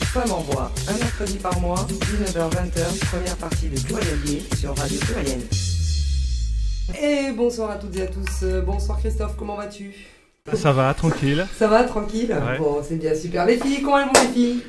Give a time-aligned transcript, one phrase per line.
[0.00, 5.40] Femme en bois, un mercredi par mois, 19h-20h, première partie de Joyalier sur Radio Pluriel.
[7.02, 8.42] Et bonsoir à toutes et à tous.
[8.42, 9.92] Euh, Bonsoir Christophe, comment vas-tu?
[10.54, 11.46] Ça va, tranquille.
[11.58, 12.30] Ça va, tranquille?
[12.32, 12.58] Ouais.
[12.58, 13.44] Bon, c'est bien, super.
[13.46, 14.62] Les filles, comment elles vont les filles?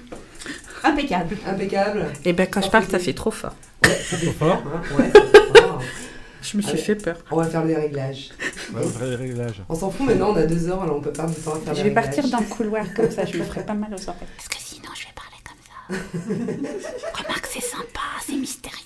[0.84, 1.38] Impeccable.
[1.48, 2.06] Impeccable.
[2.26, 3.56] Et ben quand je parle, ça fait trop fort.
[3.86, 4.64] Ouais, ça fait Trop fort.
[4.68, 5.82] hein, ouais, ça fait fort.
[6.42, 6.82] Je me suis Allez.
[6.82, 7.18] fait peur.
[7.32, 8.30] On va faire des réglages.
[8.74, 9.62] Ouais, vrai réglage.
[9.70, 11.60] On s'en fout maintenant, on a deux heures, alors on peut perdre du temps à
[11.60, 14.10] faire Je vais partir dans le couloir comme ça, je me ferai pas mal aux
[14.10, 14.28] oreilles.
[14.38, 16.74] Parce que sinon, je vais parler comme ça.
[17.24, 18.80] Remarque, c'est sympa, c'est mystérieux.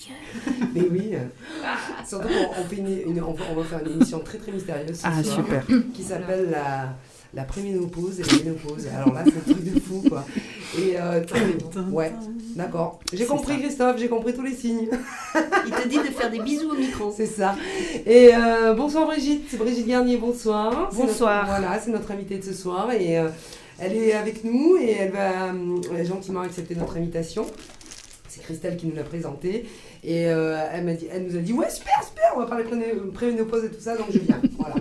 [0.74, 1.14] Mais oui.
[2.08, 4.52] Surtout qu'on on fait une, une- on, va, on va faire une émission très très
[4.52, 5.64] mystérieuse ce Ah, soir, super.
[5.94, 6.96] qui s'appelle la,
[7.34, 8.88] la préménopause et la ménopause.
[8.96, 10.26] Alors là, c'est un truc de fou quoi.
[10.78, 11.22] Et euh,
[11.92, 12.12] ouais,
[12.56, 13.00] d'accord.
[13.14, 13.60] J'ai compris ça.
[13.60, 14.88] Christophe, j'ai compris tous les signes.
[15.66, 17.14] Il te dit de faire des bisous au micro.
[17.16, 17.56] C'est ça.
[18.06, 20.90] Et euh, bonsoir Brigitte, c'est Brigitte Garnier, bonsoir.
[20.94, 21.46] Bonsoir.
[21.48, 23.28] notre- voilà, c'est notre invitée de ce soir et euh,
[23.80, 27.46] elle est avec nous et elle va euh, gentiment accepter notre invitation.
[28.30, 29.66] C'est Christelle qui nous l'a présentée
[30.04, 32.94] et elle, m'a dit, elle nous a dit ouais super super on va parler pré-
[33.14, 34.40] préménopause et tout ça donc je viens.
[34.60, 34.76] voilà.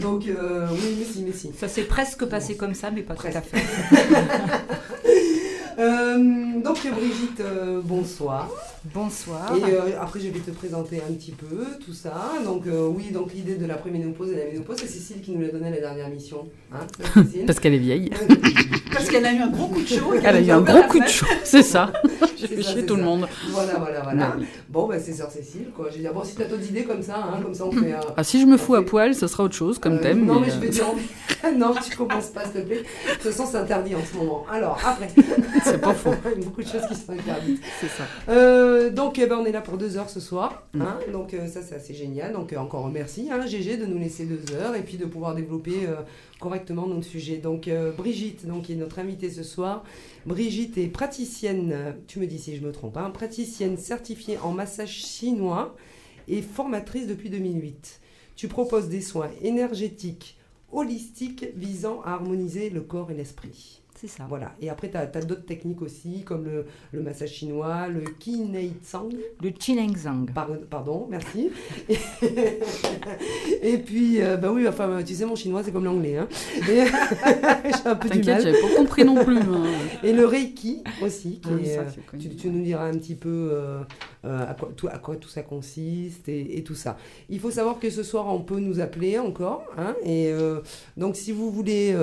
[0.00, 1.50] Donc euh, oui mais si mais si.
[1.58, 3.48] Ça s'est presque passé comme ça, mais pas tout à Presque.
[3.50, 3.62] fait.
[5.80, 8.50] Euh, donc Brigitte, euh, bonsoir.
[8.92, 9.54] Bonsoir.
[9.56, 12.32] Et euh, après, je vais te présenter un petit peu tout ça.
[12.44, 15.40] Donc, euh, oui, donc l'idée de la préménopause et la ménopause, c'est Cécile qui nous
[15.42, 16.48] l'a donné à la dernière mission.
[16.72, 16.80] Hein,
[17.46, 18.10] Parce qu'elle est vieille.
[18.98, 20.14] Parce qu'elle a eu un gros coup de chaud.
[20.14, 21.92] et Elle a eu un gros coup de chaud, c'est ça.
[22.36, 23.06] J'ai fait ça, chier tout le ça.
[23.06, 23.28] monde.
[23.50, 24.36] Voilà, voilà, voilà.
[24.68, 25.86] Bon, bah, c'est sœur Cécile, quoi.
[25.90, 27.92] Je veux dire, bon, si t'as d'autres idées comme ça, hein, comme ça, on fait.
[27.94, 30.24] euh, Ah, si je me fous à poil, ce sera autre chose comme euh, thème.
[30.24, 30.84] Non, mais, mais, je vais euh, dire.
[31.56, 32.82] non, tu commences pas, s'il te plaît.
[32.82, 34.44] De toute façon, c'est interdit en ce moment.
[34.50, 35.08] Alors, après.
[35.64, 36.14] C'est pas faux.
[36.36, 37.60] Il y a beaucoup de choses qui sont interdites.
[37.80, 38.04] C'est ça.
[38.28, 40.62] Euh, donc, eh ben, on est là pour deux heures ce soir.
[40.74, 40.82] Mm.
[40.82, 40.96] hein.
[41.12, 42.32] donc, euh, ça, c'est assez génial.
[42.32, 45.34] Donc, euh, encore merci, hein, GG, de nous laisser deux heures et puis de pouvoir
[45.34, 45.94] développer euh,
[46.38, 47.38] correctement notre sujet.
[47.38, 49.84] Donc, euh, Brigitte, donc, qui est notre invitée ce soir.
[50.26, 54.94] Brigitte est praticienne, tu me dis si je me trompe, hein, praticienne certifiée en massage
[54.94, 55.76] chinois
[56.28, 58.00] et formatrice depuis 2008.
[58.36, 60.38] Tu proposes des soins énergétiques,
[60.70, 63.82] holistiques, visant à harmoniser le corps et l'esprit.
[64.00, 64.26] C'est ça.
[64.28, 64.52] Voilà.
[64.60, 69.08] Et après, tu as, d'autres techniques aussi, comme le, le massage chinois, le Kinei Tsang.
[69.42, 70.30] Le Chinengzang.
[70.32, 71.50] Par- pardon, merci.
[73.62, 76.16] et puis, euh, bah oui, enfin, tu sais, mon chinois, c'est comme l'anglais.
[76.16, 76.28] Hein.
[76.64, 78.40] J'ai un peu du mal.
[78.42, 79.38] j'avais pas compris non plus.
[79.38, 79.64] hein.
[80.04, 82.22] Et le Reiki aussi, qui Ah, est, ça, euh, connu.
[82.28, 83.80] tu, tu nous diras un petit peu euh,
[84.24, 86.96] euh, à, quoi, tout, à quoi tout ça consiste et, et tout ça.
[87.28, 89.64] Il faut savoir que ce soir, on peut nous appeler encore.
[89.76, 90.60] hein, et euh,
[90.96, 91.94] donc, si vous voulez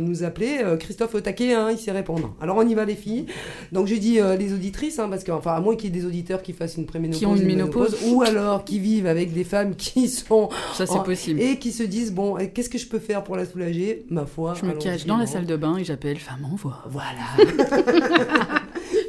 [0.00, 2.34] nous appeler, Christophe au taquet, hein, il sait répondre.
[2.40, 3.26] Alors, on y va, les filles.
[3.72, 6.00] Donc, j'ai dit euh, les auditrices, hein, parce que, enfin, à moins qu'il y ait
[6.00, 7.96] des auditeurs qui fassent une préménopause, Qui ont une ménopause.
[8.06, 10.48] ou alors qui vivent avec des femmes qui sont.
[10.74, 11.40] Ça, c'est possible.
[11.40, 14.04] et qui se disent, bon, eh, qu'est-ce que je peux faire pour la soulager?
[14.10, 14.54] Ma foi.
[14.60, 15.30] Je me cache dans la bon.
[15.32, 16.84] salle de bain et j'appelle femme en voix.
[16.88, 17.18] Voilà.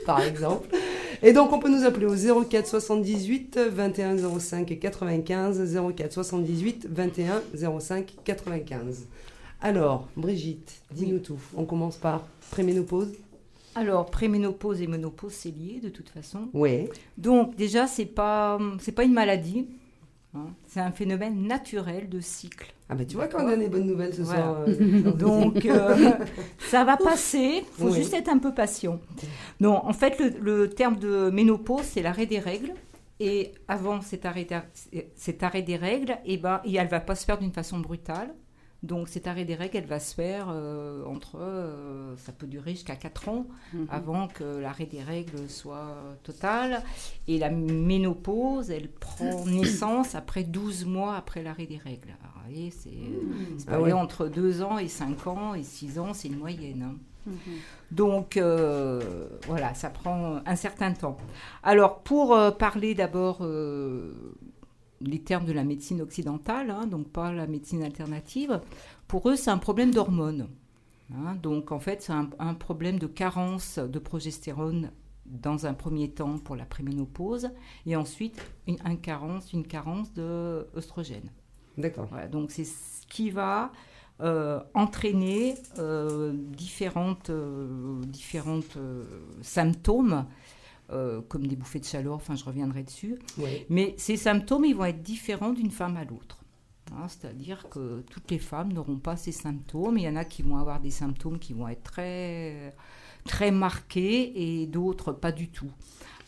[0.05, 0.69] Par exemple.
[1.21, 5.77] Et donc, on peut nous appeler au 04 78 21 05 95.
[5.95, 7.41] 04 78 21
[7.79, 9.07] 05 95.
[9.61, 11.39] Alors, Brigitte, dis-nous tout.
[11.55, 13.11] On commence par préménopause
[13.75, 16.47] Alors, préménopause et ménopause, c'est lié de toute façon.
[16.53, 16.87] Oui.
[17.17, 19.67] Donc, déjà, c'est pas, c'est pas une maladie.
[20.33, 20.47] hein.
[20.67, 22.73] C'est un phénomène naturel de cycle.
[22.91, 24.41] Ah, bah tu vois qu'on a des bonnes nouvelles ce Voilà.
[24.41, 24.65] soir.
[24.67, 26.13] euh, Donc, euh,
[26.59, 27.63] ça va passer.
[27.77, 27.95] Il faut Oui.
[27.97, 28.99] juste être un peu patient.
[29.59, 32.73] Non, en fait, le, le terme de ménopause, c'est l'arrêt des règles.
[33.19, 34.47] Et avant cet arrêt,
[35.15, 38.33] cet arrêt des règles, eh ben, et elle va pas se faire d'une façon brutale.
[38.81, 41.37] Donc, cet arrêt des règles, elle va se faire euh, entre.
[41.37, 43.87] euh, ça peut durer jusqu'à 4 ans Mhm.
[43.89, 46.81] avant que l'arrêt des règles soit total.
[47.27, 52.09] Et la ménopause, elle prend naissance après 12 mois après l'arrêt des règles.
[52.21, 52.89] Alors, vous voyez, c'est.
[53.57, 53.91] C'est Ah ouais.
[53.91, 56.83] entre 2 ans et 5 ans et 6 ans, c'est une moyenne.
[56.83, 56.95] hein.
[57.27, 57.35] Mhm.
[57.91, 61.17] Donc euh, voilà, ça prend un certain temps.
[61.63, 64.13] Alors pour euh, parler d'abord euh,
[65.01, 68.61] les termes de la médecine occidentale, hein, donc pas la médecine alternative,
[69.07, 70.47] pour eux c'est un problème d'hormones.
[71.15, 71.35] hein.
[71.41, 74.91] donc en fait c'est un, un problème de carence de progestérone
[75.25, 77.49] dans un premier temps pour la préménopause
[77.85, 81.31] et ensuite une, un carence, une carence de œstrogène.
[81.77, 82.07] D'accord.
[82.09, 83.71] Voilà, donc c'est ce qui va
[84.21, 89.05] euh, entraîner euh, différentes, euh, différentes euh,
[89.41, 90.25] symptômes,
[90.91, 93.19] euh, comme des bouffées de chaleur, enfin je reviendrai dessus.
[93.37, 93.65] Oui.
[93.69, 96.39] Mais ces symptômes, ils vont être différents d'une femme à l'autre.
[96.91, 99.97] Hein, C'est-à-dire que toutes les femmes n'auront pas ces symptômes.
[99.97, 102.75] Il y en a qui vont avoir des symptômes qui vont être très,
[103.25, 105.71] très marqués et d'autres pas du tout.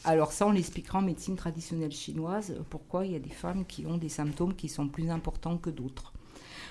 [0.03, 3.85] Alors ça, on l'expliquera en médecine traditionnelle chinoise, pourquoi il y a des femmes qui
[3.85, 6.13] ont des symptômes qui sont plus importants que d'autres.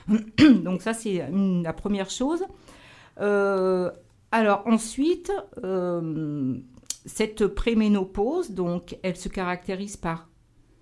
[0.65, 2.45] Donc ça, c'est la première chose.
[3.21, 3.91] Euh,
[4.33, 5.33] Alors ensuite,
[5.65, 6.57] euh,
[7.07, 10.29] cette préménopause, donc, elle se caractérise par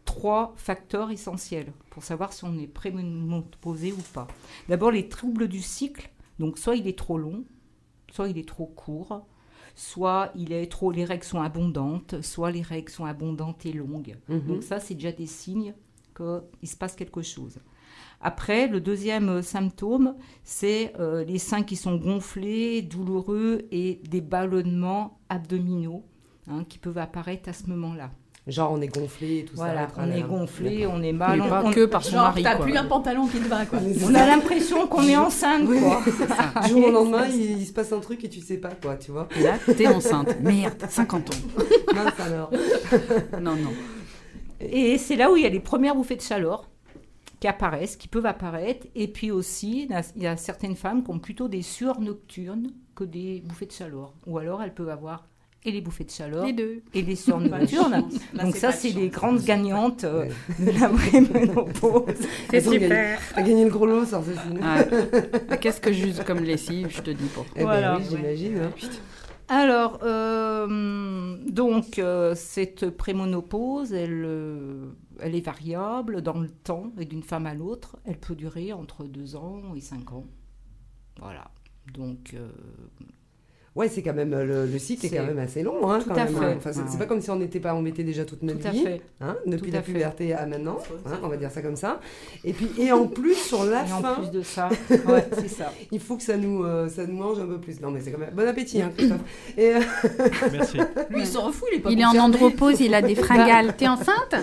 [0.04, 4.26] trois facteurs essentiels pour savoir si on est préménopausé ou pas.
[4.68, 6.10] D'abord, les troubles du cycle.
[6.38, 7.44] Donc, soit il est trop long,
[8.10, 9.26] soit il est trop court,
[9.74, 14.16] soit il est trop, les règles sont abondantes, soit les règles sont abondantes et longues.
[14.28, 14.46] Mhm.
[14.46, 15.74] Donc ça, c'est déjà des signes
[16.16, 17.58] qu'il se passe quelque chose.
[18.20, 24.20] Après, le deuxième euh, symptôme, c'est euh, les seins qui sont gonflés, douloureux et des
[24.20, 26.04] ballonnements abdominaux
[26.50, 28.10] hein, qui peuvent apparaître à ce moment-là.
[28.48, 29.94] Genre, on est gonflé et tout Voilà, ça.
[29.98, 32.42] on est gonflé, on est mal, Mais on, pas on- que par son Genre, mari,
[32.42, 33.78] t'as plus un pantalon qui te va, quoi.
[34.06, 35.78] on a l'impression qu'on est enceinte, Oui.
[35.80, 36.00] quoi.
[36.64, 38.96] Du jour au lendemain, il, il se passe un truc et tu sais pas quoi,
[38.96, 39.28] tu vois.
[39.38, 40.40] Et là, t'es enceinte.
[40.40, 41.38] Merde, 50 ans.
[41.94, 42.50] Mince alors.
[43.40, 43.72] Non, non.
[44.60, 46.68] Et c'est là où il y a les premières bouffées de chaleur
[47.40, 48.86] qui apparaissent, qui peuvent apparaître.
[48.94, 52.72] Et puis aussi, il y a- a certaines femmes qui ont plutôt des sueurs nocturnes
[52.94, 54.12] que des bouffées de chaleur.
[54.26, 55.26] Ou alors elles peuvent avoir
[55.64, 56.82] et les bouffées de chaleur Les deux.
[56.94, 58.04] et les sueurs nocturnes.
[58.32, 60.24] Là, Donc ça, c'est les grandes gagnantes euh,
[60.60, 60.72] Ouais.
[60.72, 62.14] de la préménopause.
[62.50, 63.18] C'est super.
[63.34, 64.60] T'as gagné le gros lot, ça, Cécile.
[64.60, 65.58] Ouais.
[65.58, 67.42] Qu'est-ce que j'use comme lessive, je te dis pas.
[67.56, 67.96] Eh ben Voilà.
[67.98, 68.58] oui, j'imagine.
[68.58, 68.70] hein.
[69.48, 74.90] Alors, euh, donc, euh, cette prémonopause, elle, euh,
[75.20, 77.96] elle est variable dans le temps et d'une femme à l'autre.
[78.04, 80.26] Elle peut durer entre 2 ans et 5 ans.
[81.18, 81.50] Voilà.
[81.94, 82.36] Donc,
[83.76, 86.00] Ouais, c'est quand même euh, le, le cycle est, C'est- quand même assez long, hein,
[86.02, 86.34] Tout quand à même.
[86.34, 86.44] fait.
[86.44, 86.54] hein.
[86.56, 86.98] Enfin, c'est Ouais.
[86.98, 89.00] pas comme si on n'était pas embêté déjà toute notre tout à vie, fait.
[89.20, 89.92] hein, depuis Tout la à fait.
[89.92, 92.00] puberté à maintenant, hein, on va dire ça comme ça.
[92.44, 95.48] Et puis et en plus sur la Et en fin, plus de ça, ouais, c'est
[95.48, 95.72] ça.
[95.92, 97.80] il faut que ça nous euh, ça nous mange un peu plus.
[97.80, 99.20] Non mais c'est quand même bon appétit, hein, Christophe.
[99.56, 99.80] Et euh,
[100.52, 100.78] Merci.
[101.10, 103.76] Lui, il s'en fout, il est pas Il est en andropause, il a des fringales.
[103.76, 104.34] T'es enceinte?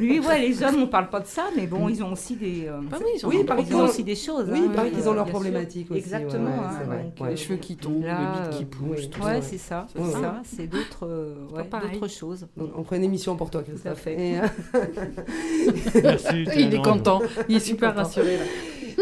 [0.00, 2.66] Lui, ouais, les hommes, on parle pas de ça, mais bon, ils ont aussi des,
[2.66, 4.48] euh, Bah oui, ils Oui, en ils ont aussi des choses.
[4.50, 6.00] oui, il paraît qu'ils ont euh, leurs problématiques aussi.
[6.00, 7.30] Exactement, hein, Ouais.
[7.30, 9.08] Les cheveux qui tombent, le bide qui pousse.
[9.18, 10.10] oui, Ouais, c'est ça, c'est ouais.
[10.12, 12.46] ça, c'est d'autres, euh, ouais, d'autres choses.
[12.56, 13.82] Donc on prend une émission pour toi, Christophe.
[13.82, 14.20] Tout à fait.
[14.20, 14.46] Et, euh,
[16.02, 16.44] Merci.
[16.56, 18.44] Il est content, il est super rassuré là.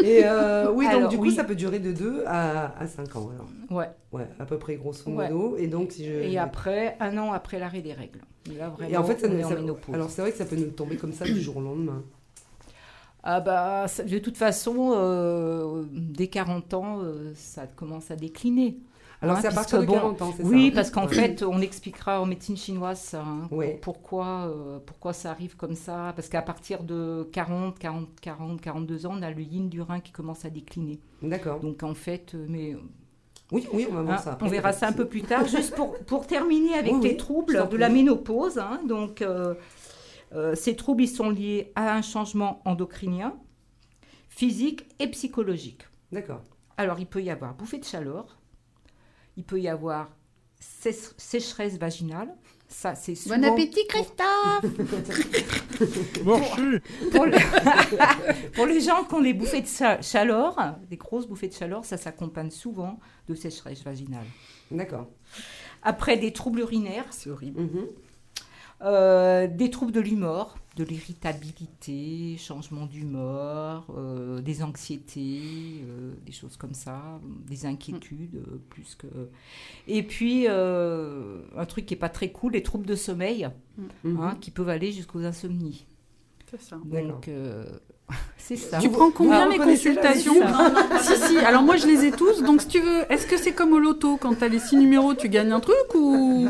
[0.03, 1.35] et, euh, oui, donc Alors, du coup oui.
[1.35, 3.47] ça peut durer de 2 à, à 5 ans alors.
[3.79, 3.89] Ouais.
[4.11, 5.29] Ouais, à peu près grosso Ouais.
[5.29, 5.55] modo.
[5.57, 8.19] Et donc si je Et après, un an après l'arrêt des règles.
[8.57, 9.93] Là, vraiment, Et en fait, ça, en ça- ménopause.
[9.95, 12.01] alors c'est vrai que ça peut nous tomber comme ça du jour au lendemain.
[13.25, 18.77] Ah bah, de toute façon, euh, dès 40 ans, euh, ça commence à décliner.
[19.23, 21.07] Alors Hein, c'est à puisque partir de bon, 40 ans, c'est ça Oui, parce qu'en
[21.07, 23.47] fait, on expliquera en médecine chinoise hein,
[23.81, 26.13] pourquoi, euh, pourquoi ça arrive comme ça.
[26.15, 29.99] Parce qu'à partir de 40, 40, 40, 42 ans, on a le yin du rein
[29.99, 30.99] qui commence à décliner.
[31.21, 31.59] D'accord.
[31.61, 32.75] Donc en fait, euh, mais
[33.51, 34.37] Oui, oui, on va voir Hein, ça.
[34.41, 35.45] on verra ça un peu plus tard.
[35.47, 38.57] Juste pour, pour terminer avec Oui, les troubles de la ménopause.
[38.57, 39.53] hein, donc, euh,
[40.33, 43.35] euh, ces troubles ils sont liés à un changement endocrinien,
[44.29, 45.87] physique et psychologique.
[46.11, 46.41] D'accord.
[46.77, 48.39] Alors, il peut y avoir bouffée de chaleur,
[49.37, 50.09] il peut y avoir
[50.59, 52.33] sé- sécheresse vaginale.
[52.67, 54.61] Ça, c'est souvent Bon appétit, Christophe
[56.23, 59.67] pour, le- pour les gens qui ont des bouffées de
[60.01, 60.55] chaleur,
[60.89, 62.99] des grosses bouffées de chaleur, ça s'accompagne souvent
[63.29, 64.25] de sécheresse vaginale.
[64.71, 65.07] D'accord.
[65.83, 67.61] Après, des troubles urinaires, C'est horrible.
[68.81, 76.57] Euh, des troubles de l'humeur, de l'irritabilité, changement d'humeur, euh, des anxiétés, euh, des choses
[76.57, 79.07] comme ça, des inquiétudes euh, plus que.
[79.87, 83.47] Et puis euh, un truc qui est pas très cool, les troubles de sommeil,
[84.03, 84.19] Mhm.
[84.19, 85.85] hein, qui peuvent aller jusqu'aux insomnies.
[86.49, 86.77] C'est ça.
[87.07, 87.65] Donc euh,
[88.37, 88.77] c'est ça.
[88.79, 90.33] Tu prends combien Ah, les consultations
[91.01, 91.37] Si, si.
[91.37, 92.43] Alors moi, je les ai tous.
[92.43, 95.13] Donc, si tu veux, est-ce que c'est comme au loto Quand t'as les six numéros,
[95.13, 96.47] tu gagnes un truc ou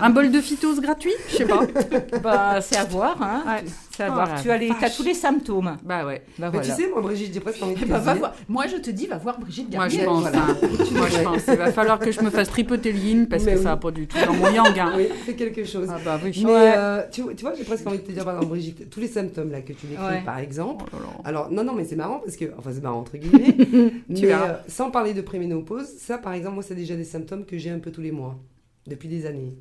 [0.00, 1.12] un bol de phytose gratuit?
[1.30, 1.60] Je sais pas.
[2.22, 3.42] Bah, c'est à voir, hein.
[3.46, 3.64] Ouais.
[3.94, 4.28] C'est à Oh voir.
[4.36, 5.76] la tu as, les- tous les symptômes.
[5.84, 6.22] Bah ouais.
[6.38, 6.66] Bah, Mais voilà.
[6.74, 8.32] tu sais, moi, Brigitte, j'ai presque envie de ben, va voir.
[8.48, 10.06] Moi, je te dis, va voir Brigitte Moi, je Garnier.
[10.06, 10.20] pense.
[10.22, 10.38] voilà.
[10.38, 10.56] hein.
[10.92, 11.42] Moi, je pense.
[11.48, 13.62] Il va falloir que je me fasse tripoter le yin parce Mais que oui.
[13.64, 14.78] ça va pas du tout dans mon yang.
[14.78, 14.92] hein.
[14.96, 15.88] Oui, fais quelque chose.
[15.90, 16.32] Ah bah oui.
[16.44, 16.74] Mais Ouais.
[16.76, 19.00] euh, tu, vois- tu vois, j'ai presque envie de te dire, par exemple, Brigitte, tous
[19.00, 20.22] les symptômes là que tu décris, Ouais.
[20.24, 20.77] par exemple.
[20.80, 21.20] Oh.
[21.24, 23.54] Alors, non, non, mais c'est marrant parce que, enfin, c'est marrant entre guillemets,
[24.08, 27.58] mais euh, sans parler de préménopause, ça, par exemple, moi, c'est déjà des symptômes que
[27.58, 28.38] j'ai un peu tous les mois,
[28.86, 29.54] depuis des années.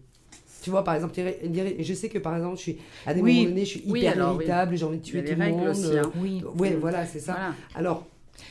[0.64, 3.36] Tu vois, par exemple, je sais que, par exemple, je suis, à des Oui.
[3.38, 4.34] moments donnés, je suis Oui, hyper oui.
[4.36, 5.68] irritable, j'ai envie de tuer tout le monde.
[5.70, 5.98] aussi.
[5.98, 6.12] hein.
[6.20, 6.44] Oui.
[6.58, 7.34] Ouais, voilà, c'est ça.
[7.34, 7.54] Voilà.
[7.76, 8.08] Alors,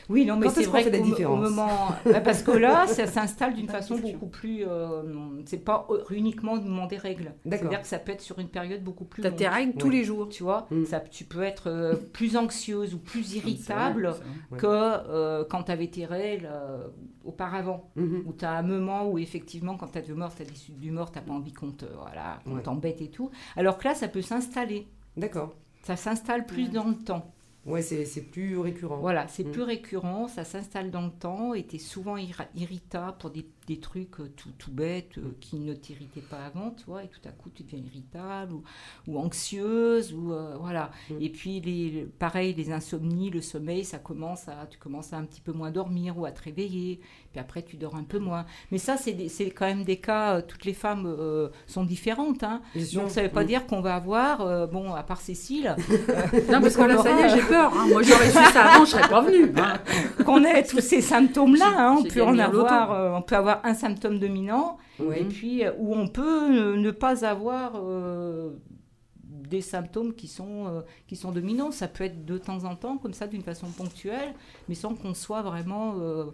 [0.09, 1.67] Oui, non, mais c'est vrai fait la qu'au mo- différence au moment,
[2.05, 5.03] bah, parce que là, ça s'installe d'une façon beaucoup plus, euh,
[5.45, 7.33] c'est pas uniquement au moment des règles.
[7.45, 9.37] C'est-à-dire que ça peut être sur une période beaucoup plus T'as longue.
[9.37, 9.93] tes règles tous Ouais.
[9.95, 10.29] les jours.
[10.29, 10.85] Tu vois, Mm.
[10.85, 14.57] ça, tu peux être euh, plus anxieuse ou plus irritable C'est vrai, Ouais.
[14.57, 16.87] que euh, quand tu avais tes règles euh,
[17.25, 17.89] auparavant.
[17.95, 18.23] mhm.
[18.25, 20.55] Où tu as un moment où effectivement, quand tu as de mort, tu as des
[20.55, 22.61] suites d'humeur, tu pas envie qu'on te, voilà, qu'on Ouais.
[22.61, 23.29] t'embête et tout.
[23.55, 24.87] Alors que là, ça peut s'installer.
[25.15, 25.53] d'accord.
[25.83, 27.33] Ça s'installe plus dans le temps.
[27.67, 28.97] Ouais, c'est c'est plus récurrent.
[28.97, 29.51] Voilà, c'est Mm.
[29.51, 32.17] plus récurrent, ça s'installe dans le temps et tu es souvent
[32.55, 36.71] irritable pour des des trucs euh, tout, tout bêtes euh, qui ne t'irritaient pas avant,
[36.71, 38.63] tu vois, et tout à coup tu deviens irritable ou,
[39.07, 40.89] ou anxieuse, ou euh, voilà.
[41.09, 41.13] Mm.
[41.19, 45.25] Et puis, les, pareil, les insomnies, le sommeil, ça commence à, tu commences à un
[45.25, 48.45] petit peu moins dormir ou à te réveiller, puis après tu dors un peu moins.
[48.71, 52.61] Mais ça, c'est quand même des cas, toutes les femmes euh, sont différentes, hein.
[52.93, 53.47] Donc ça ne veut pas Mm.
[53.47, 55.75] dire qu'on va avoir, bon, à part Cécile,
[56.51, 57.71] Non, parce que là, ça y est, j'ai peur.
[57.77, 57.87] hein.
[57.89, 59.51] Moi, j'aurais su ça avant, je serais pas venue.
[59.57, 59.73] hein.
[60.25, 61.65] qu'on ait tous ces symptômes-là.
[61.77, 61.95] Hein.
[61.99, 65.15] On peut en avoir, on peut avoir un symptôme dominant, Oui.
[65.19, 68.51] et puis euh, ou on peut ne pas avoir euh,
[69.23, 71.71] des symptômes qui sont euh, qui sont dominants.
[71.71, 74.33] Ça peut être de temps en temps, comme ça, d'une façon ponctuelle,
[74.67, 76.25] mais sans qu'on soit vraiment euh,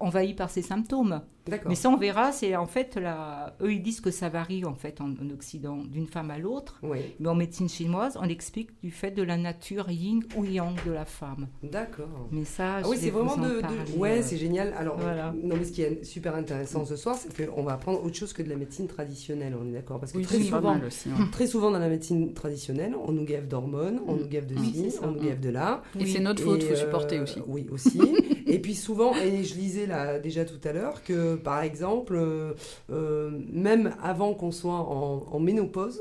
[0.00, 1.20] envahi par ces symptômes.
[1.66, 2.32] Mais ça, on verra.
[2.32, 3.56] C'est en fait, la...
[3.60, 6.78] eux, ils disent que ça varie en fait en, en Occident d'une femme à l'autre.
[6.82, 10.74] Oui, Mais en médecine chinoise, on explique du fait de la nature yin ou yang
[10.86, 11.48] de la femme.
[11.62, 12.28] d'accord.
[12.32, 14.74] Mais ça, Ah je oui, c'est vraiment en de, de- Ouais, euh, c'est génial.
[14.78, 15.34] Alors, voilà.
[15.42, 18.32] non, mais ce qui est super intéressant ce soir, c'est qu'on va apprendre autre chose
[18.32, 21.10] que de la médecine traditionnelle, on est d'accord Parce que Oui, très, souvent, mal aussi.
[21.10, 21.28] hein.
[21.32, 24.90] très souvent dans la médecine traditionnelle, on nous gave d'hormones, on nous gave de Oui,
[24.90, 25.82] ci, on nous gave de là.
[25.98, 27.40] Et c'est notre faute, Et, faut euh, supporter aussi.
[27.46, 28.00] Oui, aussi.
[28.46, 32.52] et puis souvent, et je lisais là déjà tout à l'heure que par exemple, euh,
[32.90, 36.00] euh, même avant qu'on soit en, en ménopause,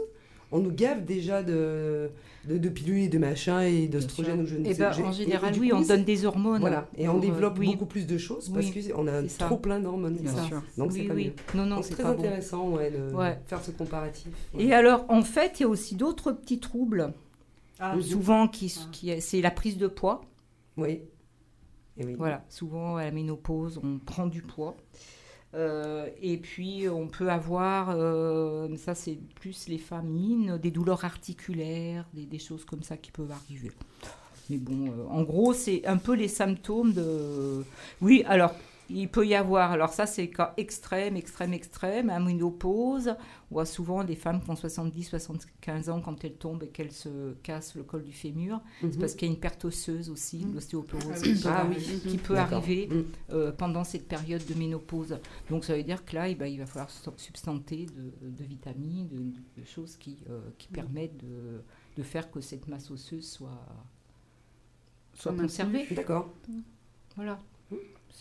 [0.51, 2.11] on nous gave déjà de,
[2.47, 5.11] de, de pilules et de machins et d'oestrogènes ou je ne Eh sais j'ai- en
[5.11, 6.61] général, et oui, coup, on donne des hormones.
[6.61, 7.71] Voilà, et on euh, développe oui.
[7.71, 10.15] beaucoup plus de choses parce Oui, qu'on a trop plein d'hormones.
[10.77, 11.33] Donc c'est pas mieux.
[11.55, 12.11] Non, non, c'est très bon.
[12.11, 13.39] intéressant ouais, de Ouais.
[13.47, 14.27] faire ce comparatif.
[14.53, 14.63] ouais.
[14.65, 17.13] Et alors, en fait, il y a aussi d'autres petits troubles,
[17.79, 18.87] Ah, souvent qui, Ah.
[18.91, 20.21] qui c'est la prise de poids.
[20.77, 21.01] Oui.
[21.97, 22.13] Et oui.
[22.17, 24.75] Voilà, souvent à la ménopause, on prend du poids.
[25.55, 32.05] Euh, et puis, on peut avoir, euh, ça c'est plus les famines, des douleurs articulaires,
[32.13, 33.71] des, des choses comme ça qui peuvent arriver.
[34.49, 37.63] Mais bon, euh, en gros, c'est un peu les symptômes de...
[38.01, 38.53] Oui, alors,
[38.89, 43.15] il peut y avoir, alors ça c'est cas extrême, extrême, extrême, à ménopause,
[43.49, 46.91] on voit souvent des femmes qui ont 70, 75 ans quand elles tombent et qu'elles
[46.91, 48.91] se cassent le col du fémur, Mhm.
[48.91, 50.53] c'est parce qu'il y a une perte osseuse aussi, Mhm.
[50.55, 52.17] l'ostéoporose, Ah qui oui.
[52.17, 53.03] peut qui arriver Mm.
[53.31, 55.17] euh, pendant cette période de ménopause.
[55.49, 58.43] Donc ça veut dire que là, eh ben, il va falloir su- substanter de, de
[58.43, 60.73] vitamines, de, de choses qui, euh, qui Mm.
[60.73, 61.61] permettent de,
[61.97, 63.65] de faire que cette masse osseuse soit,
[65.13, 65.85] soit conservée.
[65.91, 66.29] D'accord.
[67.15, 67.39] Voilà.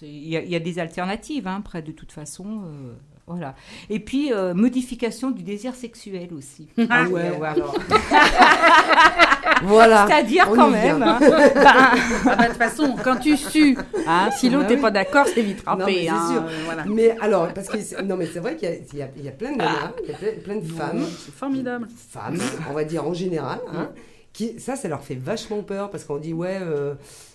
[0.01, 2.45] Il y, y a des alternatives, hein, après, de toute façon.
[2.65, 2.93] euh,
[3.27, 3.55] voilà.
[3.89, 6.67] Et puis, euh, modification du désir sexuel aussi.
[6.91, 7.53] Ah Il ouais, avoir.
[7.53, 7.77] alors.
[9.63, 10.07] voilà.
[10.09, 11.03] C'est-à-dire quand même.
[11.03, 11.95] hein, ben, Ah
[12.25, 14.81] bah, de toute façon, quand tu sues, hein, si l'autre Bah n'est oui.
[14.83, 16.01] pas d'accord, c'est vite Non, mais râpé.
[16.03, 16.43] c'est hein, sûr.
[16.43, 16.85] euh, voilà.
[16.87, 19.53] Mais alors, parce que c'est- non, mais c'est vrai qu'il y y y a plein
[19.53, 21.89] de nanas, il y a plein, plein de femmes, C'est formidable.
[22.11, 22.39] femmes,
[22.71, 23.91] on va dire en général, hein,
[24.33, 26.59] qui ça, ça leur fait vachement peur parce qu'on dit ouais.
[26.61, 26.95] euh,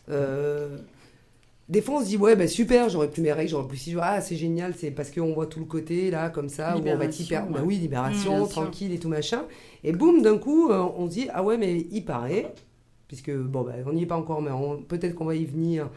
[0.10, 0.78] euh,
[1.70, 3.96] des fois, on se dit, ouais, ben super, j'aurais plus mes règles, j'aurais plus si,
[4.02, 6.96] ah, c'est génial, c'est parce qu'on voit tout le côté, là, comme ça, où on
[6.98, 7.66] va être Libération, hyper, bah ouais.
[7.66, 8.62] oui, libération, Mmh, bien sûr.
[8.64, 9.44] tranquille et tout machin.
[9.84, 12.54] Et boum, d'un coup, euh, on se dit, ah ouais, mais il paraît,
[13.08, 14.52] puisque, bon, ben, on n'y est pas encore, mais
[14.88, 15.90] peut-être qu'on va y venir,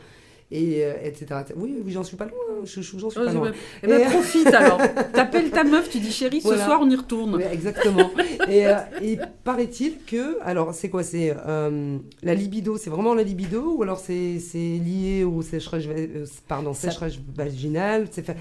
[0.53, 1.27] et euh, etc.
[1.57, 3.53] Oui, oui, j'en suis pas loin, chouchou, j'en suis Oh, pas loin.
[3.83, 4.79] Eh ben, Et- profite alors.
[5.13, 6.65] T'appelles ta meuf, tu dis chérie, ce Voilà.
[6.65, 7.41] soir on y retourne.
[7.53, 8.11] Exactement.
[8.49, 13.23] et, euh, et paraît-il que, alors c'est quoi C'est euh, la libido, c'est vraiment la
[13.23, 18.37] libido ou alors c'est c'est lié au sécheresse, euh, pardon, sécheresse vaginale c'est fait-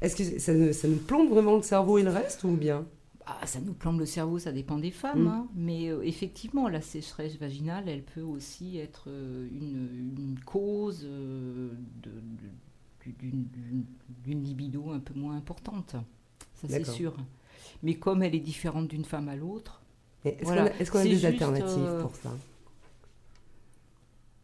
[0.00, 2.84] Est-ce que ça, nous- ça nous plombe vraiment le cerveau et le reste ou bien?
[3.40, 5.24] Ah, ça nous plombe le cerveau, ça dépend des femmes.
[5.24, 5.28] Mm.
[5.28, 5.48] hein.
[5.54, 11.70] Mais euh, effectivement, la sécheresse vaginale, elle peut aussi être euh, une, une cause euh,
[13.04, 15.96] d'une- libido un peu moins importante.
[16.54, 17.14] Ça, c'est sûr.
[17.82, 19.82] Mais comme elle est différente d'une femme à l'autre,
[20.24, 20.70] Est-ce Voilà.
[20.70, 22.30] qu'on a, des juste, alternatives pour ça?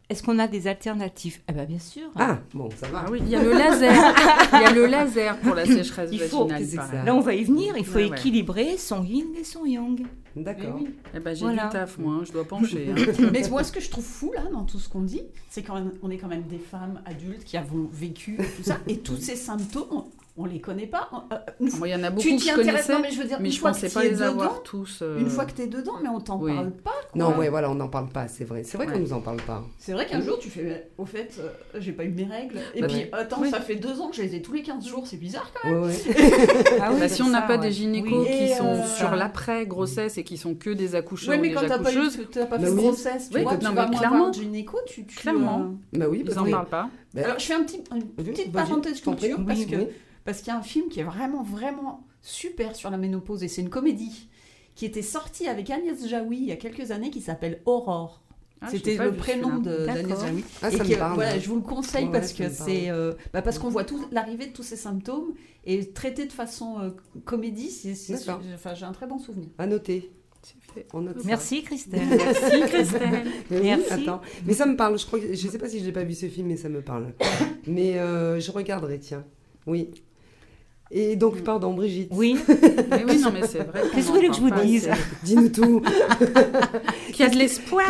[0.09, 1.39] Est-ce qu'on a des alternatives?
[1.47, 2.09] Eh bien, bien sûr.
[2.15, 3.03] Ah, bon, ça va.
[3.05, 3.93] Ah oui, il y a le laser.
[4.53, 7.05] Il y a le laser pour la sécheresse Il faut- vaginale.
[7.05, 7.75] Là, on va y venir.
[7.77, 8.17] Il faut Ouais, ouais.
[8.17, 10.01] équilibrer son yin et son yang.
[10.35, 10.77] D'accord.
[10.79, 10.89] Eh oui.
[11.15, 11.65] Eh ben, j'ai Voilà.
[11.67, 12.89] du taf, moi, hein, je dois pencher.
[12.91, 12.95] hein.
[13.31, 15.91] Mais moi, ce que je trouve fou là dans tout ce qu'on dit, c'est qu'on
[16.01, 19.35] on est quand même des femmes adultes qui avons vécu tout ça, et tous ces
[19.35, 20.03] symptômes,
[20.39, 21.09] on, les connaît pas.
[21.31, 22.99] Euh, une fois- Moi, il y en a beaucoup tu que t'y je connaissais, non
[23.01, 24.99] mais je veux dire, mais je pensais que pas es les avoir dedans, tous.
[25.01, 26.53] euh, une fois que t'es dedans, mais on t'en oui.
[26.55, 26.91] parle pas.
[27.11, 27.21] quoi.
[27.21, 28.63] Non, ouais, voilà, on n'en parle pas, c'est vrai.
[28.63, 28.93] C'est vrai Ouais.
[28.93, 29.63] qu'on nous en parle pas.
[29.77, 32.81] C'est vrai qu'un jour tu fais, au fait, euh, j'ai pas eu mes règles, et
[32.81, 33.09] Bah puis ouais.
[33.13, 33.49] attends, Oui.
[33.51, 35.69] ça fait deux ans que je les ai tous les 15 jours, c'est bizarre quand
[35.69, 35.93] Ouais, ouais.
[36.81, 37.63] Ah oui, Bah, c'est si on n'a pas ouais.
[37.63, 38.37] des gynécos Oui.
[38.49, 41.55] qui sont euh, sur l'après-grossesse et qui sont que des accoucheurs Ouais, ou mais des
[41.55, 43.67] quand t'as pas, eu, accoucheuses, t'as pas Bah fait de grossesse, tu vois, non, tu
[43.67, 44.31] mais vas moins clairement.
[44.33, 45.59] gynéco, tu, tu, Clairement.
[45.95, 46.89] euh, Bah oui, ils que- parlent pas.
[47.17, 49.75] Alors, je fais une petite parenthèse culture, parce que.
[50.25, 53.47] Parce qu'il y a un film qui est vraiment, vraiment super sur la ménopause, et
[53.47, 54.29] c'est une comédie
[54.75, 58.21] qui était sortie avec Agnès Jaoui il y a quelques années, qui s'appelle Aurore.
[58.61, 60.19] Ah, l'ai C'était le prénom d'Agnès.
[60.19, 60.43] Jaoui.
[60.61, 61.15] Ah, Et ça que, me parle.
[61.15, 64.05] Voilà, je vous le conseille Ouais, parce que c'est euh, bah, parce qu'on voit tout
[64.11, 65.33] l'arrivée de tous ces symptômes
[65.65, 66.89] et traité de façon euh,
[67.23, 67.69] comédie.
[67.71, 68.13] c'est-
[68.53, 69.47] Enfin, j'ai un très bon souvenir.
[69.57, 70.11] À noter.
[70.41, 70.87] C'est fait.
[70.93, 71.27] On note ça.
[71.27, 72.05] Merci Christelle.
[72.09, 73.27] Merci Christelle.
[73.49, 73.91] Mais oui, Merci.
[73.93, 74.21] attends.
[74.45, 74.97] Mais ça me parle.
[74.99, 76.67] Je crois que je sais pas si je n'ai pas vu ce film, mais ça
[76.69, 77.13] me parle.
[77.67, 79.25] Mais euh, je regarderai, tiens.
[79.67, 79.89] Oui.
[80.91, 82.09] Et donc, pardon, Brigitte.
[82.15, 82.35] Oui,
[82.89, 83.81] Mais oui, non, mais c'est vrai.
[83.93, 84.89] Qu'est-ce que vous en voulez que je vous dise.
[85.23, 85.81] Dis-nous tout.
[87.13, 87.85] Qu'il y a de l'espoir.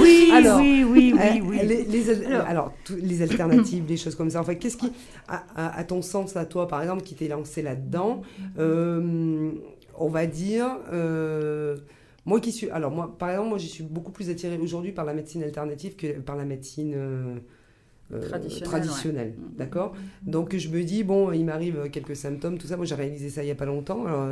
[0.00, 1.58] oui, Alors, oui, oui, oui, Euh, oui.
[1.64, 2.46] Les, les al- Alors.
[2.46, 4.40] alors, tout- les alternatives, les choses comme ça.
[4.40, 4.92] Enfin, qu'est-ce qui,
[5.28, 8.22] à, à- à ton sens, à toi, par exemple, qui t'es lancé là-dedans,
[8.58, 9.50] euh,
[9.98, 11.76] on va dire, euh,
[12.26, 15.04] moi qui suis, alors moi, par exemple, moi, je suis beaucoup plus attirée aujourd'hui par
[15.04, 17.36] la médecine alternative que par la médecine euh,
[18.12, 18.28] euh,
[18.64, 19.56] traditionnelle, ouais.
[19.58, 19.92] d'accord.
[20.26, 22.76] Donc je me dis bon, il m'arrive quelques symptômes, tout ça.
[22.76, 24.04] Moi, j'ai réalisé ça il y a pas longtemps.
[24.06, 24.22] Alors,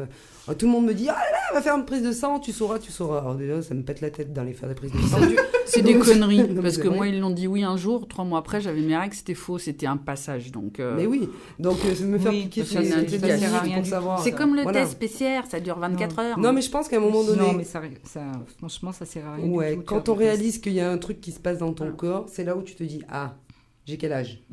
[0.49, 2.41] euh, tout le monde me dit ah là là, va faire une prise de sang,
[2.41, 3.21] tu sauras, tu sauras.
[3.21, 5.19] Alors déjà, ça me pète la tête d'aller faire des prises de sang.
[5.67, 6.49] C'est des conneries.
[6.49, 6.97] non, Parce que vrai.
[6.97, 8.09] moi, ils l'ont dit oui un jour.
[8.09, 9.15] Trois mois après, j'avais mes règles.
[9.15, 9.59] C'était faux.
[9.59, 10.51] C'était un passage.
[10.51, 10.81] Donc.
[10.81, 13.83] euh, Mais oui, donc me faire Oui, piquer les ça les sert à rien pour
[13.83, 14.19] du savoir.
[14.21, 14.81] C'est comme le Voilà.
[14.85, 15.43] test PCR.
[15.49, 16.39] Ça dure 24 heures.
[16.39, 18.23] Non, mais je pense qu'à un moment donné, Non, mais ça, ça,
[18.59, 19.47] franchement, ça sert à rien.
[19.47, 21.73] du ouais, tout quand on réalise qu'il y a un truc qui se passe dans
[21.73, 23.35] ton corps, c'est là où tu te dis ah,
[23.89, 24.43] j'ai quel âge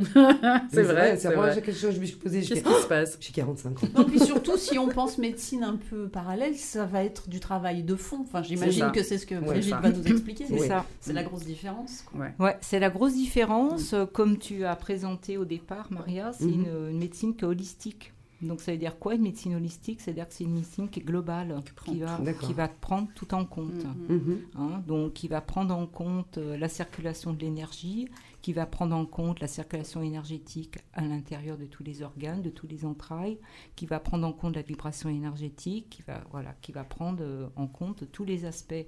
[0.71, 1.17] c'est vrai.
[1.17, 1.61] C'est vrai.
[1.61, 2.41] question que je me suis posée.
[2.41, 3.87] J'ai Qu'est-ce qui se passe j'ai 45 ans.
[3.97, 7.83] Non, puis surtout, si on pense médecine un peu parallèle, ça va être du travail
[7.83, 8.19] de fond.
[8.21, 9.79] Enfin, j'imagine que c'est ce que Ouais, Brigitte ça.
[9.81, 10.45] va nous expliquer.
[10.49, 10.85] C'est ça.
[11.01, 12.03] C'est la grosse différence.
[12.03, 12.21] quoi.
[12.21, 12.33] Ouais.
[12.39, 13.93] Ouais, c'est la grosse différence.
[13.93, 16.53] euh, Comme tu as présenté au départ, Maria, c'est Mhm.
[16.53, 18.13] une, une médecine qui est holistique.
[18.41, 20.01] Donc ça veut dire quoi une médecine holistique?
[20.01, 23.33] C'est-à-dire que c'est une médecine qui est globale, qui va, qui va te prendre tout
[23.33, 23.83] en compte.
[24.09, 24.15] Mhm.
[24.17, 24.37] Mhm.
[24.57, 24.83] hein.
[24.87, 28.07] donc qui va prendre en compte euh, la circulation de l'énergie,
[28.45, 32.51] qui va prendre en compte la circulation énergétique à l'intérieur de tous les organes, de
[32.51, 33.39] tous les entrailles,
[33.75, 37.47] qui va prendre en compte la vibration énergétique, qui va voilà, qui va prendre euh,
[37.55, 38.85] en compte tous les aspects,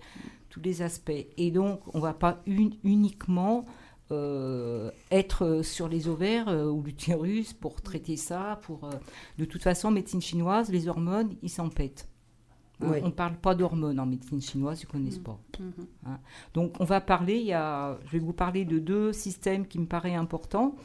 [0.52, 1.26] tous les aspects.
[1.38, 3.66] Et donc on va pas un- uniquement
[4.12, 8.60] euh, être sur les ovaires euh, ou l'utérus pour traiter ça.
[9.40, 12.08] De toute façon, médecine chinoise, les hormones, ils s'en pètent.
[12.80, 13.02] Hein, Ouais.
[13.04, 15.24] On ne parle pas d'hormones en médecine chinoise, ils ne connaissent Mhm.
[15.24, 15.40] pas.
[15.60, 16.18] Mhm.
[16.54, 19.80] Donc, on va parler, il y a, je vais vous parler de deux systèmes qui
[19.80, 20.76] me paraissent importants.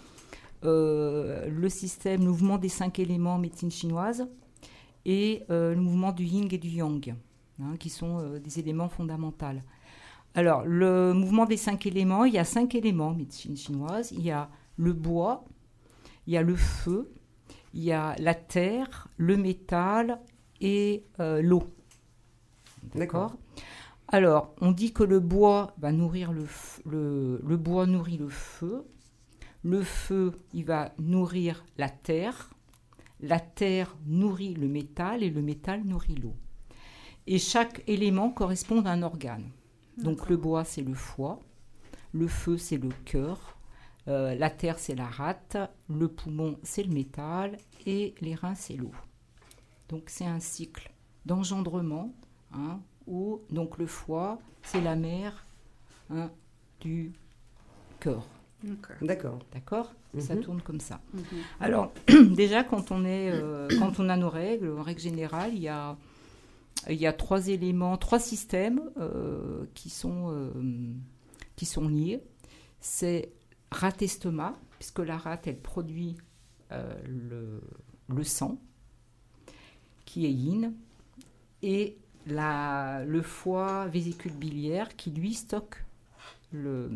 [0.65, 4.27] Euh, le système, le mouvement des cinq éléments en médecine chinoise
[5.05, 7.15] et euh, le mouvement du yin et du yang,
[7.61, 9.47] hein, qui sont euh, des éléments fondamentaux.
[10.35, 14.13] Alors, le mouvement des cinq éléments, il y a cinq éléments en médecine chinoise.
[14.13, 15.45] Il y a le bois,
[16.27, 17.13] il y a le feu,
[17.75, 20.21] il y a la terre, le métal
[20.61, 21.65] et euh, l'eau.
[22.95, 23.37] D'accord.
[24.09, 28.29] Alors, on dit que le bois va nourrir le, f- le, le bois nourrit le
[28.29, 28.85] feu.
[29.63, 32.51] Le feu, il va nourrir la terre.
[33.21, 36.35] La terre nourrit le métal et le métal nourrit l'eau.
[37.27, 39.49] Et chaque élément correspond à un organe.
[39.97, 41.39] Donc le bois, c'est le foie.
[42.13, 43.57] Le feu, c'est le cœur.
[44.09, 45.57] euh, la terre, c'est la rate.
[45.89, 47.57] Le poumon, c'est le métal.
[47.87, 48.91] Et les reins, c'est l'eau.
[49.89, 50.91] Donc c'est un cycle
[51.25, 52.13] d'engendrement
[52.55, 55.47] hein, où donc le foie, c'est la mère
[56.11, 56.31] hein,
[56.81, 57.13] du
[58.01, 58.27] cœur.
[59.01, 59.39] D'accord.
[59.53, 59.93] D'accord.
[60.19, 60.43] Ça Mhm.
[60.43, 61.01] tourne comme ça.
[61.15, 61.23] Mhm.
[61.59, 61.93] Alors,
[62.37, 65.69] déjà, quand on, est, euh, quand on a nos règles, en règle générale, il y
[65.69, 65.97] a,
[66.89, 70.51] il y a trois éléments, trois systèmes euh, qui, sont, euh,
[71.57, 72.23] qui sont liés.
[72.81, 73.33] C'est
[73.71, 76.17] rate-estomac, puisque la rate, elle produit
[76.73, 77.61] euh, le,
[78.15, 78.59] le sang,
[80.05, 80.73] qui est yin,
[81.63, 85.85] et la, le foie vésicule biliaire, qui lui stocke
[86.53, 86.91] le,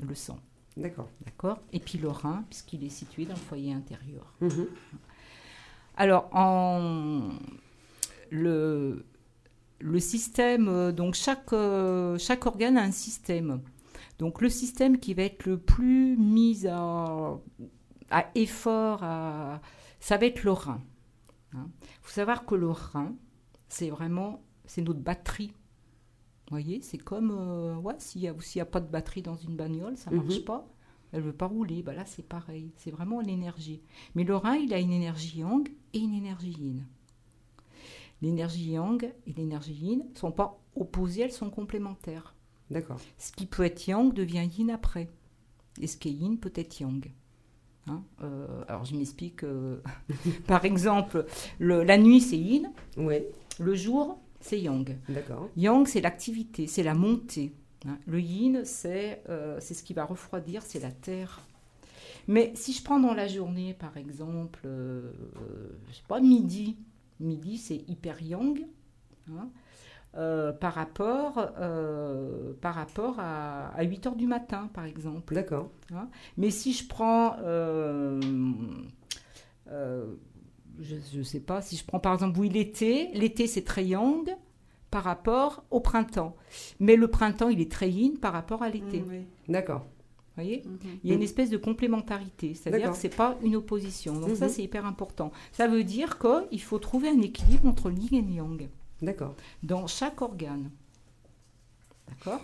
[0.00, 0.38] le sang.
[0.76, 1.08] D'accord.
[1.24, 4.32] D'accord Et puis le rein, puisqu'il est situé dans le foyer intérieur.
[4.40, 4.66] Mhm.
[5.96, 7.30] Alors, en...
[8.30, 9.04] le,
[9.80, 13.60] le système, euh, donc chaque, euh, chaque organe a un système.
[14.18, 17.38] Donc le système qui va être le plus mis à,
[18.10, 19.60] à effort, à-
[20.00, 20.80] ça va être le rein.
[21.54, 21.58] Il
[22.02, 23.14] faut savoir que le rein,
[23.68, 25.48] c'est vraiment, c'est notre batterie.
[26.46, 29.56] Vous voyez, c'est comme, euh, ouais, s'il n'y a, a pas de batterie dans une
[29.56, 30.44] bagnole, ça ne marche Mhm.
[30.44, 30.68] pas.
[31.12, 31.82] Elle ne veut pas rouler.
[31.82, 32.70] Bah là, c'est pareil.
[32.76, 33.80] C'est vraiment l'énergie.
[34.14, 36.84] Mais le rein, il a une énergie yang et une énergie yin.
[38.20, 42.34] L'énergie yang et l'énergie yin ne sont pas opposées, elles sont complémentaires.
[42.70, 42.98] D'accord.
[43.16, 45.08] Ce qui peut être yang devient yin après.
[45.80, 47.10] Et ce qui est yin peut être yang.
[47.86, 49.44] Hein, euh, alors je m'explique.
[49.44, 49.80] euh,
[50.46, 51.24] par exemple,
[51.58, 53.20] le- la nuit c'est yin, Oui.
[53.60, 54.96] le jour c'est yang.
[55.08, 55.48] D'accord.
[55.56, 57.52] Yang, c'est l'activité, c'est la montée.
[57.86, 57.98] hein.
[58.06, 61.40] Le yin, c'est euh, c'est ce qui va refroidir, c'est la terre.
[62.26, 66.76] Mais si je prends dans la journée, par exemple, euh, euh, je sais pas, midi,
[67.20, 68.66] midi, c'est hyper yang.
[69.30, 69.48] hein,
[70.16, 75.34] euh, par rapport, euh, par rapport à, à 8 heures du matin, par exemple.
[75.34, 75.70] D'accord.
[76.38, 77.36] Mais si je prends,
[80.80, 84.28] je ne sais pas, si je prends par exemple, oui, l'été, l'été c'est très yang
[84.90, 86.34] par rapport au printemps.
[86.80, 89.00] Mais le printemps, il est très yin par rapport à l'été.
[89.00, 89.18] Mm, oui.
[89.48, 89.80] D'accord.
[90.36, 90.62] Vous voyez?
[90.64, 90.78] Mhm.
[91.04, 94.14] Il y a une espèce de complémentarité, c'est-à-dire que ce n'est pas une opposition.
[94.20, 94.52] Donc ça, Mhm.
[94.52, 95.32] c'est hyper important.
[95.52, 98.68] Ça veut dire qu'il faut trouver un équilibre entre yin et yang
[99.02, 99.34] D'accord.
[99.64, 100.70] dans chaque organe.
[102.08, 102.40] D'accord?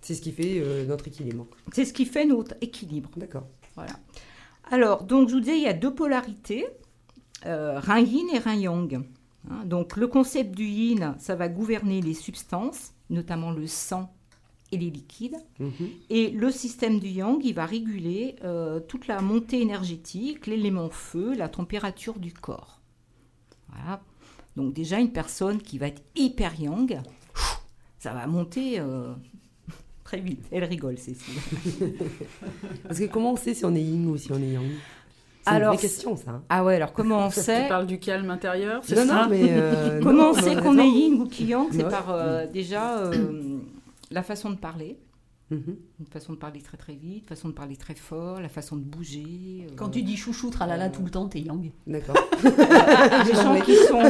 [0.00, 1.46] C'est ce qui fait euh, notre équilibre.
[1.72, 3.10] C'est ce qui fait notre équilibre.
[3.16, 3.46] D'accord.
[3.74, 3.92] Voilà.
[4.70, 6.66] Alors, donc, je vous disais, il y a deux polarités,
[7.46, 9.04] euh, rein yin et rein yang.
[9.50, 14.12] Hein, donc, le concept du yin, ça va gouverner les substances, notamment le sang
[14.72, 15.36] et les liquides.
[15.60, 15.88] Mhm.
[16.10, 21.34] Et le système du yang, il va réguler euh, toute la montée énergétique, l'élément feu,
[21.34, 22.80] la température du corps.
[23.68, 24.00] Voilà.
[24.56, 27.00] Donc, déjà, une personne qui va être hyper yang,
[27.98, 29.12] ça va monter euh,
[30.04, 30.44] très vite.
[30.50, 31.40] Elle rigole, Cécile.
[32.82, 34.66] Parce que comment on sait si on est yin ou si on est yang?
[35.46, 36.30] Alors, une vraie question, ça.
[36.30, 36.42] hein.
[36.48, 39.28] Ah ouais, alors comment on Tu sait parles du calme intérieur, c'est Non, ça non,
[39.30, 39.42] mais.
[39.50, 42.98] euh, Comment non, on sait qu'on est yin ou qui yang C'est par euh, déjà
[42.98, 43.58] euh,
[44.10, 44.98] la façon de parler,
[45.48, 45.76] Mhm.
[46.00, 48.74] une façon de parler très très vite, une façon de parler très fort, la façon
[48.74, 49.66] de bouger.
[49.70, 51.70] euh, Quand tu dis chouchou, tralala tout le temps, t'es yang.
[51.86, 52.16] D'accord.
[52.42, 54.02] des gens qui sont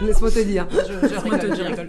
[0.00, 0.66] Laisse-moi te dire.
[0.70, 1.86] Je, je rigole, je rigole.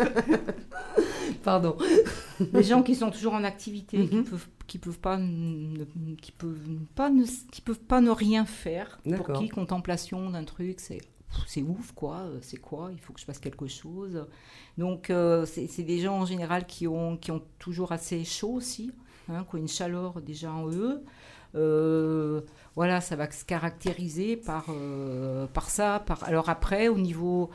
[1.43, 1.77] Pardon.
[2.39, 4.23] des gens qui sont toujours en activité, qui Mhm.
[4.25, 5.83] peuvent qui peuvent pas ne,
[6.21, 6.57] qui peuvent
[6.95, 8.99] pas ne, qui peuvent pas ne rien faire.
[9.17, 11.01] Pour qui contemplation d'un truc, c'est
[11.47, 14.25] c'est ouf quoi, euh, c'est quoi, il faut que je fasse quelque chose.
[14.77, 18.53] Donc euh, c'est c'est des gens en général qui ont qui ont toujours assez chaud
[18.53, 18.91] aussi,
[19.29, 21.03] hein, qui ont une chaleur déjà en eux.
[21.55, 22.41] Euh,
[22.77, 26.01] voilà, ça va se caractériser par, euh, par ça.
[26.05, 26.23] Par...
[26.23, 27.49] Alors après, au niveau,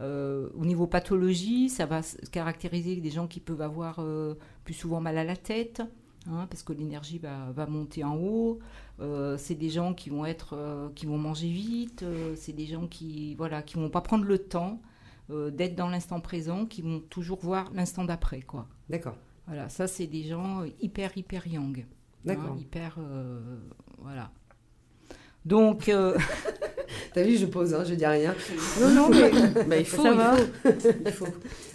[0.00, 4.74] euh, au niveau pathologie, ça va se caractériser des gens qui peuvent avoir euh, plus
[4.74, 5.82] souvent mal à la tête,
[6.28, 8.58] hein, parce que l'énergie va, va monter en haut.
[9.00, 12.04] Euh, c'est des gens qui vont être, qui vont manger vite.
[12.36, 14.80] c'est des gens qui, voilà, qui vont pas prendre le temps
[15.28, 18.66] d'être dans l'instant présent, qui vont toujours voir l'instant d'après, quoi.
[18.90, 19.16] D'accord.
[19.46, 21.86] Voilà, ça c'est des gens hyper hyper yang.
[22.24, 22.52] D'accord.
[22.52, 22.96] Hein, hyper.
[22.98, 23.58] euh,
[23.98, 24.30] voilà.
[25.44, 25.90] Donc.
[27.14, 28.34] T'as vu, je pose, hein, je dis rien.
[28.80, 29.30] non, non, mais.
[29.64, 30.36] Bah, il faut, Ça il va.
[30.36, 30.88] faut.
[31.06, 31.26] Il faut.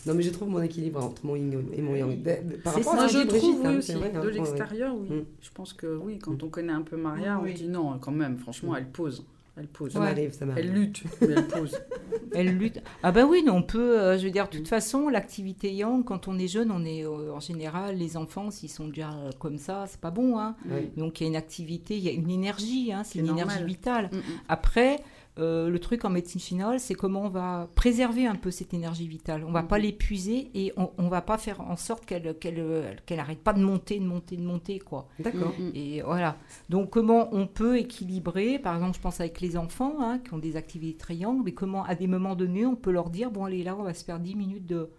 [0.05, 2.21] Non, mais je trouve mon équilibre entre mon yin et mon yang.
[2.21, 3.93] De- Par rapport ça, à je trouve, oui, hein, aussi.
[3.93, 4.21] vrai, hein.
[4.23, 5.09] de l'extérieur, oui.
[5.17, 5.25] Mm.
[5.41, 8.37] Je pense que oui, quand on connaît un peu Maria, on dit non, quand même,
[8.37, 9.25] franchement, elle pose.
[9.59, 9.91] Elle pose.
[9.93, 10.05] Ça Ouais.
[10.07, 10.73] m'arrive, ça Elle m'arrive.
[10.73, 11.77] lutte, mais elle pose.
[12.33, 12.79] Elle lutte.
[13.01, 16.03] Ah ben oui, non, on peut, euh, je veux dire, de toute façon, l'activité yang,
[16.03, 19.57] quand on est jeune, on est euh, en général, les enfants, s'ils sont déjà comme
[19.57, 20.37] ça, c'est pas bon.
[20.37, 20.55] Hein.
[20.97, 23.27] Donc il y a une activité, il y a une énergie, hein, c'est C'est une
[23.27, 23.45] normal.
[23.47, 24.09] énergie vitale.
[24.11, 24.21] Mm, mm.
[24.49, 24.99] Après,
[25.39, 29.07] euh, le truc en médecine chinoise, c'est comment on va préserver un peu cette énergie
[29.07, 29.43] vitale.
[29.47, 29.83] On va pas Mhm.
[29.83, 33.61] l'épuiser et on, on va pas faire en sorte qu'elle qu'elle qu'elle arrête pas de
[33.61, 35.07] monter, de monter, de monter, quoi.
[35.19, 35.53] D'accord.
[35.59, 35.71] Mm, mm.
[35.75, 36.37] Et voilà.
[36.69, 40.37] Donc, comment on peut équilibrer, par exemple, je pense avec les enfants hein, qui ont
[40.39, 43.63] des activités yang, mais comment, à des moments donnés, on peut leur dire bon, allez,
[43.63, 44.89] là, on va se faire 10 minutes de.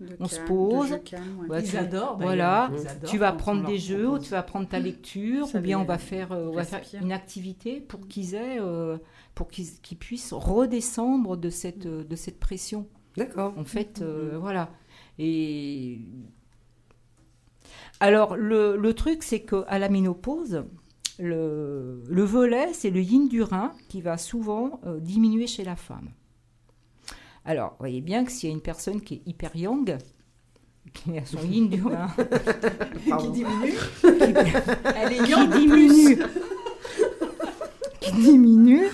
[0.00, 1.00] De On se pose.
[1.04, 1.60] calme, ouais.
[1.64, 2.16] Ils tu- adorent.
[2.20, 2.68] voilà.
[2.70, 5.58] d'ailleurs, ils adorent Tu vas prendre des jeux, ou tu vas prendre ta lecture, Ça
[5.58, 7.02] ou bien on va faire, euh, on va faire respire.
[7.02, 8.98] une activité pour qu'ils aient, euh,
[9.34, 12.86] pour qu'ils puissent redescendre de cette, euh, de cette pression.
[13.16, 13.54] D'accord.
[13.56, 14.70] En fait, euh, voilà.
[15.18, 15.98] Et
[18.00, 20.64] alors, le, le truc, c'est qu'à la ménopause,
[21.18, 25.76] le, le volet, c'est le yin du rein qui va souvent euh, diminuer chez la
[25.76, 26.10] femme.
[27.44, 29.98] Alors, vous voyez bien que s'il y a une personne qui est hyper yang,
[30.92, 32.08] qui a son yin du rein,
[33.20, 33.74] Qui diminue.
[34.96, 36.18] elle est qui diminue,
[38.04, 38.86] qui diminue,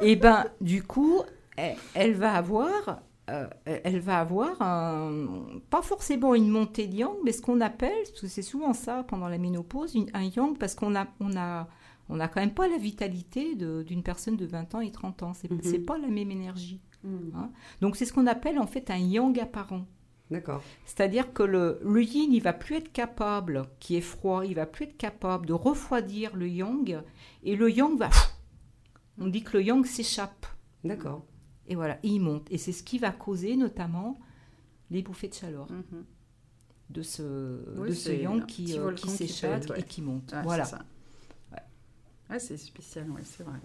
[0.00, 1.22] et ben du coup,
[1.56, 5.26] elle, elle va avoir, euh, elle va avoir un-
[5.70, 9.04] pas forcément une montée de yang, mais ce qu'on appelle, parce que c'est souvent ça
[9.06, 11.68] pendant la ménopause, une- un yang, parce qu'on a, on a,
[12.08, 15.32] on a quand même pas la vitalité d'une personne de 20 ans et 30 ans.
[15.34, 15.60] C'est Mhm.
[15.62, 16.80] c'est pas la même énergie.
[17.02, 17.48] Mm.
[17.80, 19.86] Donc c'est ce qu'on appelle en fait un yang apparent.
[20.30, 20.62] D'accord.
[20.86, 24.64] C'est-à-dire que le, le yin, il va plus être capable, qui est froid, il va
[24.66, 26.98] plus être capable de refroidir le yang,
[27.42, 28.08] et le yang va...
[29.20, 30.46] On dit que le yang s'échappe,
[30.84, 31.24] D'accord.
[31.68, 32.46] et voilà, et il monte.
[32.50, 34.18] Et c'est ce qui va causer notamment
[34.90, 36.04] les bouffées de chaleur Mhm.
[36.90, 39.80] de ce, Oui, de ce c'est yang qui, euh, qui s'échappe ouais.
[39.80, 40.32] et qui monte.
[40.32, 40.64] Ouais, voilà.
[40.64, 40.76] c'est.
[42.30, 43.58] Ah, spécial, ouais, c'est vrai.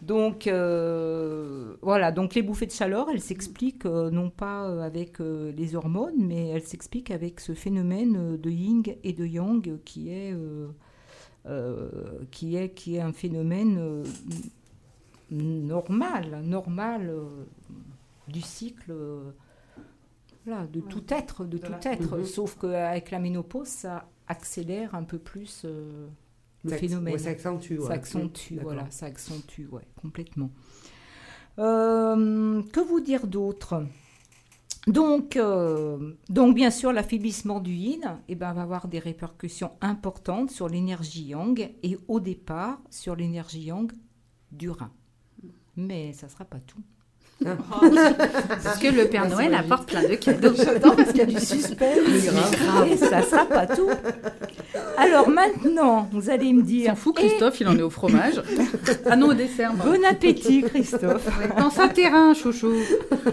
[0.00, 5.50] Donc euh, voilà, donc les bouffées de chaleur, elles s'expliquent euh, non pas avec euh,
[5.52, 10.34] les hormones, mais elles s'expliquent avec ce phénomène de yin et de yang qui est
[12.30, 14.04] qui est qui est un phénomène
[15.30, 17.44] normal, normal euh,
[18.28, 19.30] du cycle euh,
[20.44, 20.86] voilà, de Ouais.
[20.88, 22.18] tout être, de tout être.
[22.18, 22.24] Mhm.
[22.24, 26.06] Sauf qu'avec la ménopause, ça accélère un peu plus euh,
[26.64, 27.14] le Ça- phénomène.
[27.14, 27.78] ouais, ça accentue.
[27.80, 27.94] Ça ouais.
[27.94, 28.72] accentue, D'accord.
[28.72, 30.50] voilà, ça accentue, ouais, complètement.
[31.58, 33.82] Euh, que vous dire d'autre?
[34.86, 40.50] Donc, euh, donc, bien sûr, l'affaiblissement du yin eh ben, va avoir des répercussions importantes
[40.52, 43.90] sur l'énergie yang et au départ sur l'énergie yang
[44.52, 44.92] du rein.
[45.76, 46.80] Mais ça ne sera pas tout.
[48.64, 50.54] Parce que le Père Merci, Noël apporte plein de cadeaux.
[50.56, 51.98] J'attends parce qu'il y a du suspense.
[52.90, 53.90] Et ça ne sera pas tout.
[54.96, 58.42] Alors maintenant, vous allez me Il dire, s'en fout, Christophe, il en est au fromage.
[59.04, 59.74] Ah non, au dessert.
[59.74, 59.84] moi.
[59.84, 61.28] bon appétit Christophe.
[61.58, 62.72] Dans un terrain, chouchou.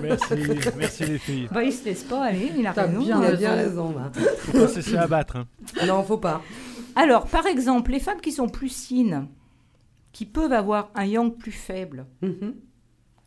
[0.01, 0.33] Merci,
[0.77, 1.47] merci les filles.
[1.49, 2.99] Bah, il se laisse pas aller, il a raison.
[2.99, 3.93] bien Il a bien raison.
[3.95, 4.11] là.
[4.39, 5.37] Faut pas se laisser abattre.
[5.37, 5.45] hein.
[5.87, 6.41] Non, faut pas.
[6.97, 9.27] Alors, par exemple, les femmes qui sont plus yin,
[10.13, 12.55] qui peuvent avoir un yang plus faible, Mhm.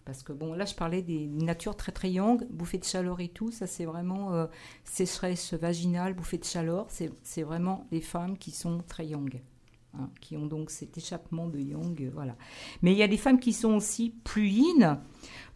[0.05, 3.29] parce que bon, là je parlais des natures très très yang, bouffée de chaleur et
[3.29, 4.47] tout, ça c'est vraiment euh,
[4.85, 9.43] sécheresse vaginale, bouffée de chaleur, c'est vraiment les femmes qui sont très yang,
[9.99, 12.37] hein, qui ont donc cet échappement de yang, euh, voilà.
[12.83, 15.01] Mais il y a des femmes qui sont aussi plus yin,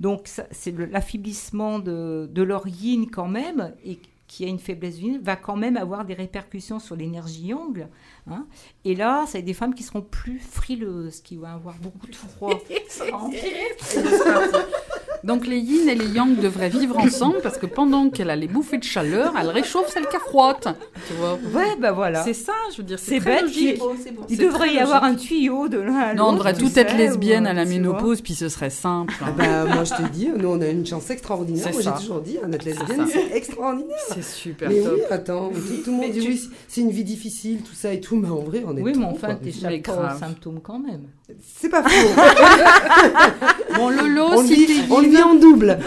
[0.00, 5.18] donc c'est l'affaiblissement de, de leur yin quand même, et qui a une faiblesse yin,
[5.20, 7.88] va quand même avoir des répercussions sur l'énergie yang.
[8.30, 8.46] Hein.
[8.84, 12.60] Et là, c'est des femmes qui seront plus frileuses, qui vont avoir beaucoup de froid.
[15.22, 18.48] Donc les yin et les yang devraient vivre ensemble parce que pendant qu'elle a les
[18.48, 20.68] bouffées de chaleur, elle réchauffe celle qui a frotte.
[21.09, 22.22] Tu vois Ouais, ben voilà.
[22.24, 23.83] C'est ça, je veux dire, C'est très bête, logique.
[24.02, 26.96] c'est- Il C'est devrait y avoir un tuyau de l'un Non, on devrait tout être
[26.96, 29.12] lesbienne à la ménopause, puis ce serait simple.
[29.20, 29.26] hein.
[29.28, 31.64] Ah bah, moi, je te dis, nous, on a une chance extraordinaire.
[31.66, 33.96] C'est Moi, j'ai toujours dit, hein, être lesbienne, c'est extraordinaire.
[34.14, 34.92] C'est super Mais top.
[34.94, 37.74] oui, attends, tout, tout le monde Mais dit tu- oui, c'est une vie difficile, tout
[37.74, 40.61] ça et tout, mais en vrai, on est Oui, mais enfin, t'échappes pas aux symptômes
[40.62, 41.02] quand même.
[41.56, 41.90] C'est pas faux.
[43.76, 44.66] Bon, Lolo, on, si
[45.10, 45.78] vit en double.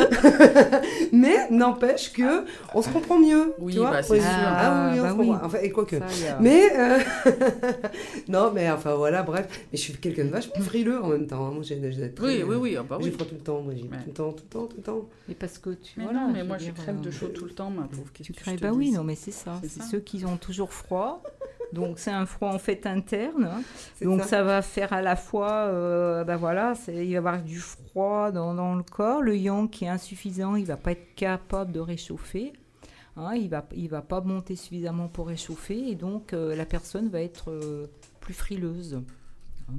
[1.11, 3.53] mais n'empêche que on se comprend mieux.
[3.59, 4.19] Oui, tu vois bah, c'est Oui.
[4.19, 4.27] sûr.
[4.31, 5.27] Ah oui, on Ah, se bah oui.
[5.29, 5.45] comprend.
[5.45, 5.99] Enfin, et quoi que.
[5.99, 6.99] Ça, il y a- Mais euh,
[8.27, 9.47] non, mais enfin voilà, bref.
[9.71, 11.45] Mais je suis quelqu'un de vachement frileux en même temps.
[11.47, 11.51] hein.
[11.53, 13.11] Moi, j'ai j'ai très- Oui, oui, oui, ah bah J'ai oui.
[13.11, 13.89] froid tout le temps, moi, j'ai Ouais.
[13.89, 15.05] tout le temps, tout le temps, tout le temps.
[15.27, 15.93] Mais parce que tu.
[15.97, 18.03] Mais voilà, non, mais moi je crève de euh, chaud tout le temps, ma pauvre.
[18.21, 19.59] Tu crèves, bah oui, non, mais c'est ça.
[19.63, 21.21] C'est ceux qui ont toujours froid.
[21.71, 23.45] Donc c'est un froid en fait interne.
[23.45, 23.61] hein.
[24.01, 24.27] Donc ça.
[24.27, 24.43] ça.
[24.43, 28.53] va faire à la fois, euh, bah voilà, il va y avoir du froid dans,
[28.53, 29.21] dans le corps.
[29.21, 32.53] Le yang qui est insuffisant, il va pas être capable de réchauffer.
[33.15, 37.09] Hein, il va, il va pas monter suffisamment pour réchauffer et donc euh, la personne
[37.09, 37.87] va être euh,
[38.19, 39.01] plus frileuse.
[39.69, 39.73] Hein.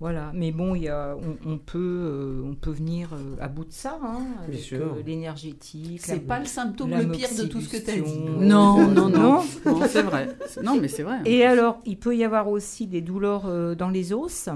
[0.00, 3.48] Voilà, mais bon, il y a, on, on peut, euh, on peut venir euh, à
[3.48, 6.00] bout de ça, hein, avec euh, l'énergétique.
[6.02, 8.18] C'est pas le symptôme le pire de tout ce que tu as dit.
[8.18, 9.10] Non, non, non.
[9.10, 9.42] Non.
[9.66, 10.34] Non, c'est vrai.
[10.62, 11.18] Non, mais c'est vrai.
[11.26, 14.48] Et alors, il peut y avoir aussi des douleurs euh, dans les os,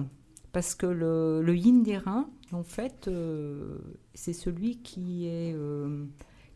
[0.52, 3.76] parce que le, le yin des reins, en fait, euh,
[4.14, 6.07] c'est celui qui est, euh,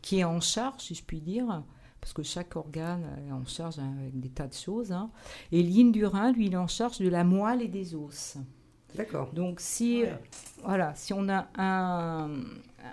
[0.01, 1.61] qui est en charge, si je puis dire,
[2.01, 4.91] parce que chaque organe est en charge hein, avec des tas de choses.
[4.91, 5.11] hein.
[5.51, 7.93] Et le yin du rein, lui, il est en charge de la moelle et des
[7.93, 8.37] os.
[8.95, 9.29] D'accord.
[9.33, 10.03] Donc, si,
[10.63, 12.29] voilà, si on a un,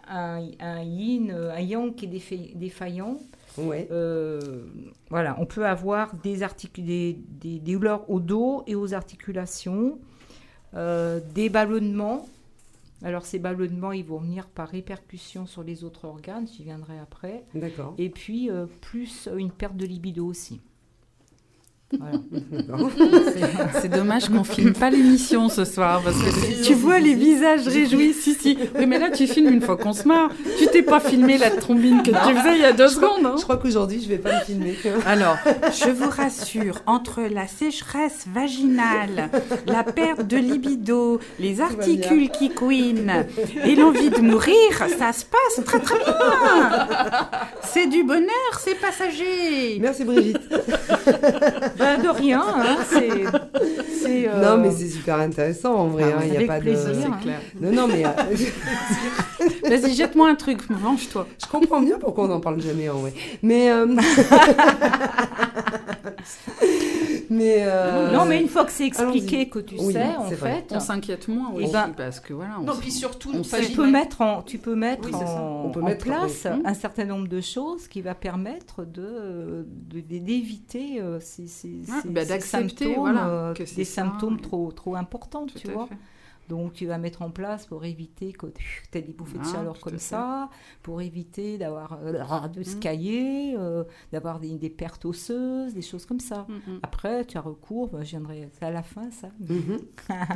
[0.09, 3.19] un, un yin, un yang qui est défa- défaillant,
[3.59, 3.89] Ouais.
[3.91, 4.67] euh,
[5.09, 6.39] voilà, on peut avoir des,
[6.79, 9.99] des- des douleurs au dos et aux articulations,
[10.75, 12.27] euh, des ballonnements.
[13.03, 17.45] Alors ces ballonnements, ils vont venir par répercussion sur les autres organes, j'y viendrai après.
[17.55, 17.95] D'accord.
[17.99, 20.61] Et puis euh, plus une perte de libido aussi.
[21.93, 22.19] Voilà.
[23.81, 28.13] C'est dommage qu'on filme pas l'émission ce soir parce que tu vois les visages réjouis.
[28.13, 28.59] Si, si.
[28.77, 30.31] Oui, mais là, tu filmes une fois qu'on se marre.
[30.59, 33.25] Tu t'es pas filmé la trombine que tu faisais il y a deux secondes.
[33.25, 33.35] hein.
[33.39, 34.77] Je crois qu'aujourd'hui, je vais pas me filmer.
[35.07, 35.37] Alors,
[35.73, 39.31] je vous rassure, entre la sécheresse vaginale,
[39.67, 43.27] la perte de libido, les articules qui couinent
[43.65, 44.55] et l'envie de mourir,
[44.99, 46.19] ça se passe très très bien.
[47.63, 49.79] C'est du bonheur, c'est passager.
[49.81, 50.41] Merci Brigitte.
[51.79, 56.05] Ben, de rien, hein, euh, Non, mais c'est super intéressant en vrai.
[56.15, 57.05] Ah hein, y a pas plaisir, de.
[57.05, 57.19] hein.
[57.23, 57.41] clair.
[57.61, 58.11] Non, non, mais euh,
[59.69, 61.27] Vas-y, jette-moi un truc, venge-toi.
[61.43, 63.13] je comprends bien pourquoi on n'en parle jamais en vrai.
[63.43, 63.71] Mais.
[63.71, 63.87] euh,
[67.31, 67.57] mais.
[67.61, 70.65] euh, Non, mais une fois que c'est expliqué, que tu Oui, sais, en vrai.
[70.69, 72.57] fait, On s'inquiète moins Eh aussi ben- parce que voilà.
[72.61, 75.07] On Non, s- puis surtout, on on fait- tu peux mettre en, tu peux mettre
[75.07, 75.41] Oui, c'est ça.
[75.43, 76.63] en, On peut en mettre, place oui.
[76.65, 82.09] un certain nombre de choses qui va permettre de d'éviter euh, ces, ces, Ouais, ces-
[82.09, 85.87] bah, ces symptômes, voilà, euh, que des ça, symptômes trop trop importants, Tout tu vois.
[85.87, 85.95] fait.
[86.49, 88.47] Donc tu vas mettre en place pour éviter que
[88.93, 90.49] tu aies des bouffées de Ah, chaleur comme ça,
[90.83, 92.81] pour éviter d'avoir euh, de se Mm.
[92.81, 96.47] cailler, euh, d'avoir des, des pertes osseuses, des choses comme ça.
[96.49, 96.81] Mhm.
[96.83, 99.29] Après, tu as recours, bah, je viendrai à la fin ça.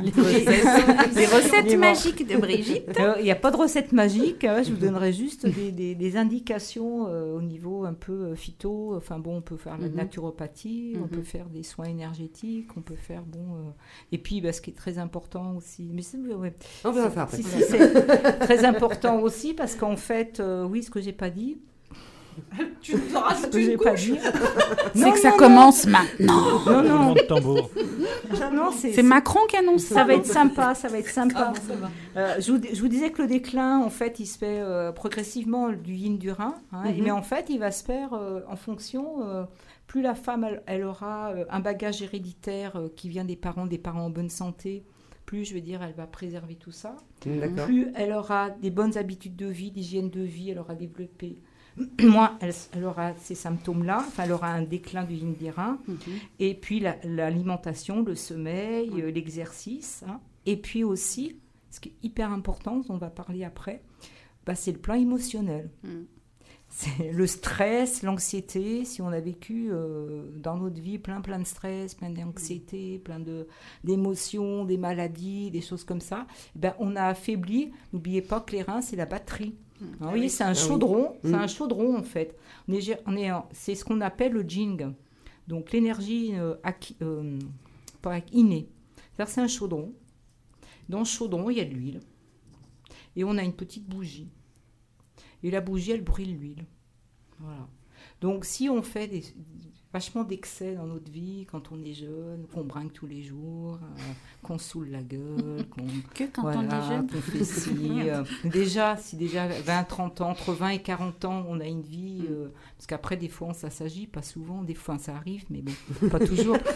[0.01, 2.99] Les recettes, les recettes Les magiques de Brigitte.
[2.99, 5.95] Euh, Il n'y a pas de recette magique, hein, je vous donnerai juste des, des-
[5.95, 8.95] des indications euh, au niveau un peu phyto.
[8.95, 12.95] Enfin bon, on peut faire la naturopathie, on peut faire des soins énergétiques, on peut
[12.95, 13.73] faire bon.
[14.11, 15.83] Et puis, bah, ce qui est très important aussi,
[16.17, 16.53] mais c'est ouais,
[16.85, 17.37] On verra ça après.
[17.37, 21.29] si, si, c'est très important aussi parce qu'en fait, euh, oui, ce que j'ai pas
[21.29, 21.57] dit,
[22.81, 24.17] Tu nous en ce rajoutes que une j'ai pas dit,
[24.95, 26.41] C'est Non, que ça non, commence maintenant.
[26.41, 27.69] non, Roulement non, de tambour.
[28.39, 30.03] non, non, c'est C'est Macron qui annonce ça ça.
[30.05, 31.47] va être sympa, ça va être sympa.
[31.49, 31.89] Ah bon, ça va.
[32.17, 34.91] Euh, je, vous, je vous disais que le déclin, en fait, il se fait euh,
[34.93, 37.03] progressivement du yin du rein, hein, Mhm.
[37.03, 39.23] mais en fait, il va se faire euh, en fonction.
[39.23, 39.43] euh,
[39.87, 43.65] plus la femme, elle, elle aura euh, un bagage héréditaire euh, qui vient des parents,
[43.65, 44.85] des parents en bonne santé,
[45.25, 46.95] plus, je veux dire, elle va préserver tout ça.
[47.25, 47.65] D'accord.
[47.65, 51.37] Plus elle aura des bonnes habitudes de vie, d'hygiène de vie, elle aura développé.
[52.01, 55.79] Moins elle, elle aura ces symptômes-là, enfin, elle aura un déclin du yin des reins.
[56.39, 60.03] Et puis la- l'alimentation, le sommeil, euh, l'exercice.
[60.07, 60.19] hein.
[60.45, 61.37] Et puis aussi,
[61.69, 63.81] ce qui est hyper important, dont on va parler après,
[64.45, 65.69] bah, c'est le plan émotionnel.
[65.83, 65.89] Mm.
[66.73, 68.85] C'est le stress, l'anxiété.
[68.85, 73.19] Si on a vécu euh, dans notre vie plein, plein de stress, plein d'anxiété, plein
[73.19, 73.47] de-
[73.83, 77.71] d'émotions, des maladies, des choses comme ça, eh ben, on a affaibli.
[77.91, 79.53] N'oubliez pas que les reins, c'est la batterie.
[79.81, 79.85] Mm.
[79.85, 80.57] Hein, vous voyez, c'est un oui.
[80.57, 81.13] chaudron.
[81.23, 81.35] C'est Mm.
[81.35, 82.37] un chaudron, en fait.
[82.69, 84.93] On est, on est en- c'est ce qu'on appelle le jing.
[85.47, 86.55] Donc l'énergie euh,
[87.01, 87.37] euh,
[88.01, 88.69] pas innée.
[88.95, 89.93] C'est-à-dire que c'est un chaudron.
[90.87, 91.99] Dans le chaudron, il y a de l'huile.
[93.17, 94.29] Et on a une petite bougie.
[95.43, 96.65] Et la bougie, elle brûle l'huile.
[97.39, 97.67] Voilà.
[98.19, 99.23] Donc si on fait des,
[99.93, 104.01] vachement d'excès dans notre vie, quand on est jeune, qu'on brinque tous les jours, euh,
[104.41, 105.81] qu'on saoule la gueule, qu'on
[106.13, 107.07] Que quand on est jeune.
[107.07, 111.45] qu'on fait ci, euh, déjà, si déjà 20, 30 ans, entre 20 et 40 ans,
[111.49, 114.97] on a une vie, euh, parce qu'après, des fois, on s'assagit, pas souvent, des fois,
[114.97, 116.57] ça arrive, mais bon, pas toujours.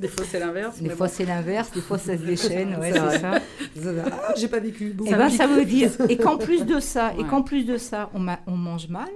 [0.00, 0.80] Des fois, c'est l'inverse.
[0.80, 4.04] Des fois, c'est l'inverse, des fois, ça se déchaîne, ouais, C'est c'est vrai.
[4.04, 4.20] ça.
[4.28, 4.92] Ah, j'ai pas vécu.
[4.92, 5.04] Bon.
[5.04, 8.08] Et ben, ça veut dire, et qu'en plus de ça, et qu'en plus de ça,
[8.14, 9.08] on mange mal,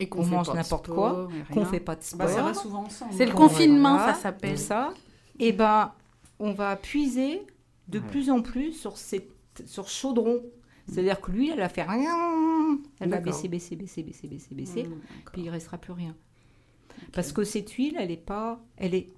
[0.00, 2.26] Et On fait mange n'importe sport, quoi, qu'on fait pas de sport.
[2.26, 3.12] Bah, ça va souvent ensemble.
[3.14, 3.32] C'est le.
[3.32, 4.58] Qu'on- confinement, voilà, ça s'appelle.
[4.58, 4.94] ça,
[5.38, 5.92] et ben,
[6.38, 7.42] on va puiser
[7.88, 8.04] de Ouais.
[8.08, 9.30] plus en plus sur, cette,
[9.66, 10.40] sur ce chaudron.
[10.88, 12.78] C'est-à-dire que lui, elle va faire rien.
[12.98, 14.82] Elle va baisser, baisser, baisser, baisser, baisser, baisser.
[14.84, 15.32] Mm, d'accord.
[15.32, 16.16] puis il restera plus rien.
[17.12, 19.08] Parce que cette huile, elle n'est pas, elle est,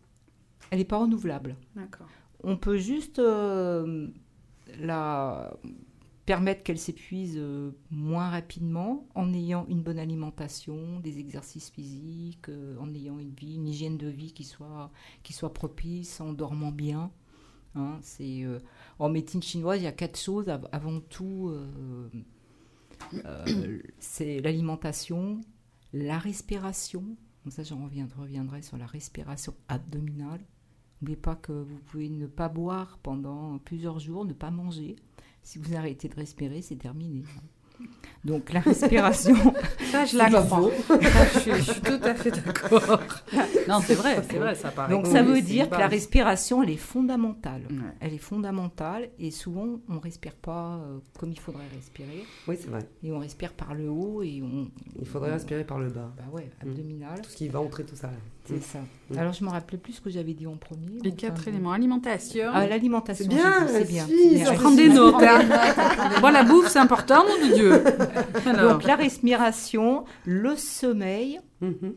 [0.71, 1.57] elle est pas renouvelable.
[1.77, 2.07] D'accord.
[2.45, 4.09] On peut juste euh,
[4.81, 5.53] la
[6.33, 12.75] permettre qu'elle s'épuise euh, moins rapidement en ayant une bonne alimentation, des exercices physiques, euh,
[12.81, 14.91] en ayant une hygiène de vie qui soit,
[15.23, 17.11] qui soit propice, en dormant bien.
[17.75, 18.61] Hein, c'est euh,
[18.99, 21.53] en médecine chinoise, il y a quatre choses av- avant tout.
[23.99, 25.43] c'est l'alimentation,
[25.93, 27.05] la respiration.
[27.45, 30.41] Donc ça, reviendrai, reviendrai sur la respiration abdominale.
[31.03, 34.97] N'oubliez pas que vous pouvez ne pas boire pendant plusieurs jours, ne pas manger.
[35.43, 37.25] Si vous arrêtez de respirer, c'est terminé.
[38.25, 39.35] Donc la respiration,
[39.91, 40.31] Ça, je la.
[40.31, 40.47] Ça,
[41.35, 43.01] je, suis, je suis tout à fait d'accord.
[43.69, 44.93] Non, c'est vrai, c'est vrai, ça paraît.
[44.93, 47.63] donc ça veut dire que la respiration, elle est fondamentale.
[47.71, 47.77] Ouais.
[48.01, 52.69] Elle est fondamentale et souvent on respire pas euh, comme il faudrait respirer Oui, c'est
[52.69, 52.87] vrai.
[53.03, 54.71] et on respire par le haut et on.
[55.01, 56.13] Il faudrait on- respirer par le bas.
[56.17, 58.11] Bah ouais, abdominal, Tout ce qui va entrer, tout ça.
[58.45, 58.79] C'est ça.
[59.11, 59.19] Mm.
[59.19, 60.99] Alors je me rappelais plus ce que j'avais dit en premier.
[61.03, 61.51] Les quatre bon.
[61.51, 62.51] éléments alimentation.
[62.53, 64.07] Ah, l'alimentation, C'est bien, c'est bien.
[64.07, 65.15] si, je prends des notes.
[65.19, 66.21] prends hein.
[66.21, 67.85] Bon, la bouffe, c'est important, nom de Dieu.
[68.47, 71.95] Alors, Donc la respiration, le sommeil Mhm.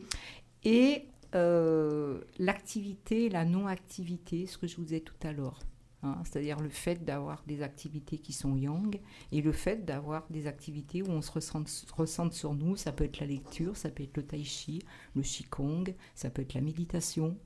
[0.64, 5.58] et euh, l'activité, la non-activité, ce que je vous disais tout à l'heure.
[6.06, 6.18] Hein.
[6.24, 8.98] C'est-à-dire le fait d'avoir des activités qui sont yang
[9.32, 12.76] et le fait d'avoir des activités où on se ressente, ressente sur nous.
[12.76, 14.82] Ça peut être la lecture, ça peut être le tai chi,
[15.14, 17.36] le qigong, ça peut être la méditation,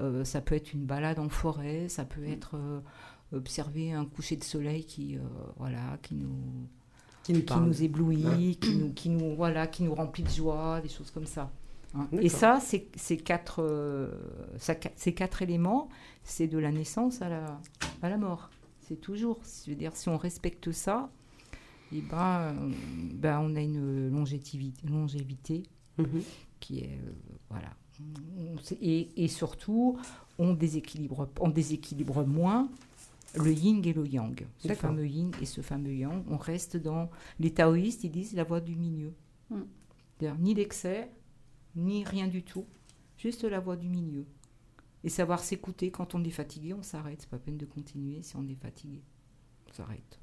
[0.00, 2.80] euh, ça peut être une balade en forêt, ça peut être euh,
[3.32, 5.20] observer un coucher de soleil qui, euh,
[5.56, 6.34] voilà, qui nous,
[7.24, 7.64] Qui nous qui parle.
[7.66, 11.26] nous éblouit, qui nous, qui nous voilà, qui nous remplit de joie, des choses comme
[11.26, 11.50] ça.
[11.94, 12.06] hein.
[12.12, 13.60] Et ça, c'est ces quatre,
[14.58, 15.88] ça- ces quatre éléments,
[16.22, 17.60] c'est de la naissance à la,
[18.02, 18.50] à la mort.
[18.80, 21.10] C'est toujours, je veux dire, si on respecte ça,
[21.92, 22.70] et ben, euh,
[23.14, 25.62] ben, on a une longévité, longévité
[25.98, 26.22] Mhm.
[26.60, 27.12] qui est euh,
[27.50, 27.74] voilà.
[28.80, 29.98] Et, et surtout,
[30.38, 32.68] on déséquilibre, on déséquilibre moins
[33.34, 34.46] le yin et le yang.
[34.58, 36.22] Ce fameux yin et ce fameux yang.
[36.30, 39.12] On reste dans les taoïstes, ils disent la voie du milieu.
[39.50, 39.56] Mm.
[40.18, 41.10] C'est-à-dire ni l'excès,
[41.74, 42.66] ni rien du tout,
[43.16, 44.24] juste la voie du milieu.
[45.04, 47.18] Et savoir s'écouter quand on est fatigué, on s'arrête.
[47.20, 49.02] C'est pas peine de continuer si on est fatigué.
[49.72, 50.18] s'arrête.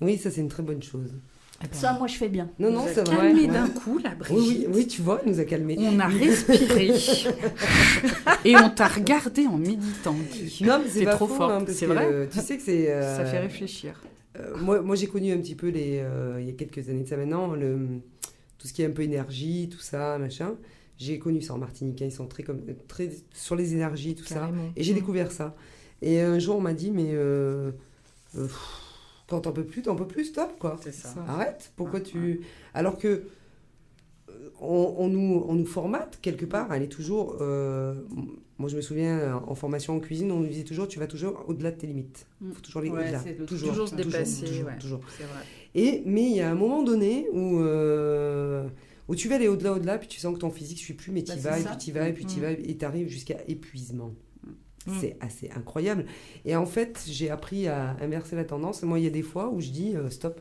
[0.00, 1.14] Oui, ça c'est une très bonne chose.
[1.62, 2.50] Eh ben, Ça, moi, je fais bien.
[2.58, 3.16] Non, non, Nous a c'est vrai.
[3.16, 3.46] calmé Ouais.
[3.48, 4.66] d'un coup, la Oui, Brigitte.
[4.68, 5.76] oui, oui, tu vois, elle nous a calmés.
[5.80, 6.90] On a respiré
[8.44, 10.14] et on t'a regardé en méditant.
[10.32, 10.64] Guy.
[10.64, 12.92] Non, mais c'est trop forte, hein, c'est vrai euh, Tu sais que c'est.
[12.92, 14.00] euh, Ça fait réfléchir.
[14.38, 15.98] euh, moi, moi j'ai connu un petit peu les.
[16.00, 17.78] euh, il y a quelques années de ça maintenant, le,
[18.58, 20.54] tout ce qui est un peu énergie, tout ça, machin.
[20.98, 22.00] J'ai connu ça en Martinique.
[22.02, 24.50] hein, Ils sont très, comme, très sur les énergies, tout ça.
[24.76, 24.96] Et j'ai Mm.
[24.96, 25.54] découvert ça.
[26.02, 27.70] Et un jour, on m'a dit, mais euh,
[28.36, 28.82] euh, pff,
[29.28, 30.78] quand t'en peux plus, t'en peux plus, stop, quoi.
[30.82, 31.14] C'est ça.
[31.28, 31.72] Arrête.
[31.76, 32.40] Pourquoi tu.
[32.74, 33.08] Alors que.
[33.08, 37.36] euh, On, on nous, on nous formate quelque part, elle est toujours.
[37.40, 37.94] euh,
[38.58, 41.44] moi, je me souviens, en formation en cuisine, on nous disait toujours tu vas toujours
[41.46, 42.26] au-delà de tes limites.
[42.42, 43.22] Il faut toujours aller Ouais, au-delà.
[43.46, 44.78] Toujours, toujours se dépasser, toujours, ouais.
[44.78, 45.00] toujours.
[45.16, 45.42] C'est vrai.
[45.74, 48.66] Et, mais il y a un moment donné où, euh,
[49.08, 51.12] où tu vas aller au-delà, au-delà, puis tu sens que ton physique ne suit plus,
[51.12, 52.38] mais tu Bah, y c'est vas, et puis tu y vas, et puis tu y
[52.38, 52.42] Mm.
[52.42, 54.12] vas, et tu arrives jusqu'à épuisement.
[54.86, 54.92] Mm.
[55.00, 56.06] C'est assez incroyable.
[56.44, 58.82] Et en fait, j'ai appris à inverser la tendance.
[58.82, 60.40] Moi, il y a des fois où je dis euh, stop.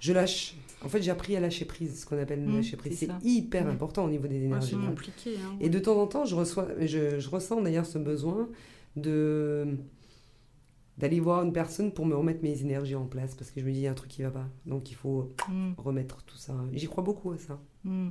[0.00, 0.54] Je lâche.
[0.84, 2.96] En fait, j'ai appris à lâcher prise, ce qu'on appelle le Mm, lâcher prise.
[2.98, 3.70] c'est hyper Mm.
[3.70, 4.70] important au niveau des Ouais, énergies.
[4.70, 4.86] c'est Mm.
[4.86, 5.30] compliqué.
[5.44, 5.56] hein.
[5.60, 8.48] Et de temps en temps, je, reçois, je, je ressens d'ailleurs ce besoin
[8.94, 9.66] de
[10.98, 13.70] d'aller voir une personne pour me remettre mes énergies en place parce que je me
[13.72, 16.36] dis il y a un truc qui va pas donc il faut Mm, remettre tout
[16.36, 18.08] ça j'y crois beaucoup à ça mm.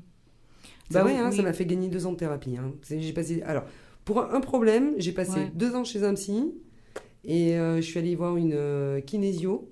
[0.89, 1.35] c'est Bah vrai oui, hein, oui.
[1.37, 2.71] ça m'a fait gagner deux ans de thérapie hein.
[2.89, 3.63] J'ai passé alors
[4.05, 5.51] pour un, problème j'ai passé Ouais.
[5.53, 6.53] deux ans chez un psy
[7.25, 9.69] et euh, je suis allée voir une euh, kinésio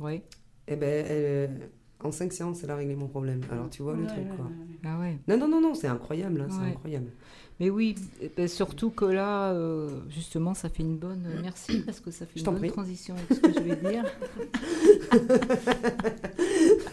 [0.00, 0.22] Ouais.
[0.68, 1.70] et ben elle,
[2.02, 4.50] en cinq séances elle a réglé mon problème alors tu vois le truc quoi.
[4.84, 5.18] Ah ouais.
[5.28, 7.10] non non non non c'est incroyable hein, c'est incroyable
[7.58, 11.24] Mais oui, eh ben, surtout que là, euh, justement, ça fait une bonne.
[11.26, 12.70] euh, Merci parce que ça fait Je une bonne prie.
[12.70, 14.04] transition avec ce que je vais dire.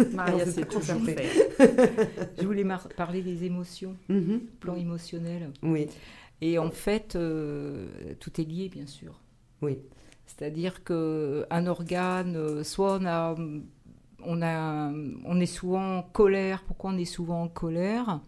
[0.14, 1.16] Maria, c'est toujours parfait.
[1.16, 2.10] fait.
[2.42, 4.40] Je voulais mar- parler des émotions, Mhm.
[4.60, 5.52] plan émotionnel.
[5.62, 5.88] oui
[6.42, 7.88] Et en fait, euh,
[8.20, 9.20] tout est lié, bien sûr.
[9.62, 9.80] Oui.
[10.26, 13.36] C'est-à-dire que un organe, soit on a,
[14.26, 14.92] on a,
[15.26, 16.64] on est souvent en colère.
[16.66, 18.20] Pourquoi on est souvent en colère?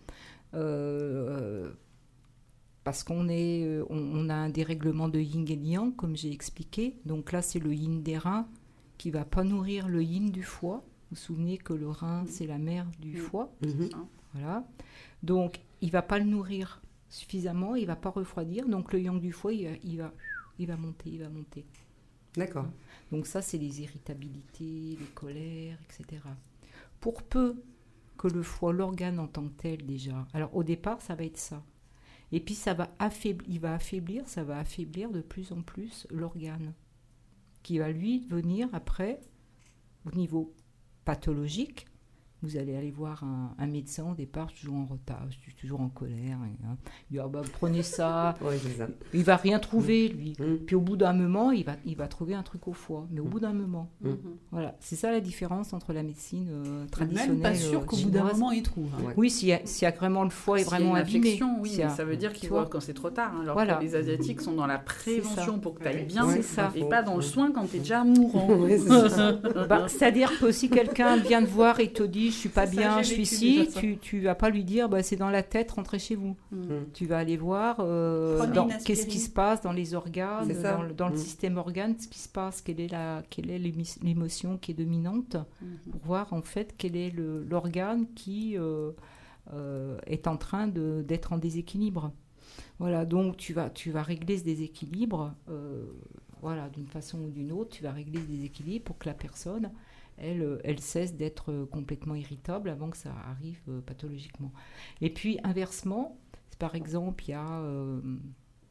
[0.54, 1.70] Euh,
[2.86, 6.16] Parce qu'on est, euh, on, on a un dérèglement de yin et de yang, comme
[6.16, 6.96] j'ai expliqué.
[7.04, 8.48] Donc là, c'est le yin des reins
[9.00, 10.86] qui va pas nourrir le yin du foie.
[11.10, 13.52] Vous vous souvenez que le rein, c'est la mère du foie.
[13.62, 13.90] Mhm.
[14.34, 14.68] Voilà.
[15.24, 16.80] Donc, il va pas le nourrir
[17.10, 18.68] suffisamment, il va pas refroidir.
[18.68, 20.14] Donc, le yang du foie, il va, il va,
[20.60, 21.66] il va monter, il va monter.
[22.38, 22.68] d'accord
[23.12, 26.22] Donc, ça, c'est les irritabilités, les colères, etc.
[27.00, 27.56] Pour peu
[28.18, 30.28] que le foie, l'organe en tant que tel déjà.
[30.34, 31.64] Alors, au départ, ça va être ça.
[32.32, 36.74] Et puis, ça va affaiblir, il ça va affaiblir de plus en plus l'organe,
[37.64, 39.22] qui va lui venir après,
[40.06, 40.54] au niveau
[41.06, 41.88] pathologique,
[42.46, 45.82] vous allez aller voir un, un médecin au départ, toujours en retard, je suis toujours
[45.82, 46.38] en colère.
[46.46, 46.78] et, hein.
[47.10, 48.36] Il dit, Ah bah, prenez ça.
[48.42, 50.34] ouais c'est ça Il va rien trouver, lui.
[50.40, 50.60] Mhm.
[50.66, 53.08] Puis au bout d'un moment, il va, il va trouver un truc au foie.
[53.12, 53.30] Mais au Mm.
[53.30, 53.90] bout d'un moment.
[54.02, 54.10] Mm.
[54.10, 54.18] Mhm.
[54.52, 54.76] Voilà.
[54.80, 57.32] C'est ça la différence entre la médecine euh, traditionnelle.
[57.34, 58.90] Même pas sûr euh, qu'au bout d'un moment, il trouve.
[59.00, 59.04] hein.
[59.08, 59.14] Ouais.
[59.18, 60.96] Oui, s'il y, a- s'il y a vraiment le foie est S'il y a vraiment
[60.96, 61.40] une abîmé.
[61.62, 62.62] oui, y a- mais ça veut dire vois.
[62.62, 63.34] voient quand c'est trop tard.
[63.36, 63.76] hein, alors Voilà.
[63.76, 66.72] que les Asiatiques sont dans la prévention pour que tu ailles bien, C'est ça.
[66.76, 68.48] et pas dans le soin quand tu es déjà mourant.
[69.70, 72.72] Bah, C'est-à-dire que si quelqu'un vient te voir et te dit je suis pas ça,
[72.72, 75.72] bien, je suis ici, tu, tu vas pas lui dire bah, c'est dans la tête,
[75.72, 76.36] rentrez chez vous.
[76.52, 76.68] Mm.
[76.94, 78.46] Tu vas aller voir euh,
[78.86, 81.18] qu'est-ce qui se passe dans les organes, dans, le, dans le Mm.
[81.18, 84.76] système organe, ce qui se passe, quelle est la, quelle est l'émi- l'émotion qui est
[84.76, 85.92] dominante, Mhm.
[85.92, 87.12] pour voir en fait quel est
[87.50, 88.92] l'organe qui euh,
[89.54, 92.12] euh, est en train de- d'être en déséquilibre.
[92.80, 95.86] Voilà, donc tu vas, tu vas régler ce déséquilibre, euh,
[96.42, 99.72] voilà, d'une façon ou d'une autre, tu vas régler ce déséquilibre pour que la personne,
[100.18, 104.52] elle, euh, elle cesse d'être euh, complètement irritable avant que ça arrive euh, pathologiquement.
[105.02, 106.18] Et puis inversement,
[106.60, 108.00] par exemple il y a, euh,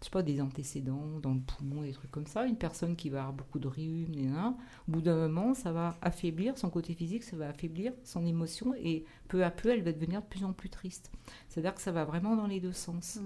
[0.01, 3.11] je sais pas, des antécédents dans le poumon, des trucs comme ça, une personne qui
[3.11, 4.57] va avoir beaucoup de rhume,
[4.89, 8.75] au bout d'un moment, ça va affaiblir son côté physique, ça va affaiblir son émotion
[8.75, 11.11] et peu à peu, elle va devenir de plus en plus triste.
[11.49, 13.19] C'est-à-dire que ça va vraiment dans les deux sens.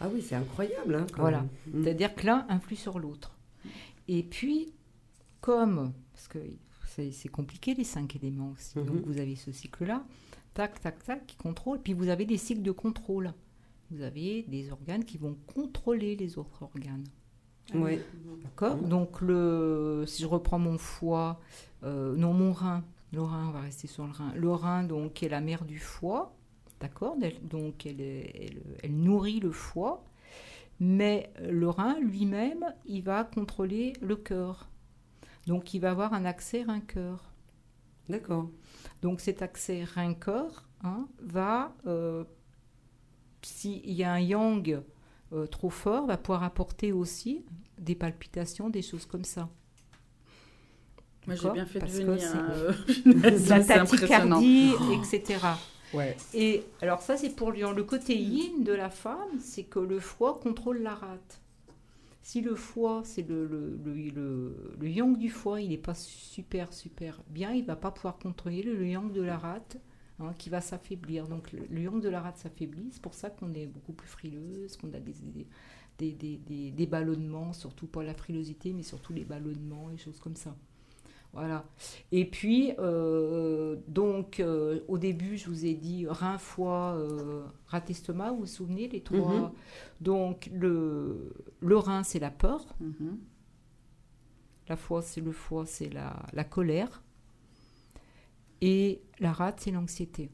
[0.00, 1.44] ah oui c'est incroyable hein, quand Voilà.
[1.66, 1.82] Mhm.
[1.84, 3.36] C'est-à-dire que l'un influe sur l'autre.
[4.08, 4.72] Et puis,
[5.40, 5.92] comme,
[6.32, 6.38] que
[7.10, 8.86] c'est compliqué les cinq éléments aussi, Mhm.
[8.86, 10.04] donc vous avez ce cycle-là,
[10.54, 13.32] tac, tac, tac, qui contrôle, puis vous avez des cycles de contrôle.
[13.90, 17.04] Vous avez des organes qui vont contrôler les autres organes.
[17.74, 18.00] Ouais.
[18.42, 18.76] D'accord?
[18.76, 18.88] Mhm.
[18.88, 21.40] Donc, le, si je reprends mon foie,
[21.84, 24.32] euh, non, mon rein, le rein, on va rester sur le rein.
[24.34, 26.34] Le rein, donc, est la mère du foie,
[26.80, 27.16] d'accord?
[27.22, 30.04] Elle- Donc, elle, est- elle, elle nourrit le foie,
[30.80, 34.68] mais le rein lui-même, il va contrôler le cœur.
[35.46, 37.32] Donc, il va avoir un accès rein-cœur.
[38.08, 38.48] d'accord
[39.02, 42.24] Donc, cet accès rein-cœur hein, va, euh,
[43.42, 44.82] s'il y a un yang
[45.32, 47.44] euh, trop fort, va pouvoir apporter aussi
[47.78, 49.48] des palpitations, des choses comme ça.
[51.26, 52.20] Moi, j'ai bien fait de Parce que venir.
[52.20, 52.72] c'est- hein, euh,
[53.48, 55.38] la tachycardie, etc.
[55.94, 56.16] Ouais.
[56.34, 60.00] Et alors ça, c'est pour dire le côté yin de la femme, c'est que le
[60.00, 61.40] foie contrôle la rate.
[62.22, 66.72] Si le foie, c'est le, le, le, le- yang du foie, il n'est pas super,
[66.72, 69.78] super bien, il va pas pouvoir contrôler le yang de la rate
[70.20, 71.26] hein, qui va s'affaiblir.
[71.28, 74.76] Donc le, yang de la rate s'affaiblit, c'est pour ça qu'on est beaucoup plus frileuse,
[74.76, 75.14] qu'on a des,
[75.98, 80.36] des, des- des ballonnements, surtout pas la frilosité, mais surtout les ballonnements et choses comme
[80.36, 80.56] ça.
[81.32, 81.64] Voilà.
[82.10, 87.88] Et puis, euh, donc, euh, au début, je vous ai dit rein, foie, euh, rate,
[87.88, 89.40] estomac, vous vous souvenez, les trois.
[89.40, 89.52] Mhm.
[90.02, 92.66] Donc, le, le rein, c'est la peur.
[92.80, 93.18] Mhm.
[94.68, 97.02] La foie, c'est le foie, c'est la, la colère.
[98.60, 100.30] Et la rate, c'est l'anxiété.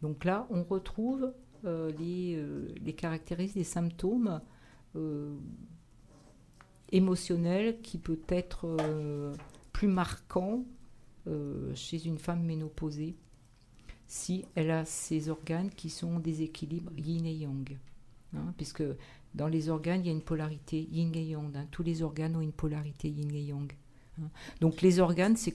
[0.00, 1.32] Donc là, on retrouve
[1.64, 2.42] euh, les,
[2.82, 4.40] les caractéristiques, les symptômes
[6.90, 8.66] émotionnels qui peut être
[9.76, 10.64] plus marquants
[11.26, 13.14] euh, chez une femme ménopausée
[14.06, 17.76] si elle a ses organes qui sont en déséquilibre yin et yang.
[18.34, 18.82] Hein, puisque
[19.34, 21.54] dans les organes, il y a une polarité yin et yang.
[21.54, 21.66] hein.
[21.70, 23.70] Tous les organes ont une polarité yin et yang.
[24.60, 25.54] Donc les organes, c'est,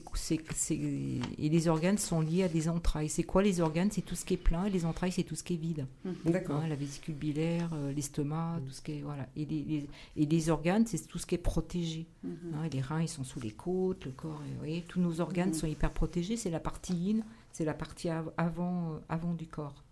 [0.70, 3.08] et les organes sont liés à des entrailles.
[3.08, 3.90] C'est quoi les organes?
[3.90, 5.86] C'est tout ce qui est plein et les entrailles, c'est tout ce qui est vide.
[6.24, 6.56] D'accord.
[6.56, 9.26] Hein, la vésicule biliaire, euh, l'estomac, tout ce qui est voilà.
[9.36, 12.06] Et les, les- et les organes, c'est tout ce qui est protégé.
[12.22, 12.36] Mhm.
[12.54, 15.48] Hein, les reins, ils sont sous les côtes, le corps, vous voyez, tous nos organes
[15.48, 15.54] Mhm.
[15.54, 16.36] sont hyper protégés.
[16.36, 19.82] C'est la partie yin, c'est la partie av- avant, euh, avant du corps.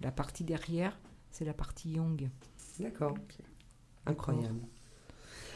[0.00, 0.98] La partie derrière,
[1.30, 2.28] c'est la partie yang.
[2.80, 3.14] D'accord.
[4.06, 4.60] Incroyable.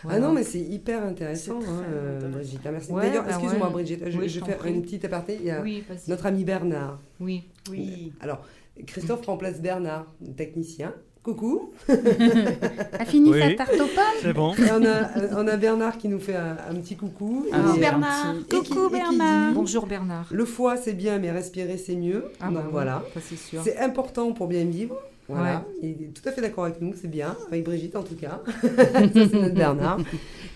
[0.02, 0.18] Voilà.
[0.18, 2.36] Ah non, mais c'est hyper intéressant, hein, euh, intéressant.
[2.38, 2.60] Brigitte.
[2.64, 2.92] Ah, merci.
[2.92, 3.72] Ouais, D'ailleurs, bah excuse-moi, ouais.
[3.72, 5.36] Brigitte, je, Oui, je je fais une petite aparté.
[5.40, 6.98] Il y a Oui, notre ami Bernard.
[7.20, 7.44] Oui.
[7.70, 8.12] Oui.
[8.20, 8.42] Alors,
[8.86, 10.92] Christophe remplace Bernard, technicien.
[11.22, 11.72] Coucou.
[11.86, 13.40] T'as fini Oui.
[13.56, 14.54] ta tarte aux pommes C'est bon.
[14.54, 17.46] Et on, a, on a Bernard qui nous fait un, un petit coucou.
[17.52, 18.34] Ah, Et, Bernard.
[18.34, 18.40] gentil.
[18.56, 19.48] et qui- Coucou et qui Bernard.
[19.50, 20.26] dit, Bonjour Bernard.
[20.32, 22.24] Le foie, c'est bien, mais respirer, c'est mieux.
[22.40, 23.04] Ah Donc bah voilà.
[23.14, 23.60] ça c'est sûr.
[23.62, 24.96] C'est important pour bien vivre.
[25.28, 25.64] Voilà.
[25.82, 28.40] Il est tout à fait d'accord avec nous, c'est bien, avec Brigitte en tout cas.
[28.62, 28.68] Ça,
[29.14, 29.98] c'est notre Bernard.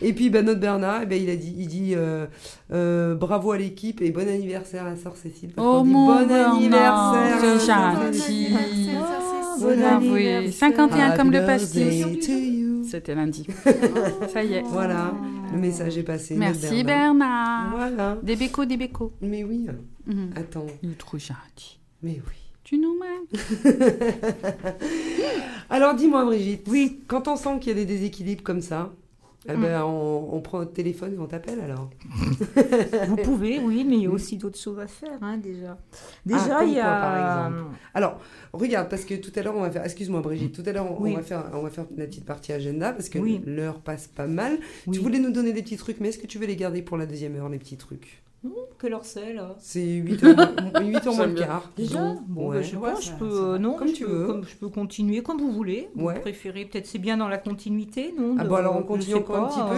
[0.02, 2.26] Et puis ben, notre Bernard, eh ben, il a dit, il dit euh,
[2.72, 5.50] euh, bravo à l'équipe et bon anniversaire à Sœur Cécile.
[5.54, 6.56] parce Oh dit mon bon Bernard,
[7.14, 7.38] anniversaire.
[7.40, 8.18] c'est à Sœur gentil.
[8.18, 8.98] Cécile.
[9.60, 10.50] Bon avoué.
[10.50, 12.04] 51 comme le pastis.
[12.90, 13.46] C'était lundi.
[14.32, 14.62] Ça y est.
[14.62, 15.12] Voilà,
[15.52, 16.34] le message est passé.
[16.36, 17.70] Merci Bernard.
[17.74, 18.18] Voilà.
[18.22, 19.12] Des bécos, des bécos.
[19.22, 19.66] Mais oui,
[20.06, 20.30] Mhm.
[20.36, 21.78] attends, Il est trop gentil.
[22.02, 22.45] mais oui.
[22.66, 23.70] Tu nous mets
[25.70, 28.92] Alors dis-moi Brigitte, oui, quand on sent qu'il y a des déséquilibres comme ça,
[29.48, 31.88] eh ben, on, on prend notre téléphone et on t'appelle alors.
[33.08, 35.78] Vous pouvez, oui, mais il y a aussi d'autres choses à faire, hein, déjà.
[36.24, 37.00] Déjà, Ah, comme il y a.
[37.00, 38.20] par exemple Alors,
[38.52, 39.84] regarde, parce que tout à l'heure, on va faire.
[39.84, 41.12] Excuse-moi, Brigitte, tout à l'heure, on, Oui.
[41.12, 43.40] on va faire, on va faire la petite partie agenda parce que Oui.
[43.46, 44.58] l'heure passe pas mal.
[44.88, 44.96] Oui.
[44.96, 46.96] Tu voulais nous donner des petits trucs, mais est-ce que tu veux les garder pour
[46.96, 48.24] la deuxième heure, les petits trucs?
[48.78, 51.70] Quelle heure c'est, là C'est 8h, 8 heures moins le quart.
[51.76, 52.56] Déjà Donc, Bon, ouais.
[52.56, 53.30] bah, je sais Ouais, pas, ça- je peux.
[53.54, 54.26] euh, non, Comme je tu peux- veux.
[54.26, 55.88] comme je peux continuer comme vous voulez.
[55.94, 56.20] Vous Ouais.
[56.20, 59.44] préférez, peut-être c'est bien dans la continuité, non Ah de- bah alors, on continue encore
[59.44, 59.76] un petit peu.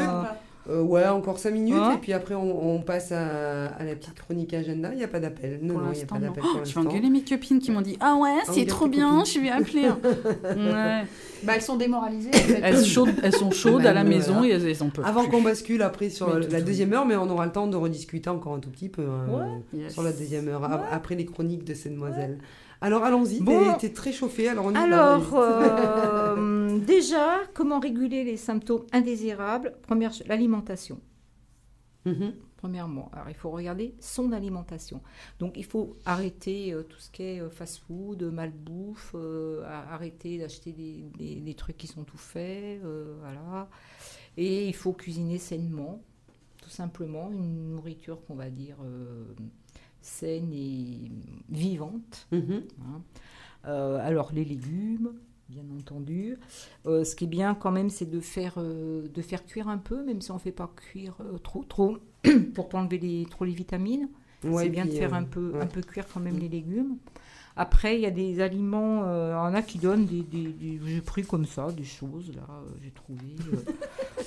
[0.69, 3.95] Euh, ouais, encore 5 minutes, Hein et puis après, on, on passe à, à la
[3.95, 4.91] petite chronique agenda.
[4.93, 5.59] Il n'y a pas d'appel.
[5.63, 7.81] Non, non, il n'y a pas d'appel Oh, Je vais engueuler mes copines qui m'ont
[7.81, 9.33] dit Ah ouais, c'est Engueule trop bien, copines.
[9.35, 9.89] je vais appeler.
[10.45, 11.05] ouais.
[11.45, 12.31] Bah, elles sont démoralisées.
[12.63, 14.17] elles, chaudes- elles sont chaudes Bah, à la voilà.
[14.19, 16.67] maison et elles, elles en peuvent Avant qu'on bascule après sur Mais la tout.
[16.67, 19.27] deuxième heure, mais on aura le temps de rediscuter encore un tout petit peu hein,
[19.73, 19.81] Ouais.
[19.81, 19.93] Yes.
[19.93, 22.39] sur la deuxième heure, a- après les chroniques de ces demoiselles.
[22.81, 23.75] Alors allons-y, Bon.
[23.79, 24.81] t'es- très chauffée, alors on y va.
[24.83, 25.35] Alors, Brigitte.
[25.35, 29.75] euh, déjà, comment réguler les symptômes indésirables?
[29.83, 31.01] Première, l'alimentation.
[32.05, 32.33] Mhm.
[32.57, 35.01] Premièrement, alors il faut regarder son alimentation.
[35.39, 40.73] Donc il faut arrêter euh, tout ce qui est euh, fast-food, malbouffe, euh, arrêter d'acheter
[40.73, 42.81] des, des- des trucs qui sont tout faits,
[43.21, 43.69] voilà.
[44.37, 46.01] Et il faut cuisiner sainement,
[46.63, 48.77] tout simplement, une nourriture qu'on va dire
[50.01, 51.11] saine et
[51.51, 52.27] vivante.
[52.33, 52.63] Mhm.
[52.83, 53.03] hein.
[53.67, 55.13] Euh, alors les légumes,
[55.49, 56.37] bien entendu.
[56.87, 59.79] Euh, ce qui est bien quand même, c'est de faire, euh, de faire cuire un
[59.79, 61.99] peu, même si on ne fait pas cuire trop, trop,
[62.55, 64.09] pour pas enlever les, trop les vitamines.
[64.45, 65.61] Ouais, c'est bien de faire un peu, ouais.
[65.61, 66.41] un peu cuire quand même Mm.
[66.41, 66.97] les légumes.
[67.61, 70.53] Après, il y a des aliments, euh, il y en a qui donnent des, des-
[70.53, 73.35] des- j'ai pris comme ça des choses là, euh, j'ai trouvé.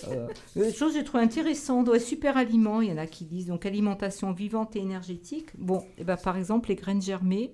[0.09, 0.27] euh,
[0.57, 3.23] euh, des choses que j'ai trouvé intéressantes, ouais, super aliments, il y en a qui
[3.23, 5.47] disent donc alimentation vivante et énergétique.
[5.57, 7.53] Bon, et ben par exemple les graines germées,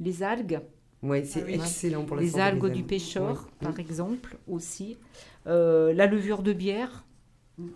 [0.00, 0.60] les algues,
[1.02, 1.54] Ouais, c'est Ah oui.
[1.54, 3.68] excellent pour la les algues du pêcheur, Ouais.
[3.68, 4.98] par exemple, aussi.
[5.46, 7.04] Euh, la levure de bière,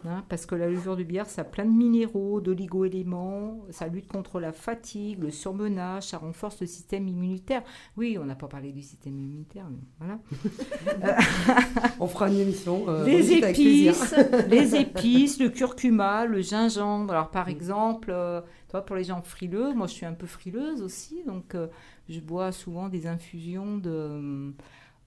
[0.05, 4.09] Hein, parce que la levure de bière, ça a plein de minéraux, d'oligo-éléments, ça lutte
[4.09, 7.63] contre la fatigue, le surmenage, ça renforce le système immunitaire.
[7.97, 11.19] Oui, on n'a pas parlé du système immunitaire, mais voilà.
[12.01, 12.85] On fera une émission.
[12.89, 14.15] euh, les épices,
[14.49, 17.13] les épices, le curcuma, le gingembre.
[17.13, 20.83] Alors par exemple, euh, toi, pour les gens frileux, moi je suis un peu frileuse
[20.83, 21.69] aussi, donc euh,
[22.09, 24.53] je bois souvent des infusions de.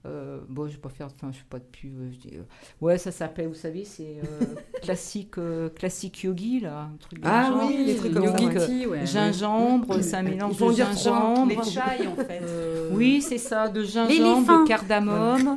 [0.08, 1.92] Euh, bon, je vais pas faire, enfin, je fais pas de pub.
[2.12, 2.42] Je dis, euh,
[2.80, 4.44] ouais, ça s'appelle, vous savez, c'est euh,
[4.82, 7.64] classique, euh, classique yogi là, un truc de Ah genre.
[7.68, 9.06] oui, les trucs comme ça, Yogi, ouais.
[9.06, 11.48] Gingembre, c'est un mélange de gingembre.
[11.48, 12.40] Les chai, en fait.
[12.42, 15.56] Euh, Oui, c'est ça, de gingembre, de cardamome.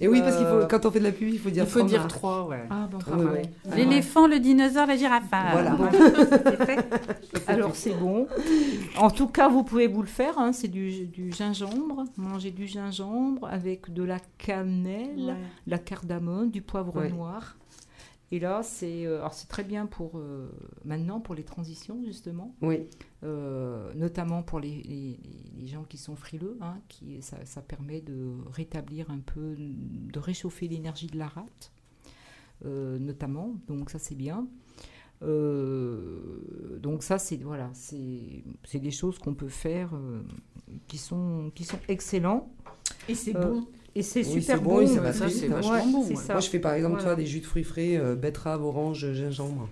[0.00, 1.70] Et oui, parce qu'il faut, quand on fait de la pub, il faut dire Il
[1.70, 2.46] faut dire trois.
[2.46, 2.64] ouais.
[2.70, 2.98] Ah bon.
[3.10, 5.24] Ah, L'éléphant, le dinosaure, la girafe.
[5.32, 5.70] Ah, Voilà.
[5.70, 5.86] bon.
[7.46, 8.26] Alors c'est bon.
[8.98, 10.38] En tout cas, vous pouvez vous le faire.
[10.38, 12.04] hein, c'est du, du gingembre.
[12.16, 15.34] Manger du gingembre avec de la cannelle, Ouais.
[15.66, 17.10] la cardamome, du poivre Ouais.
[17.10, 17.56] noir.
[18.32, 20.48] Et là, c'est euh, alors c'est très bien pour euh,
[20.84, 22.80] maintenant pour les transitions justement, Oui,
[23.24, 25.18] Euh, notamment pour les, les-
[25.58, 30.18] les gens qui sont frileux, hein, qui ça, ça permet de rétablir un peu, de
[30.18, 31.72] réchauffer l'énergie de la rate,
[32.64, 33.54] euh, notamment.
[33.68, 34.48] Donc ça c'est bien.
[35.22, 40.22] Euh, donc ça c'est voilà, c'est c'est des choses qu'on peut faire euh,
[40.88, 42.50] qui sont qui sont excellents
[43.08, 43.66] Et c'est Euh, bon.
[43.98, 46.02] Et c'est Oui, super c'est bon et ça va Ça, très c'est vachement Ouais, bon.
[46.04, 46.22] c'est ouais.
[46.22, 46.32] ça.
[46.34, 47.16] Moi, je fais par exemple, Voilà.
[47.16, 49.68] des jus de fruits frais, euh, betterave, orange, gingembre.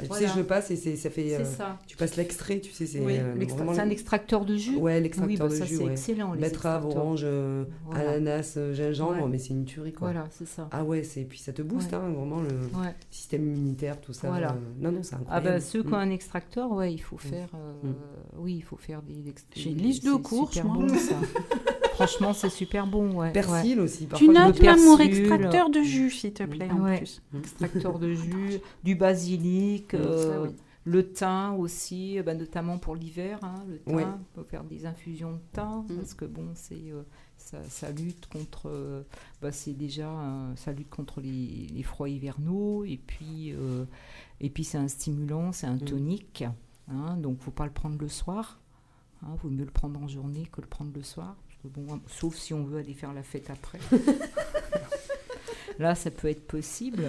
[0.00, 0.28] Ah, Tu Voilà.
[0.28, 1.28] sais, je le passe et c'est, ça fait.
[1.30, 1.76] C'est euh, ça.
[1.88, 4.76] tu passes l'extrait, tu sais, c'est Oui, euh, l'extra- vraiment c'est un extracteur de jus.
[4.76, 5.90] Ouais, oui, l'extracteur bah, de ça jus, c'est ouais.
[5.90, 6.34] excellent.
[6.34, 8.10] les Betterave, orange, euh, Voilà.
[8.12, 9.28] ananas, gingembre, Ouais.
[9.28, 10.12] mais c'est une tuerie, quoi.
[10.12, 10.68] Voilà, c'est ça.
[10.70, 11.98] Ah ouais, c'est puis ça te booste, Ouais.
[11.98, 12.94] hein, vraiment le Ouais.
[13.10, 14.28] système immunitaire, tout ça.
[14.28, 14.52] Voilà.
[14.52, 15.46] euh, Non, non, c'est Ah incroyable.
[15.48, 15.94] bah ceux qui ont Mm.
[15.94, 17.48] un extracteur, ouais, il faut faire.
[17.56, 17.94] euh, Mm.
[18.38, 19.34] Oui, il faut faire des.
[19.56, 20.86] J'ai une liste de super moi.
[20.86, 21.14] bon ça.
[22.06, 23.16] Franchement, c'est super bon, ouais.
[23.26, 23.32] ouais.
[23.32, 24.26] Persil aussi, Tu parfois.
[24.26, 26.98] je notes même mon extracteur de jus, s'il te plaît, en Ouais.
[26.98, 27.22] plus.
[27.36, 30.50] Extracteur de jus, du basilic, Mm, euh, oui.
[30.84, 33.38] le thym aussi, euh, bah, notamment pour l'hiver.
[33.42, 34.04] hein, le thym, Ouais.
[34.04, 35.96] on peut faire des infusions de thym Mm.
[35.96, 37.02] parce que bon, c'est euh,
[37.36, 39.04] ça, ça lutte contre.
[39.42, 43.84] bah, c'est déjà un- ça lutte contre les, les froids hivernaux et puis euh,
[44.40, 45.80] et puis c'est un stimulant, c'est un Mm.
[45.80, 46.44] tonique.
[46.90, 48.58] Hein, donc faut pas le prendre le soir.
[49.22, 51.36] Hein, vaut mieux le prendre en journée que le prendre le soir.
[51.64, 53.78] Bon, sauf si on veut aller faire la fête après.
[55.78, 57.04] Là, ça peut être possible.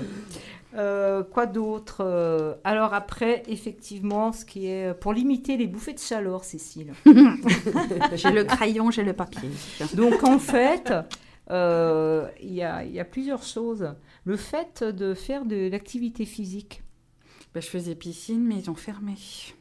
[0.76, 6.00] Euh, quoi d'autre Euh, Alors après, effectivement, ce qui est pour limiter les bouffées de
[6.00, 6.94] chaleur, Cécile.
[8.14, 9.50] J'ai le crayon, j'ai le papier.
[9.96, 10.94] Donc en fait,
[11.50, 13.92] euh, il y, y a plusieurs choses.
[14.24, 16.84] Le fait de faire de l'activité physique.
[17.54, 19.14] Bah, je faisais piscine, mais ils ont fermé.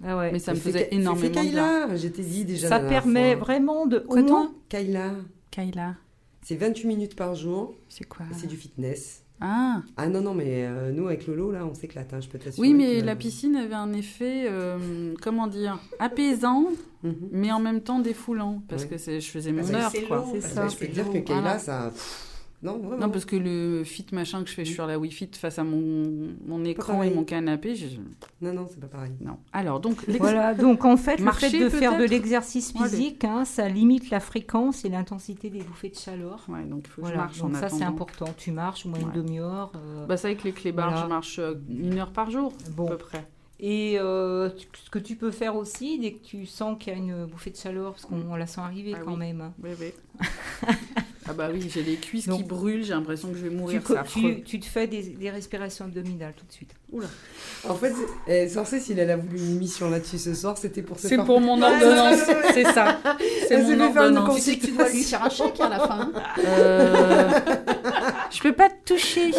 [0.04, 0.30] Ah ouais.
[0.30, 1.42] Mais ça me Fais faisait énormément de bien.
[1.42, 2.68] Kayla, je t'ai dit déjà.
[2.68, 3.44] ça permet fois.
[3.44, 4.04] vraiment de.
[4.08, 5.12] Au moins- Kayla,
[5.50, 5.94] Kayla,
[6.42, 9.22] c'est 28 minutes par jour, c'est quoi c'est du fitness.
[9.40, 12.38] Ah Ah non, non, mais euh, nous, avec Lolo, là, on s'éclate, hein, je peux
[12.38, 12.66] t'assurer.
[12.68, 16.66] Oui, mais que- la piscine avait un effet, euh, comment dire, apaisant,
[17.04, 17.14] Mhm.
[17.30, 18.62] mais en même temps défoulant.
[18.68, 18.88] Parce Ouais.
[18.88, 20.26] que c'est- je faisais mon heure, c'est quoi.
[20.32, 20.66] C'est ça.
[20.68, 21.18] Je peux te dire que.
[21.18, 21.58] Kayla, Voilà.
[21.60, 21.90] ça.
[21.94, 22.27] pff,
[22.60, 23.06] Non, vraiment.
[23.06, 26.28] Non, parce que le fit machin que je fais sur la Wi-Fi face à mon,
[26.46, 27.86] mon écran et mon canapé, je...
[28.42, 29.12] Non, non, c'est pas pareil.
[29.20, 29.36] non.
[29.52, 33.44] Alors, donc, Voilà, donc en fait, le Marcher, fait de faire de l'exercice physique, hein,
[33.44, 36.44] ça limite la fréquence et l'intensité des bouffées de chaleur.
[36.48, 38.26] Ouais, donc il faut que Voilà, je marche donc en ça c'est important.
[38.36, 39.04] Tu marches au moins Ouais.
[39.14, 39.70] une demi-heure.
[39.76, 41.04] euh, Bah, c'est avec les clébards, Voilà.
[41.04, 42.86] je marche euh, une heure par jour, bon.
[42.86, 43.24] à peu près.
[43.60, 44.50] Et euh,
[44.84, 47.50] ce que tu peux faire aussi, dès que tu sens qu'il y a une bouffée
[47.50, 49.18] de chaleur, parce qu'on la sent arriver Ah quand oui.
[49.18, 49.40] même.
[49.40, 49.52] hein.
[49.62, 49.92] Oui, oui.
[51.30, 54.42] Ah bah oui, j'ai les cuisses qui brûlent, j'ai l'impression que je vais mourir, tu,
[54.42, 56.70] tu te fais des, des respirations abdominales tout de suite.
[57.68, 57.92] En fait,
[58.26, 61.16] eh, Sorcé, s'il elle a voulu une émission là-dessus ce soir, c'était pour se C'est
[61.16, 62.20] faire- pour mon ordonnance,
[62.54, 62.98] c'est ça.
[63.46, 64.36] C'est mon fait faire une ordonnance.
[64.36, 66.00] Tu sais que tu dois lui faire un chèque à la fin.
[66.00, 66.12] hein.
[66.46, 67.30] Euh,
[68.30, 69.30] Je peux pas te toucher.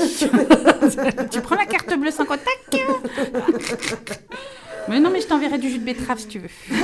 [1.32, 2.78] tu prends la carte bleue sans contact
[4.88, 6.50] Mais non, mais je t'enverrai du jus de betterave si tu veux.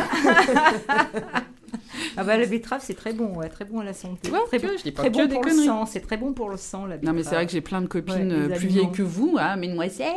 [2.17, 4.29] Ah bah la betterave c'est très bon, ouais, très bon à la santé.
[4.31, 6.17] Ouais, très tu bon, vois, je dis pas très bon pour le sang, c'est très
[6.17, 7.45] bon pour le sang la Non, mais c'est vrai betterave.
[7.47, 8.71] que j'ai plein de copines Ouais, euh, plus aliments.
[8.73, 10.07] vieilles que vous, hein, mesdemoiselles.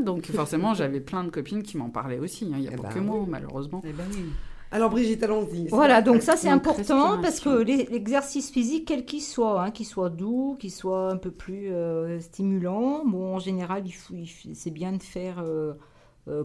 [0.00, 2.44] Donc forcément, j'avais plein de copines qui m'en parlaient aussi.
[2.46, 2.56] hein.
[2.56, 3.26] Il n'y a Eh pas ben que moi, oui.
[3.28, 3.82] malheureusement.
[3.84, 4.24] Eh ben oui.
[4.72, 5.66] Alors, Brigitte, allons-y.
[5.66, 10.10] Voilà, donc ça c'est important parce que l'exercice physique, quel qu'il soit, hein, qu'il soit
[10.10, 14.54] doux, qu'il soit un peu plus euh, stimulant, bon, en général, il faut- il f-
[14.54, 15.72] c'est bien de faire, euh,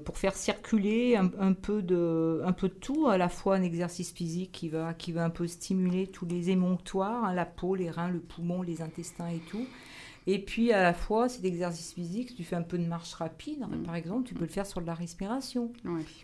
[0.05, 3.61] pour faire circuler un, un peu de, un peu de tout, à la fois un
[3.61, 7.75] exercice physique qui va, qui va un peu stimuler tous les émonctoires, hein, la peau,
[7.75, 9.65] les reins, le poumon, les intestins et tout.
[10.27, 13.13] Et puis à la fois, cet exercice physique, si tu fais un peu de marche
[13.13, 13.83] rapide, hein, Mm.
[13.83, 15.71] par exemple, tu peux le faire sur de la respiration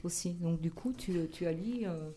[0.04, 0.34] aussi.
[0.41, 1.86] Donc du coup, tu, tu allies...
[1.86, 2.10] euh,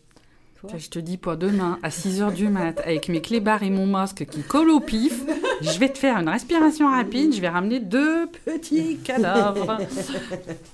[0.77, 4.25] je te dis pas demain à 6h du mat avec mes clébards et mon masque
[4.25, 5.23] qui collent au pif.
[5.61, 9.77] Je vais te faire une respiration rapide, je vais ramener deux petits cadavres.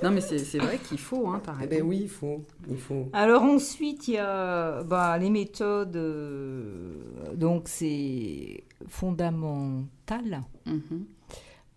[0.01, 1.69] non, mais c'est vrai qu'il faut, hein, t'as Eh raison.
[1.69, 2.43] ben oui, il faut.
[2.69, 3.09] Il faut.
[3.13, 5.95] Alors ensuite, il y a bah, les méthodes.
[5.95, 6.93] euh,
[7.35, 10.41] donc c'est fondamental.
[10.65, 11.05] Mhm.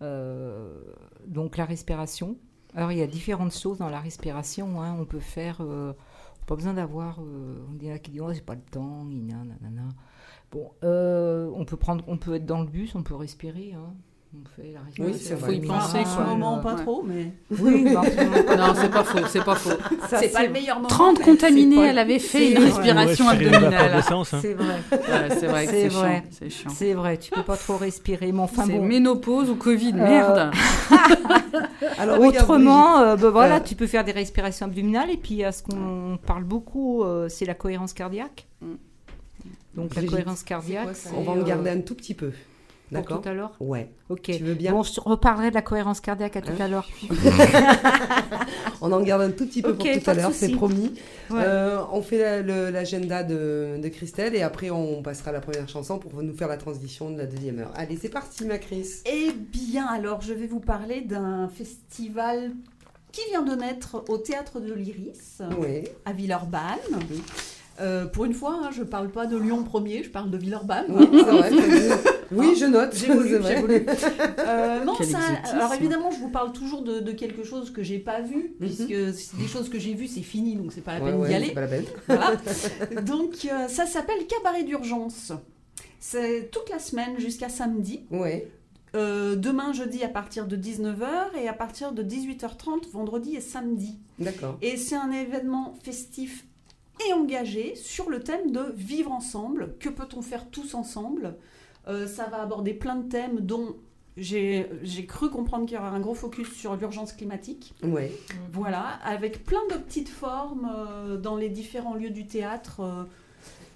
[0.01, 0.69] Euh,
[1.27, 2.37] donc la respiration.
[2.75, 4.81] Alors il y a différentes choses dans la respiration.
[4.81, 4.95] hein.
[4.99, 5.57] On peut faire.
[5.61, 5.93] euh,
[6.45, 7.21] pas besoin d'avoir.
[7.21, 9.05] euh, on dit là qui dit oh, j'ai pas le temps.
[9.05, 9.89] nanana.
[10.51, 12.03] Bon, euh, on peut prendre.
[12.07, 13.73] On peut être dans le bus, on peut respirer.
[13.73, 13.93] hein.
[14.37, 16.81] On fait la Oui, c'est Faut y penser, en ce moment, pas Ouais.
[16.81, 18.01] trop, mais Oui, Non,
[18.75, 19.69] c'est pas faux, c'est pas faux.
[20.09, 20.87] ça, c'est pas le meilleur moment.
[20.89, 24.01] 30 mais- contaminés, pas- elle avait fait une respiration abdominale.
[24.09, 24.23] hein.
[24.25, 24.75] C'est vrai.
[24.91, 26.11] Ouais, c'est vrai C'est c'est vrai.
[26.21, 26.29] chiant.
[26.31, 26.69] C'est chiant.
[26.73, 28.31] C'est vrai, tu peux pas trop respirer.
[28.31, 28.85] Mais enfin c'est bon.
[28.85, 30.51] ménopause ou Covid, Euh, merde.
[31.97, 35.51] Alors, Autrement, euh, ben voilà, Euh, tu peux faire des respirations abdominales et puis à
[35.51, 38.47] ce qu'on parle beaucoup, c'est la cohérence cardiaque.
[38.61, 38.73] Mm.
[39.75, 42.31] Donc la cohérence cardiaque, On va en garder un tout petit peu.
[42.89, 43.55] Pour D'accord tout à l'heure.
[43.59, 43.91] Ouais.
[44.09, 44.21] Ok.
[44.23, 46.67] Tu veux bien Bon, je te reparlerai de la cohérence cardiaque à tout Hein à
[46.67, 46.87] l'heure.
[48.81, 50.93] On en garde un tout petit peu pour tout à l'heure, c'est promis.
[51.29, 51.37] Ouais.
[51.43, 55.67] Euh, on fait la- l'agenda de, de Christelle et après on passera à la première
[55.67, 57.71] chanson pour nous faire la transition de la deuxième heure.
[57.75, 58.87] Allez, c'est parti, ma Chris.
[59.05, 62.51] Eh bien, alors, je vais vous parler d'un festival
[63.11, 65.83] qui vient de naître au Théâtre de l'Iris, Oui.
[66.05, 66.59] à Villeurbanne.
[67.09, 67.23] Oui.
[67.81, 70.37] Euh, pour une fois, hein, je ne parle pas de Lyon 1er, je parle de
[70.37, 70.85] Villeurbanne.
[70.89, 71.51] Oui, c'est vrai.
[72.31, 72.95] Oui, je note.
[72.95, 73.85] J'ai voulu, voulu.
[74.47, 75.17] Euh, non, ça-
[75.53, 78.67] alors évidemment, je vous parle toujours de, de quelque chose que j'ai pas vu, Mhm.
[78.67, 81.27] puisque des choses que j'ai vues, c'est fini, donc c'est pas la Ouais, peine ouais,
[81.29, 81.51] d'y aller.
[81.51, 81.85] pas la peine.
[82.07, 82.31] Voilà.
[83.01, 85.31] Donc euh, ça s'appelle Cabaret d'urgence.
[85.99, 88.05] C'est toute la semaine jusqu'à samedi.
[88.11, 88.49] Ouais.
[88.95, 91.05] Euh, demain, jeudi, à partir de 19h
[91.41, 93.97] et à partir de 18h30, vendredi et samedi.
[94.19, 94.57] D'accord.
[94.61, 96.45] Et c'est un événement festif
[97.07, 99.75] et engagé sur le thème de vivre ensemble.
[99.79, 101.35] Que peut-on faire tous ensemble?
[101.87, 103.75] Euh, Ça va aborder plein de thèmes dont
[104.17, 104.65] j'ai
[105.07, 107.73] cru comprendre qu'il y aurait un gros focus sur l'urgence climatique.
[107.83, 108.11] Ouais.
[108.53, 112.79] Voilà, avec plein de petites formes euh, dans les différents lieux du théâtre.
[112.79, 113.03] Euh,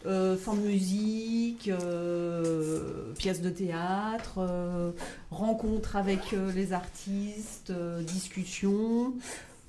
[0.05, 4.91] euh, forme musique, euh, pièces de théâtre, euh,
[5.29, 9.13] rencontres avec euh, les artistes, euh, discussions.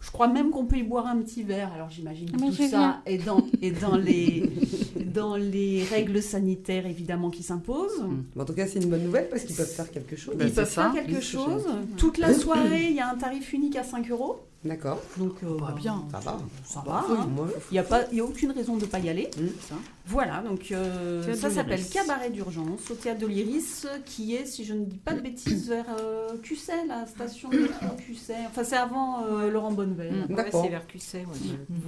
[0.01, 1.70] Je crois même qu'on peut y boire un petit verre.
[1.74, 4.51] Alors j'imagine que Ah, mais tout ça est dans, est dans, les,
[5.14, 8.05] dans les règles sanitaires évidemment qui s'imposent.
[8.34, 10.34] Mais En tout cas, c'est une bonne nouvelle parce qu'ils peuvent faire quelque chose.
[10.40, 10.90] Ils c'est peuvent ça.
[10.90, 11.66] faire quelque c'est chose.
[11.98, 14.40] Toute la soirée, il y a un tarif unique à 5 euros.
[14.63, 15.01] D'accord.
[15.17, 16.05] Donc, euh, Bah, bien.
[16.11, 16.39] Ça va.
[16.65, 17.15] Ça Bah, va.
[17.15, 17.29] hein.
[17.71, 19.31] Il n'y a, pas- il y a aucune raison de ne pas y aller.
[19.39, 19.47] Mm.
[19.69, 19.75] Ça.
[20.07, 21.81] Voilà, donc euh, ça s'appelle.
[21.89, 25.69] Cabaret d'urgence au théâtre de l'Iris, qui est, si je ne dis pas de bêtises,
[25.71, 28.37] vers euh, Cusset, la station de métro Cusset.
[28.49, 29.71] Enfin, c'est avant euh, Laurent.
[29.71, 29.97] Mm.
[29.99, 30.63] Ouais, D'accord.
[30.63, 31.25] c'est vers QC, ouais.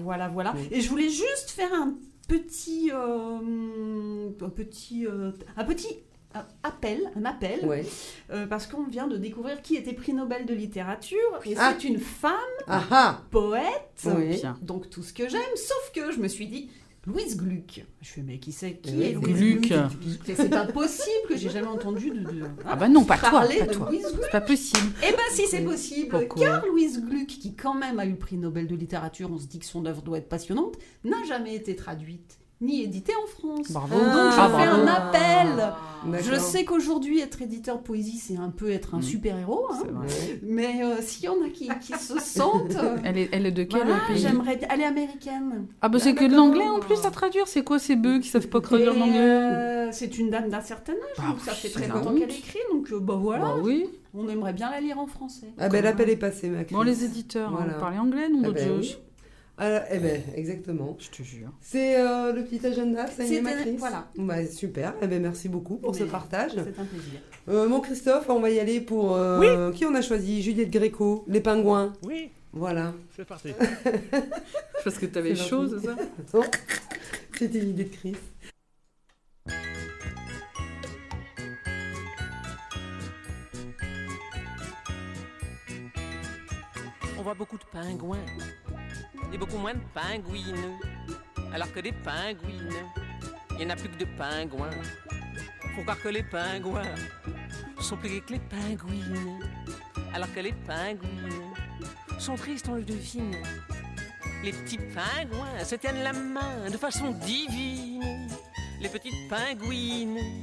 [0.03, 0.55] Voilà, voilà.
[0.71, 1.95] Et je voulais juste faire un
[2.27, 5.89] petit, euh, un petit, euh, un petit
[6.63, 7.85] appel, un appel, Ouais.
[8.31, 11.75] euh, parce qu'on vient de découvrir qui était prix Nobel de littérature, et Ah.
[11.79, 12.33] c'est une femme
[12.67, 14.07] Ah ah poète.
[14.07, 14.41] Oui.
[14.63, 16.71] Donc tout ce que j'aime, sauf que je me suis dit,
[17.05, 17.85] Louise Gluck.
[18.01, 19.73] Je fais, mais qui c'est Qui Oui, est Louise Gluck.
[20.37, 23.59] C'est pas possible que j'ai jamais entendu de, de- Ah bah non, pas toi, parler
[23.59, 23.89] pas de toi.
[23.91, 24.21] Louise Gluck.
[24.23, 24.93] C'est pas possible.
[25.03, 28.17] Eh ben si c'est possible, Pourquoi car Louise Gluck, qui quand même a eu le
[28.19, 31.57] prix Nobel de littérature, on se dit que son œuvre doit être passionnante, n'a jamais
[31.57, 33.71] été traduite ni éditée en France.
[33.73, 33.95] Bravo.
[33.95, 35.75] Donc je Ah, fais un appel.
[36.21, 39.03] Je sais qu'aujourd'hui être éditeur de poésie c'est un peu être un Mm.
[39.03, 39.83] super-héros, hein.
[40.43, 42.75] Mais euh, s'il y en a qui, qui se sentent...
[42.77, 44.69] euh, Elle est, elle est de quel voilà, pays j'aimerais bien.
[44.71, 45.67] Elle est américaine.
[45.81, 47.47] Ah bah c'est que de l'anglais en plus à traduire.
[47.47, 50.93] C'est quoi ces bœufs qui savent pas traduire l'anglais euh, c'est une dame d'un certain
[50.95, 53.87] âge, Bah, donc ça fait très longtemps qu'elle écrit, donc euh, bah voilà, Bah oui.
[54.15, 55.49] on aimerait bien la lire en français.
[55.59, 56.51] Ah ben l'appel est passé.
[56.71, 57.75] Bon les éditeurs, hein, Voilà.
[57.75, 58.49] vous parlez anglais nous Ah
[58.79, 58.97] oui.
[59.59, 60.97] Ah, eh ben, exactement.
[60.99, 61.51] Je te jure.
[61.61, 64.09] C'est euh, le petit agenda, ça y est, C'était- ma Chris voilà.
[64.17, 66.53] Bah, super, eh ben, merci beaucoup pour ce partage.
[66.55, 67.21] C'est un plaisir.
[67.49, 69.15] Euh, mon Christophe, on va y aller pour...
[69.17, 70.43] euh, Qui on a choisi?
[70.43, 71.93] Juliette Gréco, Les Pingouins.
[72.03, 72.95] Oui, Voilà.
[73.17, 73.53] c'est parti.
[74.85, 75.97] Parce que t'avais C'est chaud, c'est ça?
[77.39, 78.17] C'était l'idée de Chris.
[87.19, 88.19] On voit beaucoup de pingouins
[89.33, 90.79] et beaucoup moins de pingouines.
[91.53, 92.75] Alors que des pingouines,
[93.53, 94.71] il n'y en a plus que de pingouins.
[95.75, 96.95] Faut croire que les pingouins
[97.81, 99.41] sont plus que les pingouines.
[100.15, 101.55] Alors que les pingouines
[102.19, 103.37] sont tristes, on le devine.
[104.43, 108.29] Les petits pingouins se tiennent la main de façon divine.
[108.81, 110.43] Les petites pingouines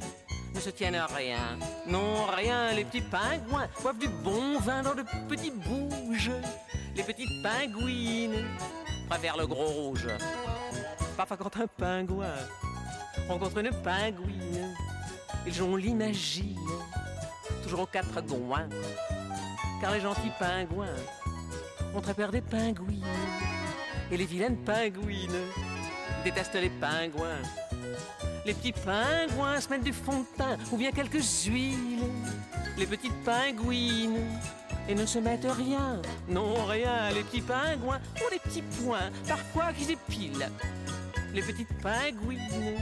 [0.54, 1.58] ne se tiennent à rien.
[1.88, 6.32] Non, rien, les petits pingouins boivent du bon vin dans de petits bouges.
[7.00, 8.46] Les petites pingouines
[9.08, 10.06] préfèrent le gros rouge.
[11.16, 12.36] Parfois, quand un pingouin
[13.30, 14.76] rencontre une pingouine,
[15.48, 16.60] ils ont l'imagine
[17.64, 18.68] toujours aux quatre goins.
[19.80, 20.98] Car les gentils pingouins
[21.96, 23.06] ont très peur des pingouines.
[24.12, 25.40] Et les vilaines pingouines
[26.26, 27.42] détestent les pingouins.
[28.46, 32.04] Les petits pingouins se mettent du fond de teint ou bien quelques huiles.
[32.78, 34.20] Les petites pingouines
[34.90, 36.02] et ne se mettent rien.
[36.28, 37.12] Non, rien.
[37.14, 40.50] Les petits pingouins ont des petits points, parfois qui épilent.
[41.34, 42.76] Les petites pingouines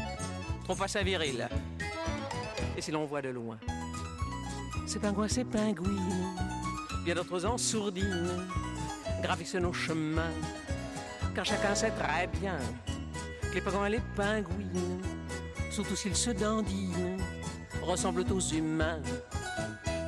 [0.64, 1.48] trop pas sa viril.
[2.78, 3.58] Et si l'on voit de loin,
[4.86, 6.36] ces pingouins, ces pingouines,
[7.04, 8.30] bien d'autres en sourdine,
[9.22, 10.34] gravissent nos chemins.
[11.36, 12.58] Car chacun sait très bien
[13.42, 15.02] que les pingouins et les pingouines,
[15.72, 17.18] surtout s'ils se dandinent,
[17.82, 19.02] ressemblent aux humains.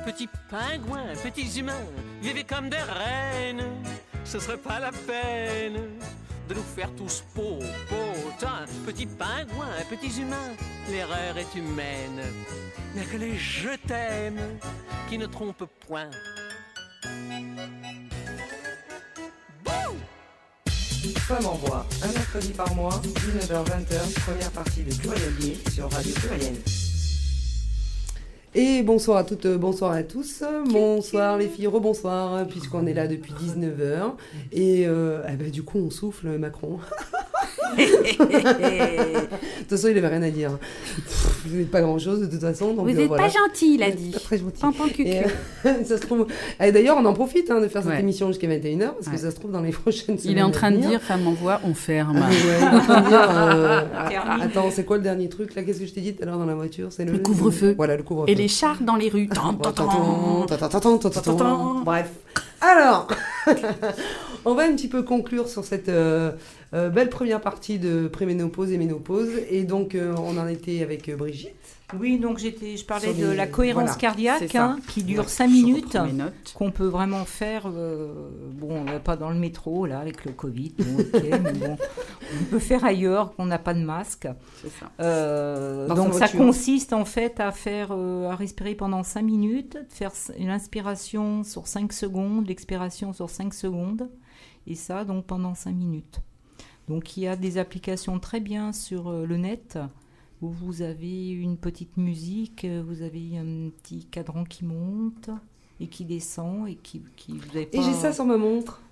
[0.04, 1.84] Petits pingouins, petits humains,
[2.22, 3.64] vivez comme des reines,
[4.24, 5.80] ce serait pas la peine
[6.48, 10.56] de nous faire tous peau, potin, petits pingouins, petits humains,
[10.90, 12.20] l'erreur est humaine.
[12.98, 14.40] A que les je t'aime
[15.08, 16.10] qui ne trompent point.
[21.18, 26.56] Femme en voix, un mercredi par mois, 19h-20h, première partie de Pluriel sur Radio Pluriel.
[28.52, 30.42] Et bonsoir à toutes, bonsoir à tous.
[30.70, 34.14] Bonsoir les filles, rebonsoir, puisqu'on est là depuis 19h.
[34.50, 36.80] Et euh, eh ben, du coup, on souffle Macron.
[37.76, 39.28] de
[39.60, 40.50] toute façon, il n'avait rien à dire.
[41.46, 42.74] Vous n'êtes pas grand-chose de toute façon.
[42.74, 43.24] Donc, Vous euh, n'êtes voilà.
[43.24, 44.10] pas gentil, il a dit.
[44.10, 44.60] Pas très gentil.
[44.60, 45.02] Pampan cucu.
[45.06, 46.26] Et, euh, ça se trouve.
[46.62, 48.00] Et d'ailleurs, on en profite hein, de faire cette Ouais.
[48.00, 49.16] émission jusqu'à 21h, parce que Ouais.
[49.18, 50.36] ça se trouve dans les prochaines semaines.
[50.36, 52.20] Il est en train de dire, femme en voix, on ferme.
[52.22, 54.44] Ah, ouais, dire, euh, Terminé.
[54.44, 56.38] Attends, c'est quoi le dernier truc là Qu'est-ce que je t'ai dit tout à l'heure
[56.38, 57.74] dans la voiture C'est Le couvre-feu.
[57.76, 58.30] Voilà, le couvre-feu.
[58.30, 59.28] Et les chars dans les rues.
[61.84, 62.10] Bref.
[62.60, 63.08] Alors,
[64.44, 66.32] on va un petit peu conclure sur cette euh,
[66.74, 69.30] euh, belle première partie de préménopause et ménopause.
[69.48, 71.54] Et donc, euh, on en était avec euh, Brigitte.
[71.98, 75.48] Oui, donc j'étais, je parlais de la cohérence voilà, cardiaque hein, qui dure Ouais, 5
[75.48, 75.98] je minutes,
[76.54, 81.04] qu'on peut vraiment faire, euh, bon, pas dans le métro, là, avec le Covid, bon,
[81.14, 81.76] mais bon,
[82.40, 84.28] on peut faire ailleurs, qu'on n'a pas de masque.
[84.62, 84.90] Ça.
[85.00, 86.38] Euh, donc ça voiture.
[86.38, 91.42] consiste en fait à faire, euh, à respirer pendant 5 minutes, de faire une inspiration
[91.44, 94.10] sur 5 secondes, l'expiration sur 5 secondes,
[94.66, 96.20] et ça donc pendant 5 minutes.
[96.88, 99.78] Donc il y a des applications très bien sur euh, le net
[100.42, 105.30] où vous avez une petite musique, euh, vous avez un petit cadran qui monte
[105.78, 107.78] et qui descend et qui, qui vous avez pas.
[107.78, 108.82] Et j'ai ça sur ma montre.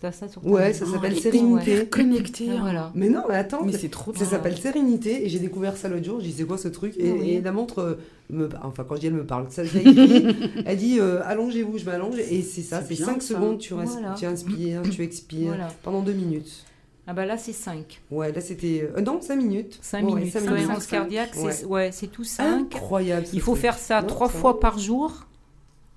[0.00, 1.86] T'as ça sur Ouais, ça Oh, s'appelle elle est Sérénité.
[1.86, 2.48] Connecté.
[2.50, 2.90] Ah, voilà.
[2.94, 3.62] Mais non, mais attends.
[3.66, 6.20] Mais ça- c'est trop Ça s'appelle Sérénité et j'ai découvert ça l'autre jour.
[6.20, 6.94] J'ai dit c'est quoi ce truc?
[6.96, 7.30] Et, Oui.
[7.32, 7.94] et la montre euh,
[8.30, 10.36] me, enfin quand je dis elle me parle, ça je écrit.
[10.64, 12.80] elle dit euh, allongez-vous, je m'allonge et c'est ça.
[12.80, 13.34] C'est C'est bien, 5 ça.
[13.34, 14.14] secondes, tu, res- Voilà.
[14.18, 15.68] tu inspires, tu expires Voilà.
[15.82, 16.64] pendant 2 minutes.
[17.06, 18.00] Ah bah là c'est 5.
[18.10, 19.78] Ouais, là c'était euh, non 5 minutes.
[19.82, 20.32] 5 Ouais, minutes.
[20.32, 20.90] cinq Cohérence cinq.
[20.92, 21.90] cardiaque, c'est ouais.
[21.92, 22.72] c'est tout 5.
[22.74, 23.26] Incroyable.
[23.34, 23.62] Il faut truc.
[23.62, 25.26] faire ça Non, trois ça- fois par jour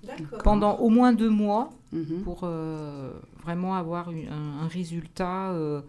[0.06, 0.42] D'accord.
[0.42, 2.22] pendant au moins deux mois Mhm.
[2.24, 3.10] pour euh,
[3.44, 5.82] vraiment avoir un, résultat euh,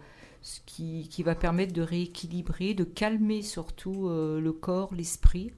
[0.66, 5.52] qui, qui va permettre de rééquilibrer, de calmer surtout euh, le corps, l'esprit,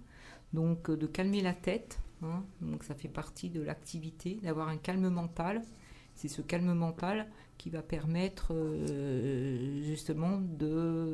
[0.52, 1.98] donc euh, de calmer la tête.
[2.22, 2.44] hein.
[2.60, 5.62] donc ça fait partie de l'activité, d'avoir un calme mental.
[6.14, 7.28] C'est ce calme mental
[7.58, 8.52] qui va permettre
[9.84, 10.40] justement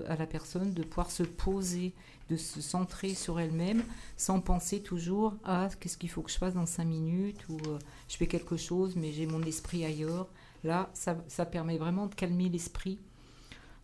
[0.09, 1.93] à la personne de pouvoir se poser,
[2.31, 3.83] de se centrer sur elle-même
[4.17, 7.59] sans penser toujours à qu'est-ce qu'il faut que je fasse dans cinq minutes ou
[8.09, 10.27] je fais quelque chose mais j'ai mon esprit ailleurs.
[10.65, 12.99] Là, ça, permet vraiment de calmer l'esprit.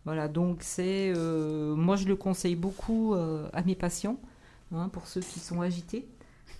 [0.03, 4.19] Voilà, donc c'est, euh, moi je le conseille beaucoup euh, à mes patients,
[4.73, 6.07] hein, pour ceux qui sont agités,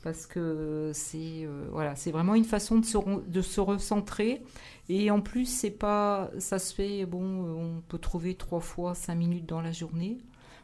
[0.03, 4.43] parce que c'est euh, voilà, vraiment une façon de se, recentrer.
[4.89, 9.15] Et en plus, c'est pas, ça se fait, bon, on peut trouver trois fois cinq
[9.15, 10.19] minutes dans la journée.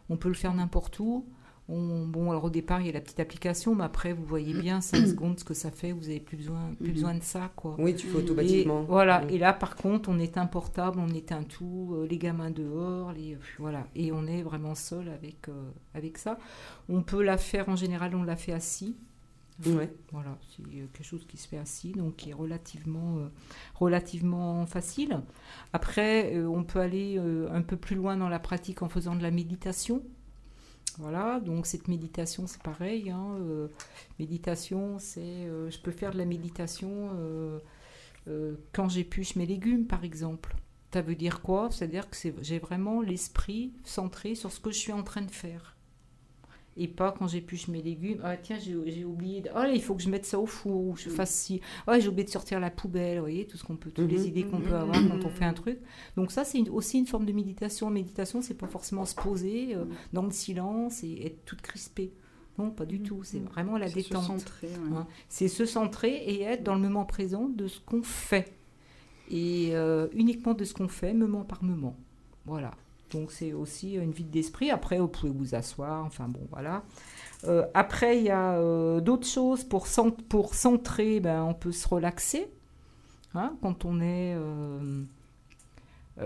[0.09, 1.25] On peut le faire n'importe où.
[1.69, 4.53] On- bon, alors au départ, il y a la petite application, mais après, vous voyez
[4.53, 5.91] bien 5 secondes ce que ça fait.
[5.91, 6.93] Vous avez plus besoin, plus Mhm.
[6.93, 7.75] besoin de ça, quoi.
[7.77, 8.83] Oui, tu fais Et, automatiquement.
[8.83, 9.25] voilà.
[9.25, 9.29] Mm.
[9.31, 13.37] Et là, par contre, on éteint portable, on éteint tout, euh, les gamins dehors, les,
[13.59, 13.85] voilà.
[13.95, 16.37] Et on est vraiment seul avec, euh, avec ça.
[16.87, 18.95] On peut la faire, en général, on la fait assis.
[19.65, 19.91] Ouais.
[20.13, 23.27] Voilà, c'est euh, quelque chose qui se fait assis, donc qui est relativement, euh,
[23.73, 25.19] relativement facile.
[25.73, 29.15] Après, euh, on peut aller euh, un peu plus loin dans la pratique en faisant
[29.15, 30.01] de la méditation.
[30.97, 33.09] Voilà, donc cette méditation, c'est pareil.
[33.11, 33.67] hein, euh,
[34.19, 37.59] méditation, c'est, euh, je peux faire de la méditation euh,
[38.73, 40.55] quand j'épluche mes légumes, par exemple.
[40.93, 41.69] Ça veut dire quoi?
[41.71, 45.76] C'est-à-dire que j'ai vraiment l'esprit centré sur ce que je suis en train de faire
[46.77, 48.19] et pas quand j'épluche mes légumes.
[48.23, 49.41] Ah tiens, j'ai j'ai oublié.
[49.41, 49.49] De...
[49.55, 51.59] Ah là, il faut que je mette ça au four ou je fasse ci.
[51.87, 53.15] Ah, j'ai oublié de sortir la poubelle.
[53.17, 54.25] Vous voyez, tout ce qu'on peut, toutes les Mhm.
[54.27, 55.79] idées qu'on peut avoir quand on fait un truc.
[56.15, 57.89] Donc ça, c'est aussi une forme de méditation.
[57.89, 62.11] Méditation, c'est pas forcément se poser euh, dans le silence et être toute crispée.
[62.57, 63.21] Non, pas du tout.
[63.23, 63.45] C'est Mhm.
[63.47, 64.23] vraiment la se détente.
[64.23, 64.97] centrer, ouais.
[64.97, 65.07] Hein.
[65.29, 68.53] C'est se centrer et être dans le moment présent de ce qu'on fait.
[69.29, 71.95] Et euh, uniquement de ce qu'on fait, moment par moment.
[72.45, 72.71] Voilà.
[73.11, 74.71] Donc c'est aussi une vide d'esprit.
[74.71, 76.05] Après, vous pouvez vous asseoir.
[76.05, 76.83] Enfin bon, voilà.
[77.45, 79.63] Euh, après, il y a euh, d'autres choses.
[79.63, 82.47] Pour, cent- pour centrer, ben, on peut se relaxer.
[83.35, 85.03] Hein, quand on est, euh,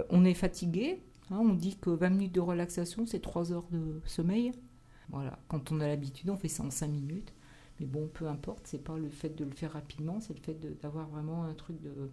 [0.09, 1.01] on est fatigué.
[1.31, 1.39] hein.
[1.41, 4.51] on dit que 20 minutes de relaxation, c'est 3 heures de sommeil.
[5.09, 5.37] Voilà.
[5.49, 7.33] Quand on a l'habitude, on fait ça en 5 minutes.
[7.79, 10.53] Mais bon, peu importe, c'est pas le fait de le faire rapidement, c'est le fait
[10.81, 12.11] d'avoir vraiment un truc de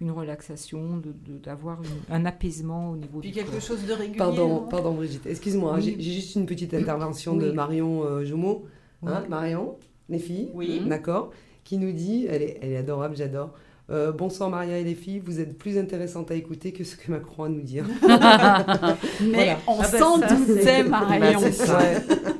[0.00, 1.80] une relaxation, de- de- d'avoir
[2.10, 3.60] un apaisement au niveau Puis du quelque corps.
[3.60, 4.16] chose de régulier.
[4.18, 5.96] Pardon, pardon Brigitte, excuse-moi, Oui.
[5.98, 7.50] j'ai juste une petite intervention de.
[7.50, 8.66] Marion euh, Jomeau.
[9.06, 9.24] Hein.
[9.28, 9.76] Marion,
[10.08, 10.82] les filles Oui.
[10.86, 11.30] D'accord.
[11.64, 13.50] Qui nous dit, elle est, elle est adorable, j'adore.
[13.90, 17.10] Euh, bonsoir Maria et les filles, vous êtes plus intéressantes à écouter que ce que
[17.10, 17.86] Macron a à nous dire.
[18.02, 19.58] Mais Voilà.
[19.66, 21.40] on Ah bah s'en ça, doutait, c'est- Marion.
[21.40, 21.78] Bah, c'est ça.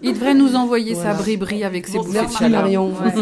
[0.03, 1.15] Il devrait nous envoyer Voilà.
[1.15, 2.49] sa bri-bri avec ses de Merci.
[2.49, 3.13] Marion, Ouais.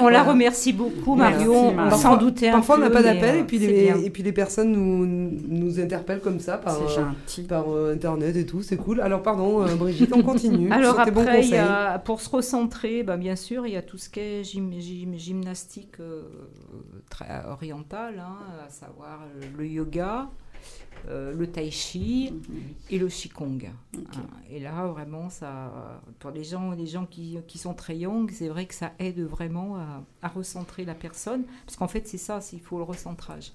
[0.00, 1.52] On, on la remercie beaucoup, Merci, Marion.
[1.72, 1.72] Marion.
[1.72, 3.82] On Parfois- s'en doutait un Parfois on n'a pas d'appel euh, et, puis c'est les,
[3.84, 3.96] bien.
[3.96, 5.06] et puis les personnes nous,
[5.48, 9.00] nous interpellent comme ça par, euh, par euh, internet et tout, c'est cool.
[9.00, 10.70] Alors pardon euh, Brigitte, on continue.
[10.72, 11.58] Alors après, il y conseils.
[11.58, 14.72] a- pour se recentrer, bah, bien sûr, il y a tout ce qui est gym-
[14.78, 16.22] gym- gymnastique euh,
[17.10, 18.36] très orientale, hein,
[18.66, 20.28] à savoir euh, le yoga,
[21.08, 22.60] euh, le tai chi Mhm.
[22.90, 23.58] et le qigong.
[23.66, 24.00] Hein,
[24.50, 28.48] Et là, vraiment, ça, pour les gens, les gens qui, qui sont très young, c'est
[28.48, 32.40] vrai que ça aide vraiment à, à recentrer la personne, parce qu'en fait, c'est ça,
[32.52, 33.52] il faut le recentrage.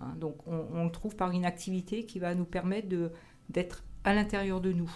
[0.00, 2.88] Hein, donc, on, on le trouve par une activité qui va nous permettre
[3.48, 4.92] d'être à l'intérieur de nous.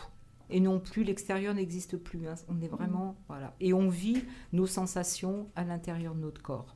[0.53, 2.26] Et non plus, l'extérieur n'existe plus.
[2.28, 2.34] hein.
[2.48, 3.55] On est vraiment, voilà.
[3.61, 4.22] Et on vit
[4.53, 6.74] nos sensations à l'intérieur de notre corps.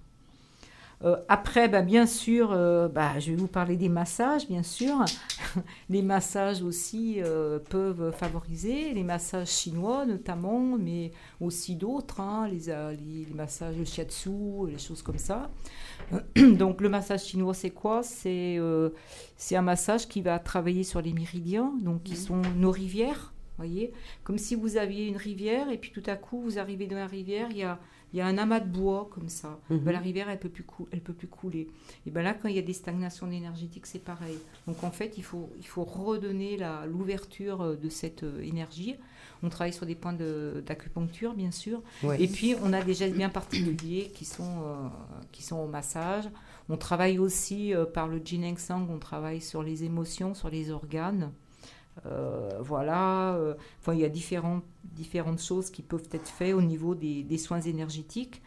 [1.05, 5.05] Euh, après, bah, bien sûr, euh, bah, je vais vous parler des massages, bien sûr.
[5.91, 12.71] les massages aussi euh, peuvent favoriser, les massages chinois notamment, mais aussi d'autres, hein, les,
[12.71, 14.31] euh, les, les massages de shiatsu,
[14.69, 15.51] les choses comme ça.
[16.37, 18.03] Donc le massage chinois, c'est quoi?
[18.03, 18.59] C'est
[19.37, 23.33] c'est un massage qui va travailler sur les méridiens, donc qui sont nos rivières.
[23.57, 23.93] Voyez,
[24.25, 27.07] comme si vous aviez une rivière et puis tout à coup vous arrivez dans la
[27.07, 27.79] rivière, il y a,
[28.15, 29.59] il y a un amas de bois comme ça.
[29.69, 31.69] Ben, la rivière elle peut plus elle peut plus couler.
[32.07, 34.39] Et ben là quand il y a des stagnations énergétiques c'est pareil.
[34.69, 36.57] Donc en fait il faut il faut redonner
[36.89, 38.95] l'ouverture euh, de cette euh, énergie.
[39.43, 41.83] On travaille sur des points de- d'acupuncture bien sûr.
[42.03, 42.23] Ouais.
[42.23, 44.89] Et puis, on a des gestes bien particuliers qui sont, euh,
[45.33, 46.25] qui sont au massage.
[46.71, 50.71] On travaille aussi euh, par le Jin Sang, on travaille sur les émotions, sur les
[50.71, 51.31] organes.
[52.07, 56.63] Euh, voilà, euh, enfin, il y a différentes, différentes choses qui peuvent être faites au
[56.63, 58.43] niveau des, des soins énergétiques.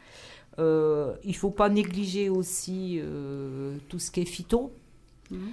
[0.59, 2.99] Euh, il ne faut pas négliger aussi
[3.89, 4.73] tout ce qui est phyto,
[5.31, 5.51] Mhm.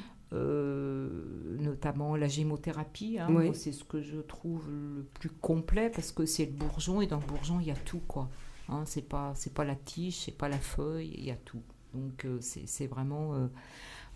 [1.61, 3.18] notamment la gémothérapie.
[3.18, 3.28] hein.
[3.30, 3.51] Oui.
[3.55, 7.20] C'est ce que je trouve le plus complet parce que c'est le bourgeon et dans
[7.20, 8.28] le bourgeon il y a tout quoi.
[8.68, 11.61] Hein, c'est pas c'est pas la tige, c'est pas la feuille, il y a tout.
[11.95, 13.34] Donc c'est vraiment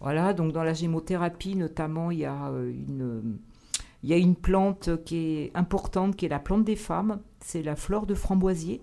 [0.01, 0.33] voilà.
[0.35, 3.39] Donc dans la gémothérapie notamment il y a une
[4.03, 7.21] il y a une plante qui est importante qui est la plante des femmes.
[7.41, 8.81] C'est la fleur de framboisier.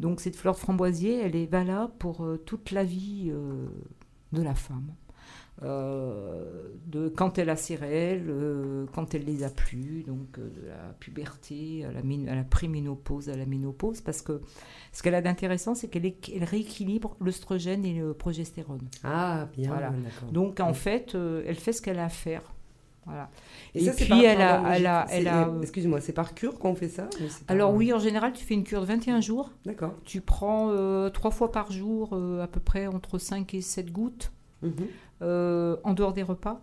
[0.00, 3.66] Donc cette fleur de framboisier elle est valable pour euh, toute la vie euh,
[4.32, 4.92] de la femme.
[5.62, 10.92] Euh, de quand elle a ses règles, quand elle les a plus, donc de la
[11.00, 14.42] puberté à la, à la préménopause, à la ménopause, parce que
[14.92, 18.86] ce qu'elle a d'intéressant, c'est qu'elle équ- elle rééquilibre l'œstrogène et le progestérone.
[19.02, 19.90] Ah, bien, Voilà.
[19.90, 20.30] d'accord.
[20.30, 20.74] Donc en Oui.
[20.74, 22.42] fait, elle fait ce qu'elle a à faire.
[23.06, 23.30] Voilà.
[23.74, 26.74] Et, Et ça, puis, elle a- elle a- elle a, Excuse-moi, c'est par cure qu'on
[26.74, 29.52] fait ça c'est par- Alors oui, en général, tu fais une cure de 21 jours.
[29.64, 29.94] D'accord.
[30.04, 33.92] Tu prends euh, trois fois par jour euh, à peu près entre 5 et 7
[33.92, 34.32] gouttes.
[34.62, 34.72] Mhm.
[35.22, 36.60] euh, en dehors des repas.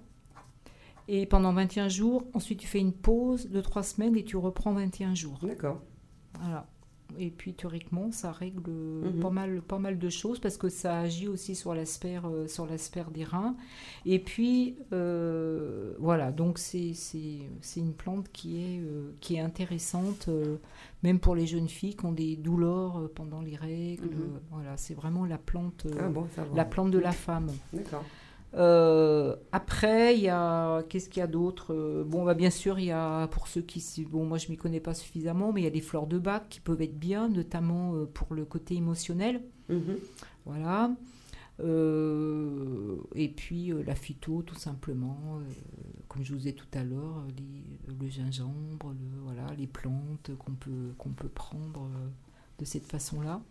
[1.07, 4.73] Et pendant 21 jours, ensuite tu fais une pause de 3 semaines et tu reprends
[4.73, 5.39] 21 jours.
[5.43, 5.79] D'accord.
[6.39, 6.65] Voilà.
[7.19, 9.19] Et puis théoriquement, ça règle Mhm.
[9.19, 12.47] pas, mal, pas mal de choses parce que ça agit aussi sur l'aspect euh,
[13.13, 13.55] des reins.
[14.05, 19.39] Et puis euh, voilà, donc c'est c'est- c'est une plante qui est, euh, qui est
[19.39, 20.57] intéressante, euh,
[21.03, 24.05] même pour les jeunes filles qui ont des douleurs euh, pendant les règles.
[24.05, 24.11] Mhm.
[24.13, 27.51] euh, voilà, c'est vraiment la plante, euh, Ah bon, la plante de la femme.
[27.73, 28.03] D'accord.
[28.55, 31.73] Euh, après, il y a qu'est-ce qu'il y a d'autre?
[31.73, 34.57] Euh, Bon, bah, bien sûr, il y a pour ceux qui bon, moi je m'y
[34.57, 37.29] connais pas suffisamment, mais il y a des fleurs de bac qui peuvent être bien,
[37.29, 39.41] notamment euh, pour le côté émotionnel.
[39.69, 39.97] Mhm.
[40.45, 40.91] Voilà.
[41.61, 45.39] Euh, et puis la phyto, tout simplement,
[46.07, 47.23] comme je vous ai tout à l'heure,
[47.99, 51.87] le gingembre, le- voilà, les plantes qu'on peut qu'on peut prendre
[52.59, 53.41] de cette façon-là.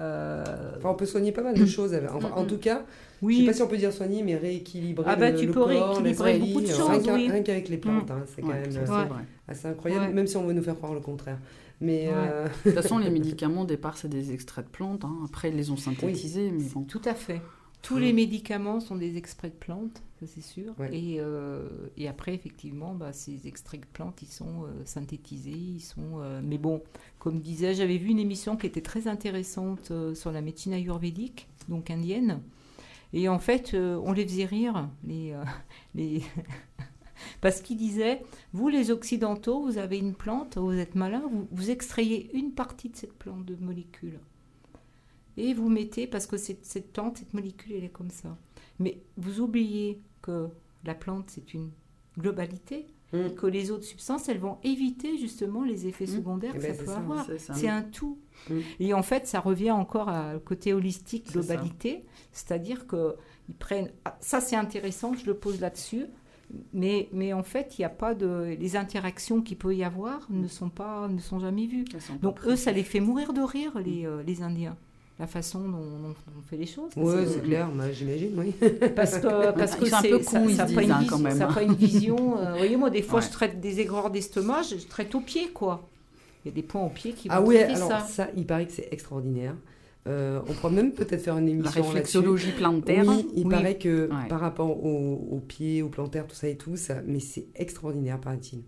[0.00, 0.44] Euh,
[0.78, 1.94] Enfin, on peut soigner pas mal de choses.
[1.94, 2.82] en Mm, tout cas,
[3.28, 5.46] je sais oui, pas si on peut dire soigner, mais rééquilibrer Ah bah, le, tu
[5.46, 7.42] le peux corps, rééquilibrer beaucoup de choses, rien oui.
[7.44, 9.24] qu'avec les plantes, hein, c'est quand Ouais, même ça, euh, vrai.
[9.48, 10.12] assez incroyable, Ouais.
[10.12, 11.38] même si on veut nous faire croire le contraire.
[11.80, 12.14] Mais Ouais.
[12.14, 15.04] euh, De toute façon, les médicaments, au départ, c'est des extraits de plantes.
[15.04, 15.16] hein.
[15.26, 16.82] Après, ils les ont synthétisés, mais bon.
[16.84, 17.40] tout à fait.
[17.82, 18.00] Tous Mm.
[18.00, 20.72] les médicaments sont des extraits de plantes, ça c'est sûr.
[20.78, 20.96] Ouais.
[20.96, 25.50] Et, euh, et après, effectivement, bah, ces extraits de plantes, ils sont euh, synthétisés.
[25.50, 26.82] Ils sont, euh, mais bon,
[27.18, 31.90] comme disais, j'avais vu une émission qui était très intéressante sur la médecine ayurvédique, donc
[31.90, 32.40] indienne.
[33.12, 35.34] Et en fait, on les faisait rire, les,
[35.94, 36.22] les...
[37.40, 38.22] parce qu'ils disaient,
[38.52, 42.88] vous les Occidentaux, vous avez une plante, vous êtes malin, vous, vous extrayez une partie
[42.90, 44.18] de cette plante de molécules.
[45.36, 48.36] Et vous mettez, parce que cette, cette plante, cette molécule, elle est comme ça.
[48.78, 50.48] Mais vous oubliez que
[50.84, 51.70] la plante, c'est une
[52.18, 53.16] globalité, Mm.
[53.26, 56.16] et que les autres substances, elles vont éviter justement les effets Mm.
[56.16, 57.26] secondaires Eh que ben, ça c'est peut ça, avoir.
[57.38, 58.18] C'est un tout.
[58.48, 58.54] Mm.
[58.80, 62.04] Et en fait, ça revient encore à- au côté holistique, globalité.
[62.32, 63.16] C'est-à-dire que
[63.50, 63.90] ils prennent.
[64.06, 66.06] ah, ça, c'est intéressant, je le pose là-dessus.
[66.72, 68.56] Mais, mais en fait, il n'y a pas de.
[68.58, 71.84] Les interactions qu'il peut y avoir ne sont, pas, ne sont jamais vues.
[71.98, 74.76] Sont Donc, eux, ça les fait mourir de rire, les, euh, les Indiens.
[75.18, 76.92] La façon dont, dont on fait les choses.
[76.94, 78.54] Que- c'est clair, bah, j'imagine, oui.
[78.96, 80.88] parce que, parce que sont un c'est- peu ça- ils ça a se pas disent,
[80.90, 81.38] une hein, vision- quand même.
[81.38, 82.38] Ça n'a pas une vision.
[82.38, 83.26] euh, vous voyez, moi, des fois, Ouais.
[83.26, 85.88] je traite des aigreurs d'estomac, je, traite au pied, quoi.
[86.44, 88.00] Il y a des points au pied qui vont Ah oui, traiter alors ça.
[88.00, 88.28] ça.
[88.36, 89.54] il paraît que c'est extraordinaire.
[90.08, 91.86] Euh, on pourrait même peut-être faire une La émission là-dessus.
[91.94, 93.04] réflexologie plantaire.
[93.06, 93.50] Oui, il Oui.
[93.50, 94.28] paraît que Ouais.
[94.28, 98.18] par rapport aux, aux pieds, aux plantaires, tout ça et tout, ça, mais c'est extraordinaire,
[98.20, 98.62] paraît-il.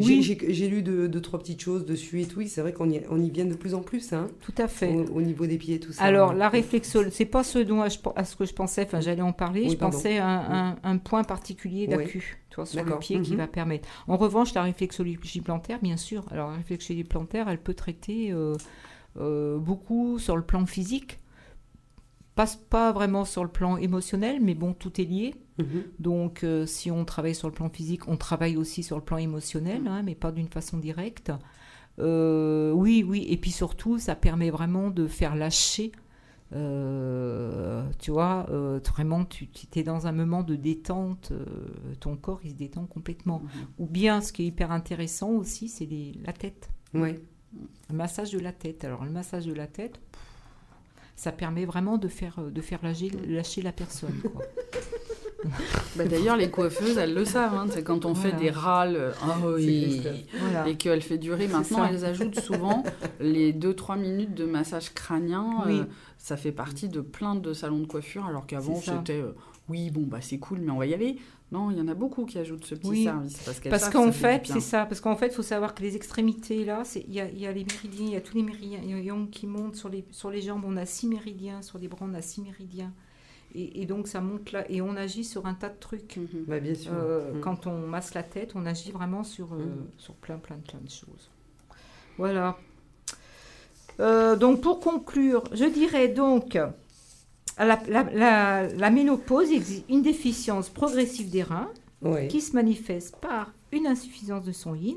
[0.00, 0.22] Oui.
[0.22, 2.42] J'ai- lu deux, trois petites choses dessus et tout.
[2.46, 4.92] C'est vrai qu'on y, on y vient de plus en plus, hein, Tout à fait.
[4.92, 6.02] au, au niveau des pieds et tout ça.
[6.02, 9.22] Alors, la réflexologie, c'est pas ce dont je- à ce que je pensais, enfin, j'allais
[9.22, 9.96] en parler, Oui, je pardon.
[9.96, 13.36] pensais à un, un- un point particulier tu vois, sur le pied qui Mhm.
[13.38, 13.88] va permettre.
[14.08, 18.54] En revanche, la réflexologie plantaire, bien sûr, alors la réflexologie plantaire, elle peut traiter euh,
[19.18, 21.20] euh, beaucoup sur le plan physique,
[22.34, 25.34] pas, pas vraiment sur le plan émotionnel, mais bon, tout est lié.
[25.58, 25.82] Mhm.
[25.98, 29.18] Donc, euh, si on travaille sur le plan physique, on travaille aussi sur le plan
[29.18, 31.30] émotionnel, hein, mais pas d'une façon directe.
[31.98, 35.92] Euh, oui, oui, et puis surtout, ça permet vraiment de faire lâcher.
[36.54, 38.46] euh, tu vois,
[38.94, 41.32] vraiment, tu tu es dans un moment de détente,
[42.00, 43.40] ton corps il se détend complètement.
[43.40, 43.50] Mhm.
[43.78, 45.88] Ou bien, ce qui est hyper intéressant aussi, c'est
[46.24, 47.20] la tête, Ouais.
[47.90, 48.84] Le massage de la tête.
[48.84, 50.20] Alors, le massage de la tête, pff,
[51.16, 54.14] ça permet vraiment de faire, de faire lâcher, lâcher la personne.
[54.32, 54.42] Quoi.
[55.96, 57.54] Bah, D'ailleurs, les coiffeuses, elles le savent.
[57.54, 57.66] hein.
[57.68, 60.00] C'est quand on fait des râles, euh, ah oui,
[60.38, 60.68] Voilà.
[60.68, 61.48] et qu'elle fait durer.
[61.48, 62.84] Maintenant, elles ajoutent souvent
[63.18, 65.64] les 2-3 minutes de massage crânien.
[65.66, 65.80] Oui.
[65.80, 65.84] euh,
[66.16, 69.32] ça fait partie de plein de salons de coiffure, alors qu'avant, c'était euh,
[69.68, 71.16] oui, bon, bah c'est cool, mais on va y aller.
[71.52, 73.04] Non, il y en a beaucoup qui ajoutent ce petit Oui.
[73.04, 73.38] service.
[73.68, 74.86] Parce, qu'en fait c'est ça.
[74.86, 77.38] Parce qu'en fait, il faut savoir que les extrémités, là, c'est- il y a, il
[77.38, 78.80] y a les méridiens, il y a tous les méridiens
[79.30, 80.64] qui montent sur les, sur les jambes.
[80.66, 82.90] On a six méridiens, sur les bras, on a six méridiens.
[83.54, 84.64] Et, et donc, ça monte là.
[84.70, 86.16] Et on agit sur un tas de trucs.
[86.16, 86.44] Mhm.
[86.48, 86.90] Bah, bien sûr.
[86.94, 87.40] Euh, Mm.
[87.40, 89.86] Quand on masse la tête, on agit vraiment sur, euh, Mm.
[89.98, 91.28] sur plein, plein, plein de choses.
[92.16, 92.56] Voilà.
[94.00, 96.58] Euh, donc, pour conclure, je dirais donc,
[97.58, 101.70] la, la, la, la ménopause existe une déficience progressive des reins
[102.28, 104.96] qui se manifeste par une insuffisance de son yin,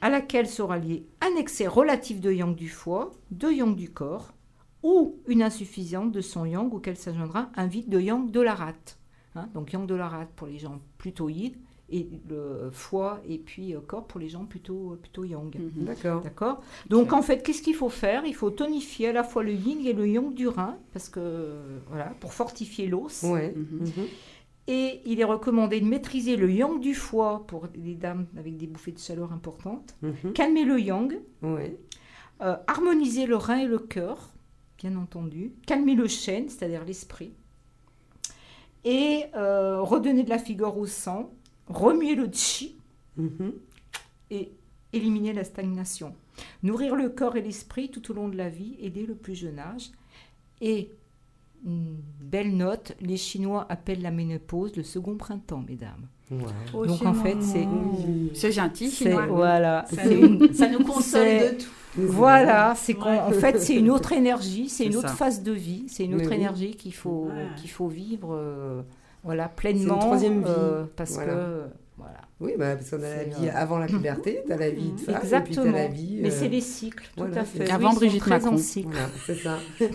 [0.00, 4.32] à laquelle sera lié un excès relatif de yang du foie, de yang du corps,
[4.82, 8.96] ou une insuffisance de son yang auquel s'ajoindra un vide de yang de la rate.
[9.34, 11.52] Hein, donc yang de la rate pour les gens plutôt yin,
[11.90, 15.54] et le foie et puis euh, corps pour les gens plutôt, plutôt yang.
[15.56, 15.84] Mhm.
[15.84, 16.20] D'accord.
[16.22, 16.60] D'accord
[16.90, 18.24] Donc en fait, qu'est-ce qu'il faut faire?
[18.26, 21.54] Il faut tonifier à la fois le yin et le yang du rein, parce que
[21.88, 23.22] voilà, pour fortifier l'os.
[23.22, 23.54] Ouais.
[23.56, 23.80] Mhm.
[23.80, 24.06] Mhm.
[24.70, 28.66] Et il est recommandé de maîtriser le yang du foie pour les dames avec des
[28.66, 29.96] bouffées de chaleur importantes.
[30.34, 31.78] Calmer le yang, Ouais.
[32.42, 34.28] euh, harmoniser le rein et le cœur,
[34.76, 35.54] bien entendu.
[35.66, 37.32] Calmer le chêne, c'est-à-dire l'esprit.
[38.84, 41.30] Et euh, redonner de la figure au sang.
[41.68, 42.76] Remuer le chi
[43.16, 43.52] Mhm.
[44.30, 44.52] et
[44.92, 46.14] éliminer la stagnation.
[46.62, 49.34] Nourrir le corps et l'esprit tout au long de la vie et dès le plus
[49.34, 49.90] jeune âge.
[50.60, 50.90] Et
[51.66, 56.06] une belle note, les Chinois appellent la ménopause le second printemps, mesdames.
[56.30, 56.38] Ouais.
[56.74, 57.66] Oh, Donc c'est en fait, c'est
[58.34, 59.26] C'est gentil, c'est chinois.
[59.26, 61.70] voilà, Ça nous, une- ça nous console de tout.
[61.96, 63.18] voilà, c'est Ouais.
[63.18, 66.28] en fait c'est une autre énergie, c'est une autre phase de vie, c'est une autre
[66.28, 66.34] oui.
[66.36, 67.46] énergie qu'il faut Ouais.
[67.56, 68.82] qu'il faut vivre euh,
[69.28, 70.48] voilà pleinement troisième vie.
[70.48, 71.32] euh, parce Voilà.
[71.34, 71.38] que
[71.98, 72.12] voilà.
[72.40, 75.00] Oui, bah, parce qu'on a la vie euh, avant la puberté, t'as la vie de
[75.00, 75.72] femme, et puis Exactement.
[75.72, 76.18] la vie...
[76.22, 77.68] Mais euh, c'est les cycles, tout voilà, à fait.
[77.70, 78.56] Avant Oui, Brigitte Macron.
[78.56, 78.88] cycle.
[78.92, 79.58] Voilà, c'est ça.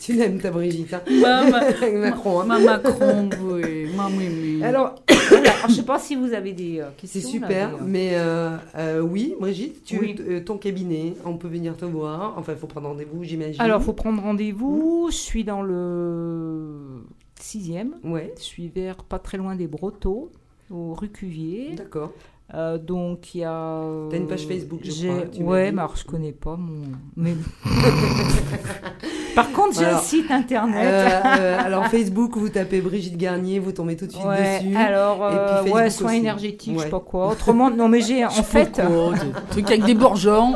[0.00, 4.64] tu l'aimes ta Brigitte, hein Ma, Macron, hein ma Macron, oui, ma Mimi.
[4.64, 4.94] Alors,
[5.30, 7.20] Alors, je sais pas si vous avez des euh, questions.
[7.20, 10.16] C'est là, super, des, euh, mais euh, euh, oui, Brigitte, tu, Oui.
[10.18, 12.34] euh, ton cabinet, on peut venir te voir.
[12.38, 13.60] Enfin, il faut prendre rendez-vous, j'imagine.
[13.60, 15.08] Alors, faut prendre rendez-vous.
[15.10, 17.04] Je suis dans le
[17.42, 17.94] sixième.
[18.04, 20.30] Ouais, Je suis vers pas très loin des Brotteaux,
[20.70, 21.74] au rue Cuvier.
[21.76, 22.12] d'accord.
[22.52, 23.80] Euh, donc il y a.
[24.10, 26.82] T'as une page Facebook, je crois, tu Ouais, mais alors je connais pas mon.
[27.16, 27.34] Mais...
[29.36, 30.84] Par contre, j'ai un site internet.
[30.84, 34.74] Euh, euh, alors, Facebook, vous tapez Brigitte Garnier, vous tombez tout de suite ouais, dessus.
[34.76, 36.90] alors Et puis Facebook ouais, soins énergétiques, je sais Ouais.
[36.90, 37.28] pas quoi.
[37.30, 38.80] Autrement, non mais j'ai en fait.
[38.90, 40.52] Oh, des trucs avec des bourgeons.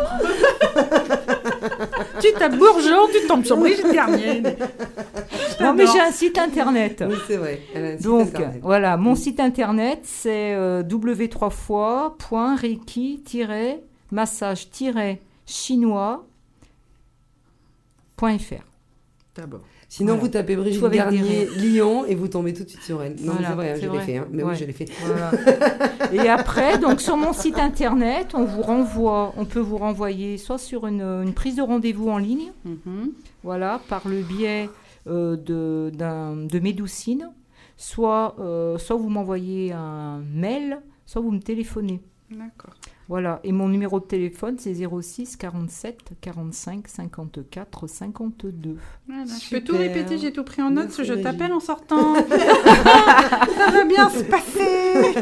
[2.20, 4.42] tu tapes bourgeon, tu tombes sur Brigitte Garnier.
[5.64, 7.02] Non mais j'ai un site internet.
[7.08, 7.60] Oui, c'est vrai.
[7.74, 8.60] Elle a un site Donc internet.
[8.62, 10.82] voilà, mon site internet c'est euh,
[18.20, 18.62] w3.reiki-massage-chinois.fr.
[19.36, 19.60] D'abord.
[19.88, 20.20] Sinon, voilà.
[20.22, 23.14] vous tapez Brigitte Garnier, Lyon, et vous tombez tout de suite sur elle.
[23.20, 24.16] Non, Voilà, c'est vrai, hein, c'est je l'ai fait.
[24.16, 24.26] hein.
[24.32, 24.50] Mais Ouais.
[24.52, 24.86] oui, je l'ai fait.
[25.04, 25.30] Voilà.
[26.12, 30.58] Et après, donc sur mon site internet, on vous renvoie, on peut vous renvoyer soit
[30.58, 33.10] sur une, une prise de rendez-vous en ligne, Mhm.
[33.44, 34.68] voilà, par le biais
[35.06, 37.30] de, d'un- de Médoucine,
[37.76, 42.00] soit, euh, soit vous m'envoyez un mail, soit vous me téléphonez.
[42.30, 42.74] D'accord.
[43.06, 48.76] Voilà, et mon numéro de téléphone, c'est 06 47 45 54 52.
[49.06, 52.14] Voilà, je peux tout répéter, j'ai tout pris en note, Merci, je t'appelle en sortant.
[52.74, 55.18] Ça va bien se passer.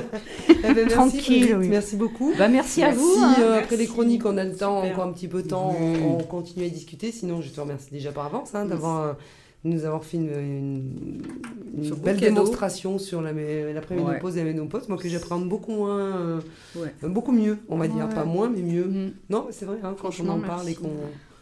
[0.48, 1.68] Eh ben, merci, Tranquille, oui.
[1.68, 2.32] Merci beaucoup.
[2.38, 3.16] Bah, merci à Si vous.
[3.20, 3.34] hein.
[3.40, 3.92] euh, après les Merci.
[3.92, 4.92] chroniques, on a le temps, Super.
[4.98, 5.96] encore un petit peu de temps, Oui.
[6.04, 7.10] on, on continue à discuter.
[7.10, 9.16] Sinon, je te remercie déjà par avance hein, d'avoir euh, de
[9.64, 11.22] nous avoir fait une,
[12.02, 12.34] belle cadeau.
[12.34, 16.40] démonstration sur la, mé- l'après-ménopause et la ménopause, moi que j'appréhende beaucoup moins, euh,
[16.76, 16.92] Ouais.
[17.08, 18.84] beaucoup mieux, on va dire, pas moins, mais mieux.
[18.86, 19.12] Mhm.
[19.30, 20.90] Non, c'est vrai, hein, quand on en parle et qu'on.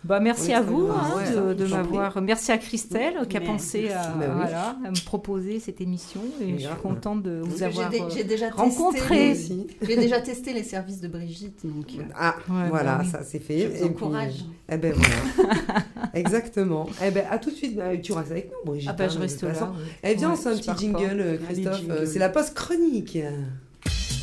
[0.02, 2.22] Bah, merci à vous hein, Ouais, de, m'avoir.
[2.22, 4.26] Merci à Christelle qui a pensé à, Bah oui.
[4.34, 7.92] voilà, à me proposer cette émission et je suis contente de vous avoir.
[7.92, 9.36] euh, j'ai déjà testé rencontré.
[9.82, 13.10] J'ai déjà testé les services de Brigitte, donc euh, Ah, Ouais, voilà, bah oui.
[13.10, 13.58] ça c'est fait.
[13.58, 14.44] je Et vous puis, encourage.
[14.70, 15.54] Eh ben voilà.
[16.14, 16.86] Exactement.
[17.04, 17.76] Eh ben à tout de suite.
[17.76, 18.90] Bah, tu restes avec nous, Brigitte.
[18.90, 19.72] Ah bah hein, je de reste là.
[20.02, 21.80] Eh bien, Ouais, c'est un petit jingle, euh, Christophe.
[22.06, 23.18] C'est la poste chronique.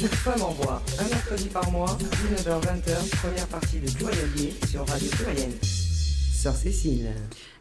[0.06, 5.52] Femme en voix, un mercredi par mois, 19h-20h, première partie de Pluriel sur Radio Pluriel.
[5.64, 7.08] Sœur Cécile.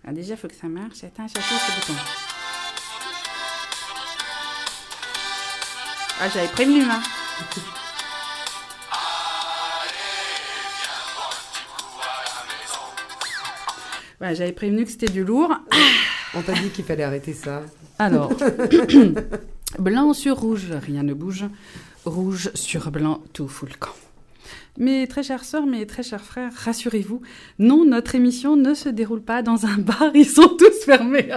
[0.06, 1.02] Ah, déjà, il faut que ça marche.
[1.02, 1.98] Attends, j'appuie ce bouton.
[6.20, 7.00] Ah, j'avais prévenu, hein.
[14.20, 15.54] Ouais, j'avais prévenu que c'était du lourd.
[16.34, 17.62] On t'a dit qu'il fallait arrêter ça.
[17.98, 18.30] Alors,
[19.78, 21.46] blanc sur rouge, rien ne bouge.
[22.06, 23.90] Rouge sur blanc, tout fout le camp.
[24.78, 27.20] Mes très chères sœurs, mes très chers frères, rassurez-vous,
[27.58, 31.30] non, notre émission ne se déroule pas dans un bar, ils sont tous fermés.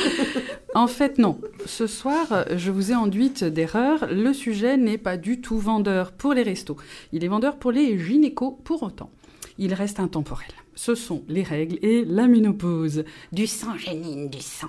[0.74, 1.40] en fait, non.
[1.64, 4.06] Ce soir, je vous ai enduite d'erreur.
[4.10, 6.76] Le sujet n'est pas du tout vendeur pour les restos.
[7.12, 9.10] Il est vendeur pour les gynécos pour autant.
[9.56, 10.50] Il reste intemporel.
[10.76, 13.04] Ce sont les règles et la ménopause.
[13.32, 14.68] Du sang, Génine, du sang.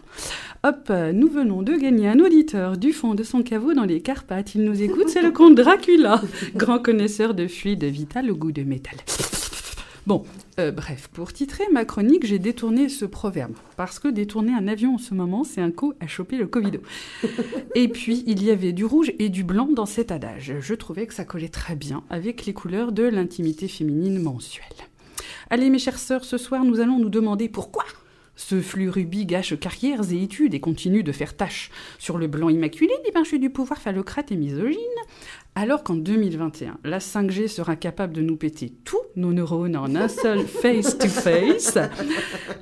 [0.63, 4.01] Hop, euh, nous venons de gagner un auditeur du fond de son caveau dans les
[4.01, 4.55] Carpates.
[4.55, 6.21] Il nous écoute, c'est le comte Dracula,
[6.55, 8.95] grand connaisseur de fluide vital au goût de métal.
[10.05, 10.23] Bon,
[10.59, 13.53] euh, bref, pour titrer ma chronique, j'ai détourné ce proverbe.
[13.75, 16.79] Parce que détourner un avion en ce moment, c'est un coup à choper le Covido.
[17.75, 20.53] Et puis, il y avait du rouge et du blanc dans cet adage.
[20.59, 24.67] Je trouvais que ça collait très bien avec les couleurs de l'intimité féminine mensuelle.
[25.49, 27.85] Allez, mes chères sœurs, ce soir, nous allons nous demander pourquoi
[28.35, 32.49] ce flux rubis gâche carrières et études et continue de faire tâche sur le blanc
[32.49, 34.79] immaculé des marchés du pouvoir phallocrate et misogyne,
[35.55, 40.09] alors qu'en 2021, la 5G sera capable de nous péter tous nos neurones en un
[40.09, 41.77] seul face-to-face,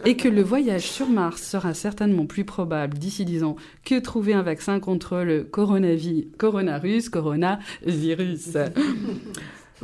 [0.05, 4.33] et que le voyage sur Mars sera certainement plus probable d'ici 10 ans que trouver
[4.33, 8.57] un vaccin contre le coronavirus, coronavirus, coronavirus.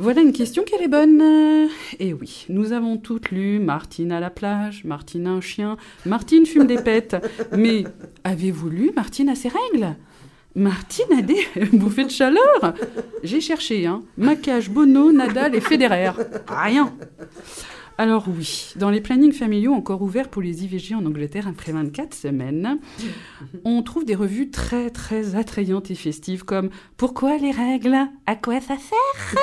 [0.00, 1.68] Voilà une question qu'elle est bonne.
[1.98, 6.46] Et oui, nous avons toutes lu Martine à la plage, Martine a un chien, Martine
[6.46, 7.16] fume des pètes.
[7.52, 7.84] Mais
[8.24, 9.94] avez-vous lu Martine a ses règles?
[10.54, 11.44] Martine a des
[11.74, 12.72] bouffées de chaleur
[13.22, 14.02] J'ai cherché, hein.
[14.16, 16.12] Macage, Bono, Nadal et Federer.
[16.48, 16.94] Rien.
[18.00, 22.14] Alors oui, dans les plannings familiaux encore ouverts pour les IVG en Angleterre après 24
[22.14, 22.78] semaines,
[23.66, 27.98] on trouve des revues très très attrayantes et festives comme Pourquoi les règles?
[28.24, 29.38] À quoi ça sert?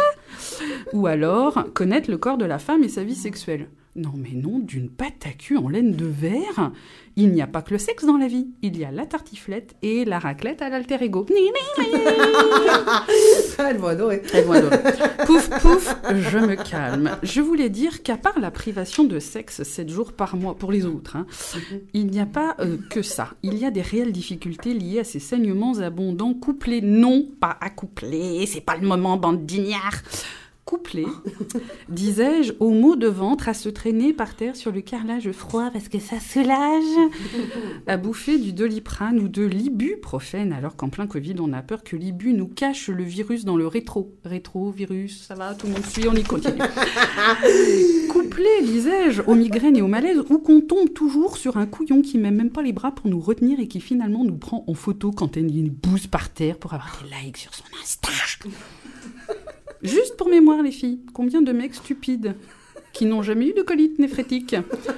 [0.93, 3.69] Ou alors Connaître le corps de la femme et sa vie sexuelle.
[3.95, 6.71] Non mais non, d'une pâte à cul en laine de verre.
[7.19, 8.47] Il n'y a pas que le sexe dans la vie.
[8.61, 11.25] Il y a la tartiflette et la raclette à l'alter ego.
[13.57, 14.21] Elles vont adorer.
[14.33, 14.77] Elles vont adorer.
[15.25, 17.17] Pouf, pouf, je me calme.
[17.23, 20.85] Je voulais dire qu'à part la privation de sexe 7 jours par mois pour les
[20.85, 21.25] autres, hein,
[21.95, 23.29] il n'y a pas euh, que ça.
[23.41, 28.45] Il y a des réelles difficultés liées à ces saignements abondants, couplés, non pas accouplés,
[28.45, 30.03] c'est pas le moment, bande d'ignards
[30.67, 31.07] couplés,
[31.89, 35.87] disais-je, aux maux de ventre, à se traîner par terre sur le carrelage froid parce
[35.87, 37.09] que ça soulage,
[37.87, 41.95] à bouffer du doliprane ou de l'ibuprofène, alors qu'en plein Covid, on a peur que
[41.95, 44.13] l'ibu nous cache le virus dans le rétro.
[44.25, 46.57] Rétro, virus, ça va, tout le monde suit, on y continue.
[48.09, 52.17] Couplé, disais-je, aux migraines et aux malaises, ou qu'on tombe toujours sur un couillon qui
[52.17, 55.11] met même pas les bras pour nous retenir et qui finalement nous prend en photo
[55.11, 58.09] quand elle une bouse par terre pour avoir des likes sur son Insta?
[59.83, 62.35] Juste pour mémoire, les filles, combien de mecs stupides
[62.93, 64.55] qui n'ont jamais eu de colite néphrétique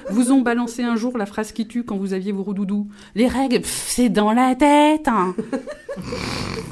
[0.08, 3.28] vous ont balancé un jour la phrase qui tue quand vous aviez vos roudoudous Les
[3.28, 5.34] règles, c'est dans la tête hein.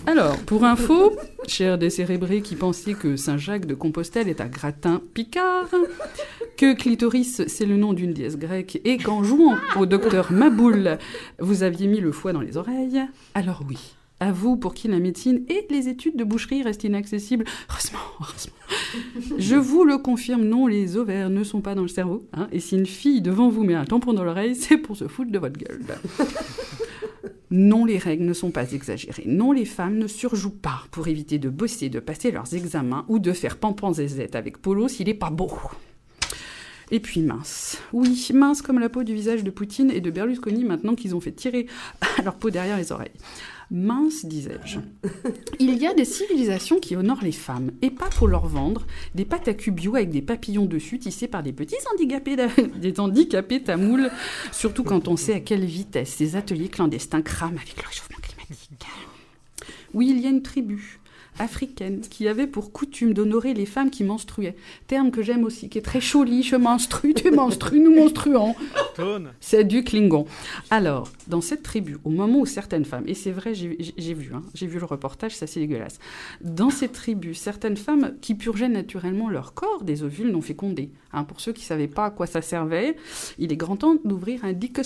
[0.07, 1.15] Alors, pour info,
[1.47, 5.69] chers décérébrés qui pensaient que Saint-Jacques de Compostelle est un gratin picard,
[6.57, 10.97] que clitoris c'est le nom d'une déesse grecque et qu'en jouant au docteur Maboul,
[11.41, 13.03] vous aviez mis le foie dans les oreilles,
[13.35, 17.45] alors oui, à vous pour qui la médecine et les études de boucherie restent inaccessibles.
[17.71, 18.55] Heureusement, heureusement.
[19.39, 22.27] Je vous le confirme, non, les ovaires ne sont pas dans le cerveau.
[22.33, 25.09] hein, et si une fille devant vous met un tampon dans l'oreille, c'est pour se
[25.09, 25.83] foutre de votre gueule.
[27.51, 29.25] Non, les règles ne sont pas exagérées.
[29.27, 33.19] Non, les femmes ne surjouent pas pour éviter de bosser, de passer leurs examens ou
[33.19, 35.51] de faire pampan zézette avec Polo s'il est pas beau.
[36.91, 37.79] Et puis mince.
[37.93, 41.21] Oui, mince comme la peau du visage de Poutine et de Berlusconi maintenant qu'ils ont
[41.21, 41.67] fait tirer
[42.25, 43.13] leur peau derrière les oreilles.
[43.71, 44.79] Mince, disais-je.
[45.59, 49.27] Il y a des civilisations qui honorent les femmes, et pas pour leur vendre des
[49.27, 52.37] pâtes à cul bio avec des papillons dessus tissés par des petits handicapés,
[52.77, 54.09] des handicapés tamouls,
[54.53, 58.87] surtout quand on sait à quelle vitesse ces ateliers clandestins crament avec le réchauffement climatique.
[59.95, 60.98] Oui, il y a une tribu
[61.39, 64.57] africaine qui avait pour coutume d'honorer les femmes qui menstruaient.
[64.87, 66.43] Terme que j'aime aussi, qui est très joli.
[66.43, 68.55] Je menstrue, tu menstrues, nous menstruons.
[69.41, 70.27] C'est du Klingon.
[70.71, 74.43] Alors, dans cette tribu, au moment où certaines femmes, et c'est vrai, j'ai vu, hein,
[74.55, 75.99] j'ai vu le reportage, ça c'est dégueulasse.
[76.41, 80.91] Dans cette tribu, certaines femmes qui purgeaient naturellement leur corps des ovules non fécondés.
[81.13, 82.97] Hein, pour ceux qui ne savaient pas à quoi ça servait,
[83.39, 84.79] il est grand temps d'ouvrir un dictionnaire.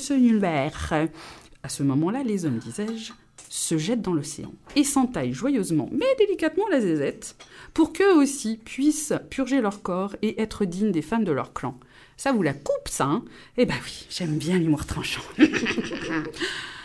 [1.62, 3.12] À ce moment-là, les hommes, disais-je,
[3.52, 7.36] se jettent dans l'océan et s'entaillent joyeusement, mais délicatement la zézette,
[7.74, 11.78] pour qu'eux aussi puissent purger leur corps et être dignes des femmes de leur clan.
[12.16, 13.24] Ça vous la coupe, ça, hein?
[13.58, 15.20] Eh ben oui, j'aime bien l'humour tranchant.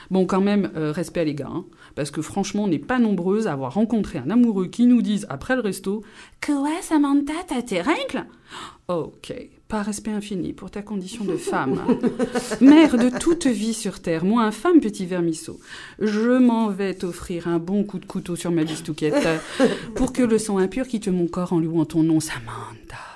[0.09, 1.65] Bon, quand même, euh, respect à les gars, hein,
[1.95, 5.25] parce que franchement, on n'est pas nombreuses à avoir rencontré un amoureux qui nous dise
[5.29, 6.03] après le resto
[6.41, 8.25] Que ouais, Samantha, t'as tes règles?
[8.87, 9.33] Ok,
[9.67, 11.81] pas respect infini pour ta condition de femme.
[12.61, 15.59] Mère de toute vie sur terre, moi infâme petit vermisseau,
[15.99, 19.27] je m'en vais t'offrir un bon coup de couteau sur ma bistouquette
[19.95, 23.06] pour que le sang impur quitte mon corps en louant ton nom, Samantha.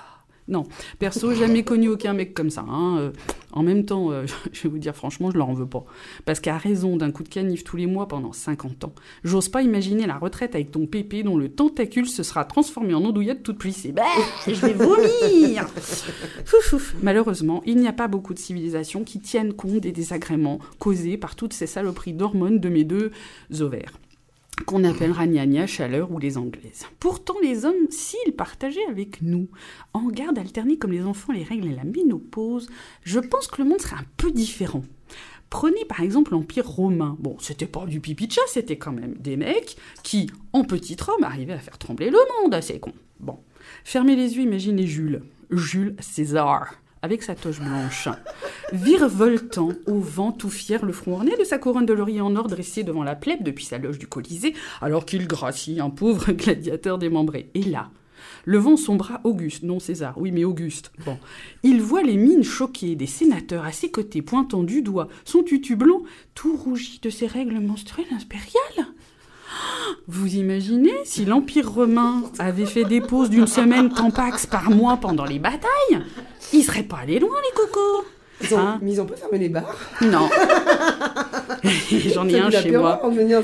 [0.52, 0.66] Non,
[1.00, 2.66] perso, jamais connu aucun mec comme ça.
[2.68, 3.12] hein, euh,
[3.54, 5.86] En même temps, euh, je vais vous dire franchement, je leur en veux pas.
[6.26, 9.62] Parce qu'à raison d'un coup de canif tous les mois pendant 50 ans, j'ose pas
[9.62, 13.58] imaginer la retraite avec ton pépé dont le tentacule se sera transformé en andouillette toute
[13.58, 13.94] plissée.
[13.94, 14.04] Bah,
[14.46, 15.68] je vais vomir.
[17.02, 21.36] Malheureusement, il n'y a pas beaucoup de civilisations qui tiennent compte des désagréments causés par
[21.36, 23.12] toutes ces saloperies d'hormones de mes deux
[23.62, 23.94] ovaires
[24.62, 26.86] qu'on appellera gna gna, chaleur ou les anglaises.
[27.00, 29.50] Pourtant, les hommes, s'ils partageaient avec nous,
[29.94, 32.70] en garde alternée comme les enfants, les règles et la ménopause,
[33.04, 34.84] je pense que le monde serait un peu différent.
[35.50, 37.18] Prenez par exemple l'Empire romain.
[37.20, 40.96] Bon, c'était pas du pipi de chat, c'était quand même des mecs qui, en petit
[41.08, 42.94] homme, arrivaient à faire trembler le monde, assez con.
[43.20, 43.38] Bon,
[43.84, 45.24] fermez les yeux, imaginez Jules.
[45.52, 48.10] Jules César, avec sa toche blanche,
[48.74, 52.48] virevoltant au vent tout fier, le front orné de sa couronne de laurier en or
[52.48, 56.98] dressée devant la plèbe depuis sa loge du Colisée, alors qu'il gracie un pauvre gladiateur
[56.98, 57.50] démembré.
[57.56, 57.90] Et là,
[58.46, 61.18] levant son bras Auguste, non César, oui mais Auguste, bon,
[61.64, 65.76] il voit les mines choquées des sénateurs à ses côtés pointant du doigt son tutu
[65.76, 66.04] blanc
[66.36, 68.94] tout rougi de ses règles menstruelles impériales.
[70.08, 75.26] Vous imaginez si l'Empire romain avait fait des pauses d'une semaine tampax par mois pendant
[75.26, 76.02] les batailles?
[76.54, 78.06] Il serait pas allé loin les cocos
[78.42, 78.80] Ils ont, Hein?
[78.82, 79.76] mais ils ont pas fermé les bars.
[80.02, 80.28] Non.
[82.14, 83.02] J'en ai un chez moi.
[83.10, 83.42] venir.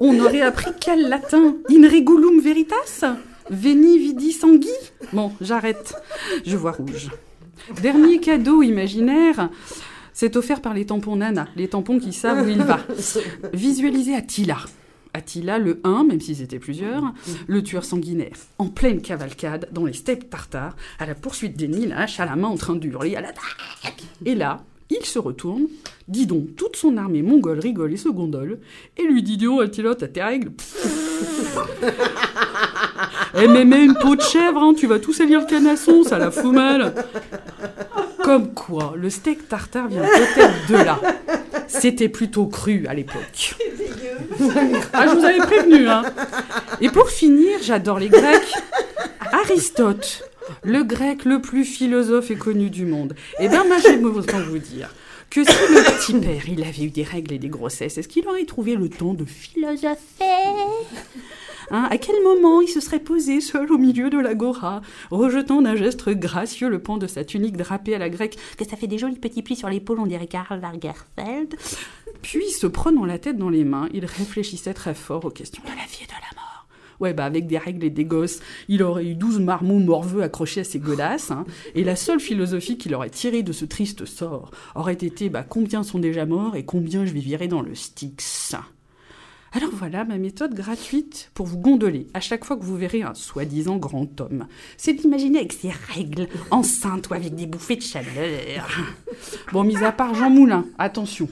[0.00, 1.56] On aurait appris quel latin?
[1.70, 3.04] In regulum veritas?
[3.50, 4.68] Veni vidi sangui
[5.12, 5.94] Bon, j'arrête.
[6.46, 7.10] Je vois rouge.
[7.82, 9.48] Dernier cadeau imaginaire,
[10.12, 12.80] c'est offert par les tampons Nana, les tampons qui savent où il va.
[13.52, 14.56] Visualisez Attila,
[15.14, 17.14] Attila le 1, même s'ils étaient plusieurs,
[17.46, 22.18] le tueur sanguinaire, en pleine cavalcade dans les steppes tartares, à la poursuite des Nilaches,
[22.18, 24.02] à la main en train de hurler à l'attaque.
[24.26, 25.66] Et là, il se retourne,
[26.08, 28.58] dit donc toute son armée mongole rigole et se gondole,
[28.96, 30.50] et lui dit Dio, Attila, t'as tes règles
[33.36, 36.18] Eh mais mets une peau de chèvre, hein, tu vas tout salir le canasson, ça
[36.18, 36.94] la fout mal
[38.22, 41.00] Comme quoi, le steak tartare vient peut-être de là.
[41.66, 43.56] C'était plutôt cru à l'époque.
[44.92, 46.02] Ah, je vous avais prévenu, hein.
[46.80, 48.52] Et pour finir, j'adore les Grecs.
[49.32, 50.28] Aristote,
[50.62, 53.14] le grec le plus philosophe et connu du monde.
[53.40, 54.90] Eh bien, moi, j'aime autant vous dire
[55.30, 58.28] que si le petit père, il avait eu des règles et des grossesses, est-ce qu'il
[58.28, 59.96] aurait trouvé le temps de philosopher?
[61.70, 65.76] Hein, à quel moment il se serait posé seul au milieu de l'agora, rejetant d'un
[65.76, 68.98] geste gracieux le pan de sa tunique drapée à la grecque, que ça fait des
[68.98, 71.56] jolis petits plis sur l'épaule, on dirait Karl Lagerfeld.
[72.22, 75.68] Puis, se prenant la tête dans les mains, il réfléchissait très fort aux questions de
[75.68, 76.66] la vie et de la mort.
[77.00, 80.60] Ouais, bah avec des règles et des gosses, il aurait eu douze marmots morveux accrochés
[80.60, 84.50] à ses godasses, hein, et la seule philosophie qu'il aurait tirée de ce triste sort
[84.74, 88.54] aurait été bah, combien sont déjà morts et combien je vivrai dans le Styx.
[89.56, 93.14] Alors voilà ma méthode gratuite pour vous gondoler à chaque fois que vous verrez un
[93.14, 94.48] soi-disant grand homme.
[94.76, 98.68] C'est d'imaginer avec ses règles, enceinte ou avec des bouffées de chaleur.
[99.52, 101.28] Bon, mis à part Jean Moulin, attention.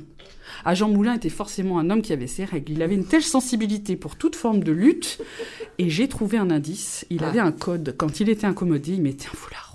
[0.64, 2.70] Ah, Jean Moulin était forcément un homme qui avait ses règles.
[2.70, 5.20] Il avait une telle sensibilité pour toute forme de lutte.
[5.78, 7.04] Et j'ai trouvé un indice.
[7.10, 7.96] Il avait un code.
[7.98, 9.71] Quand il était incommodé, il mettait un foulard.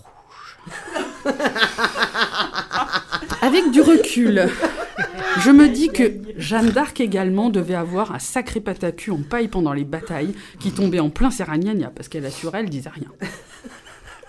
[3.42, 4.48] Avec du recul,
[5.40, 9.74] je me dis que Jeanne d'Arc également devait avoir un sacré patacu en paille pendant
[9.74, 13.12] les batailles qui tombait en plein Serragnagna parce qu'elle assurait, elle disait rien.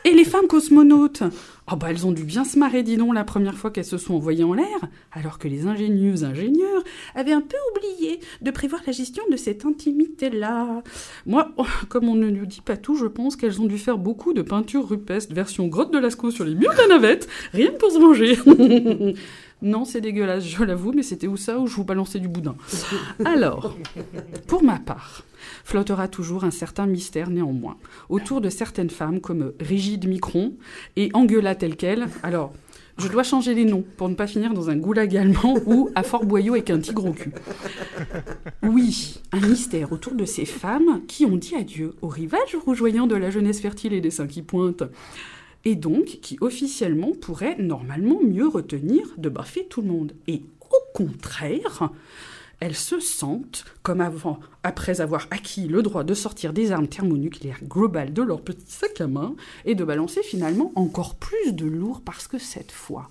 [0.04, 1.22] Et les femmes cosmonautes
[1.70, 3.98] Oh bah elles ont dû bien se marrer, dis donc, la première fois qu'elles se
[3.98, 4.78] sont envoyées en l'air,
[5.12, 6.82] alors que les ingénieux ingénieurs
[7.14, 10.82] avaient un peu oublié de prévoir la gestion de cette intimité-là.
[11.26, 13.98] Moi, oh, comme on ne nous dit pas tout, je pense qu'elles ont dû faire
[13.98, 17.70] beaucoup de peintures rupestres version grotte de Lascaux sur les murs de la navette, rien
[17.70, 19.14] que pour se venger.
[19.60, 22.54] Non, c'est dégueulasse, je l'avoue, mais c'était où ça où je vous balançais du boudin.
[23.24, 23.74] Alors,
[24.46, 25.24] pour ma part,
[25.64, 27.76] flottera toujours un certain mystère néanmoins,
[28.08, 30.54] autour de certaines femmes comme Rigide Micron
[30.96, 32.08] et Angela telle quelle.
[32.22, 32.52] Alors,
[32.98, 36.02] je dois changer les noms pour ne pas finir dans un goulag allemand ou à
[36.02, 37.32] Fort Boyau avec un tigre au cul.
[38.64, 43.14] Oui, un mystère autour de ces femmes qui ont dit adieu au rivage rougeoyant de
[43.14, 44.82] la jeunesse fertile et des seins qui pointent
[45.64, 50.12] et donc qui officiellement pourrait normalement mieux retenir de baffer tout le monde.
[50.26, 51.90] Et au contraire,
[52.60, 57.62] elles se sentent comme avant, après avoir acquis le droit de sortir des armes thermonucléaires
[57.64, 62.00] globales de leur petit sac à main et de balancer finalement encore plus de lourd
[62.04, 63.08] parce que cette fois,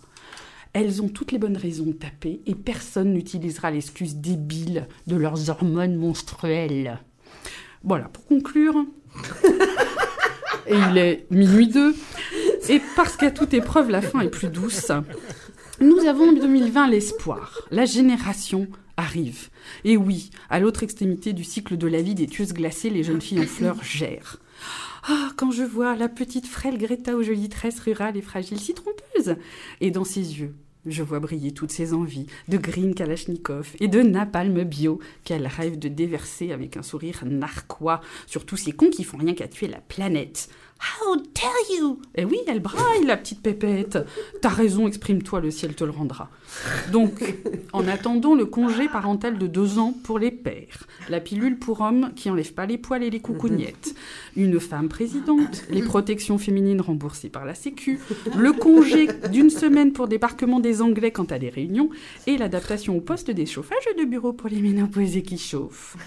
[0.74, 5.50] elles ont toutes les bonnes raisons de taper et personne n'utilisera l'excuse débile de leurs
[5.50, 7.00] hormones monstruelles.
[7.84, 8.86] Voilà, pour conclure,
[10.68, 11.96] et il est minuit 2,
[12.70, 14.92] et parce qu'à toute épreuve, la fin est plus douce,
[15.80, 17.62] nous avons en 2020 l'espoir.
[17.72, 18.68] La génération
[18.98, 19.50] arrive.
[19.86, 23.22] Et oui, à l'autre extrémité du cycle de la vie des tueuses glacées, les jeunes
[23.22, 24.38] filles en fleurs gèrent.
[25.08, 28.74] Ah, quand je vois la petite frêle Greta aux jolies tresses rurales et fragiles si
[28.74, 29.38] trompeuses,
[29.80, 30.56] et dans ses yeux,
[30.88, 35.78] je vois briller toutes ses envies de green kalachnikov et de napalm bio qu'elle rêve
[35.78, 39.68] de déverser avec un sourire narquois sur tous ces cons qui font rien qu'à tuer
[39.68, 40.50] la planète.
[40.80, 42.00] How dare you?
[42.16, 43.98] Eh oui, elle braille, la petite pépette.
[44.42, 46.30] T'as raison, exprime-toi, le ciel te le rendra.
[46.92, 47.36] Donc,
[47.74, 52.12] en attendant le congé parental de deux ans pour les pères, la pilule pour hommes
[52.16, 53.96] qui enlève pas les poils et les coucougnettes,
[54.36, 58.00] une femme présidente, les protections féminines remboursées par la Sécu,
[58.38, 61.90] le congé d'une semaine pour débarquement des Anglais quant à des réunions,
[62.26, 65.98] et l'adaptation au poste des chauffages de bureau pour les ménopausés qui chauffent.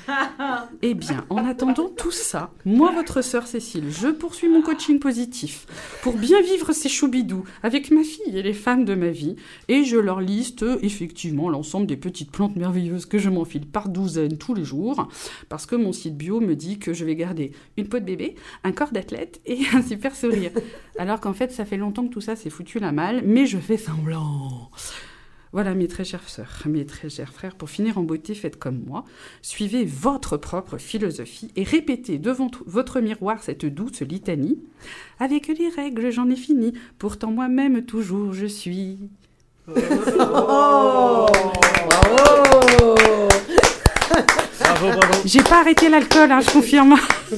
[0.83, 5.67] Eh bien, en attendant tout ça, moi, votre sœur Cécile, je poursuis mon coaching positif
[6.03, 9.37] pour bien vivre ces choubidous avec ma fille et les femmes de ma vie,
[9.69, 10.21] et je leur
[10.83, 15.09] effectivement l'ensemble des petites plantes merveilleuses que je m'enfile par douzaines tous les jours,
[15.49, 18.35] parce que mon site bio me dit que je vais garder une peau de bébé,
[18.65, 20.53] un corps d'athlète et un super sourire.
[20.99, 23.59] Alors qu'en fait, ça fait longtemps que tout ça s'est foutu la malle, mais je
[23.59, 24.71] fais semblant.
[25.53, 28.85] Voilà, mes très chères sœurs, mes très chers frères, pour finir en beauté, faites comme
[28.87, 29.05] moi.
[29.43, 34.63] Suivez votre propre philosophie et répétez devant votre miroir cette douce litanie.
[35.19, 36.73] Avec les règles, j'en ai fini.
[36.99, 38.99] Pourtant, moi-même, toujours, je suis.
[40.21, 41.27] Oh
[44.61, 45.15] Bravo, bravo.
[45.25, 46.97] J'ai pas arrêté l'alcool, hein, je confirme.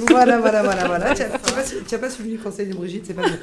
[0.09, 1.15] Voilà, voilà, voilà, voilà.
[1.15, 3.39] Tu n'as pas, suivi le conseil de Brigitte, c'est pas bien.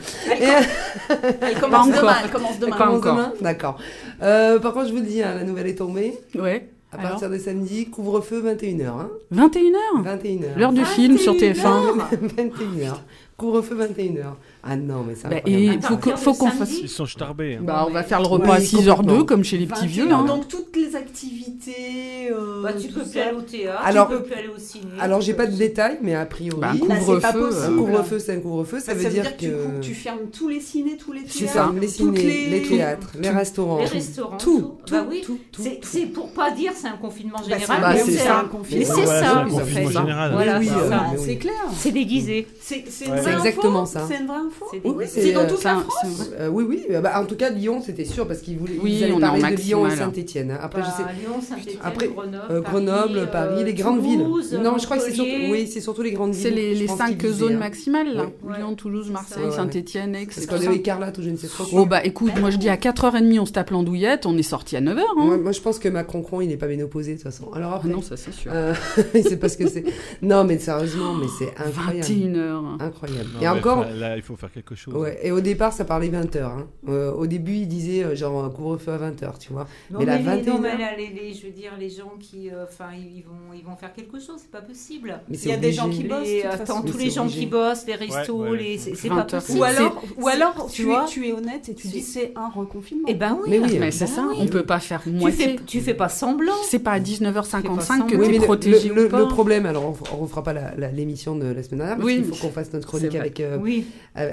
[1.41, 2.15] Elle commence demain.
[2.23, 2.77] Elle commence demain.
[2.99, 3.77] Commence D'accord.
[4.21, 6.17] Euh, par contre, je vous le dis, hein, la nouvelle est tombée.
[6.35, 6.69] Ouais.
[6.91, 8.87] À Alors partir de samedi, couvre-feu 21h.
[8.87, 10.57] Hein 21h 21h.
[10.57, 11.97] L'heure du film sur TF1.
[12.37, 12.93] 21h.
[13.37, 14.23] Couvre-feu 21h.
[14.61, 16.79] Ah non, mais ça Bah, et il faut qu'on fasse.
[16.81, 17.55] Ils sont starbés.
[17.55, 17.63] hein.
[17.63, 19.25] Bah, on va faire le repas à Oui, 6h02 complètement.
[19.25, 20.11] comme chez les petits 21, vieux.
[20.13, 20.25] hein.
[20.25, 22.29] Donc toutes les activités.
[22.31, 24.83] euh, Bah, tu peux plus aller au théâtre, Alors- tu peux plus aller au ciné.
[24.99, 27.75] Alors, j'ai pas de détails, mais a priori, Bah, un Là, c'est couvre-feu.
[27.77, 28.79] couvre-feu, c'est un couvre-feu.
[28.79, 29.79] Ça, Ça, veut dire que, que.
[29.81, 31.53] tu, fermes tous les ciné, tous les C'est théâtres.
[31.53, 33.79] ça, les ciné, les, théâtres, les restaurants.
[33.79, 34.77] Les restaurants, tout, tout.
[34.85, 35.23] tout, Bah oui,
[35.57, 38.39] C'est c'est pour pas dire c'est un confinement Bah, général, Bah, mais c'est c'est ça.
[38.39, 38.85] un confinement.
[38.95, 39.97] Mais c'est ça, c'est un en confinement fait.
[39.99, 40.31] général.
[40.33, 41.53] Voilà, c'est euh, C'est clair.
[41.77, 42.47] C'est déguisé.
[42.61, 44.05] C'est c'est C'est exactement ça.
[44.07, 44.65] C'est une vraie info.
[44.71, 45.05] C'est Oui, oui.
[45.07, 45.93] C'est dans euh, toute ça, la France.
[46.03, 46.83] c'est- Euh, oui, oui.
[46.91, 48.79] euh, bah, en tout cas, Lyon, c'était sûr parce qu'ils voulaient.
[48.81, 49.97] Oui, ils on parler de Lyon et maximal.
[50.13, 50.57] Saint-Etienne.
[50.61, 51.03] Après, je sais.
[51.03, 54.61] Bah, Lyon, Saint-Étienne, Après, Grenoble, euh, Grenoble, Paris, euh, les grandes Toulouse, villes.
[54.61, 56.41] Non, je crois que c'est surtout, oui, c'est surtout les grandes villes.
[56.41, 57.59] C'est les, cinq zones hein.
[57.59, 58.23] maximales, là.
[58.43, 58.57] Ouais.
[58.57, 59.51] Lyon, Toulouse, Marseille.
[59.51, 61.85] Saint-Etienne, Aix, Parce et qu'on est écarlate ou je ne sais trop Oh quoi.
[61.85, 64.81] bah écoute, moi je dis à 4h30 on se tape l'andouillette, on est sorti à
[64.81, 64.99] 9h.
[65.17, 65.37] Hein.
[65.41, 67.51] Moi, je pense que Macron, il n'est pas ménopausé de toute façon.
[67.53, 68.51] Alors Ah non, ça c'est sûr.
[68.53, 68.73] euh,
[69.15, 69.83] il sait pas ce que c'est.
[70.21, 72.05] Non, mais sérieusement, mais c'est incroyable.
[72.05, 72.81] 21h.
[72.81, 73.29] Incroyable.
[73.35, 74.93] Non, et encore, Là, il faut faire quelque chose.
[74.95, 76.43] Ouais, et au départ, ça parlait 20h.
[76.43, 76.67] Hein.
[76.87, 79.67] Euh, au début, il disait euh, genre un couvre-feu à 20h, tu vois.
[79.91, 81.89] Non, Mais mais, la les, 21 non, mais là, les, les- je veux dire, les
[81.89, 85.19] gens qui, euh, enfin, ils vont, ils vont faire quelque chose, c'est pas possible.
[85.29, 86.01] Mais Il c'est y a des gens obligé.
[86.03, 87.39] qui bossent, toute attends, tous c'est les gens obligé.
[87.41, 88.57] qui bossent, les restos, Ouais, ouais.
[88.57, 89.41] les, c'est c'est pas 20 heures.
[89.41, 89.59] possible.
[89.59, 92.01] Ou alors, C'est- ou alors tu tu, vois tu es honnête et tu C'est- dis
[92.01, 93.05] c'est un reconfinement.
[93.07, 93.49] Eh ben oui.
[93.49, 94.37] Mais oui, Mais c'est bah ça, oui.
[94.39, 95.45] on peut pas faire Tu moitié.
[95.45, 96.53] fais, tu fais pas semblant.
[96.63, 99.19] C'est pas à Tu fais 19h55 pas que tu es protégé le, le, ou pas.
[99.19, 100.53] le problème, alors on, refera pas
[100.93, 103.39] l'émission de la semaine dernière parce Oui, qu'il faut qu'on fasse notre chronique c'est avec,
[103.39, 103.85] euh, Oui.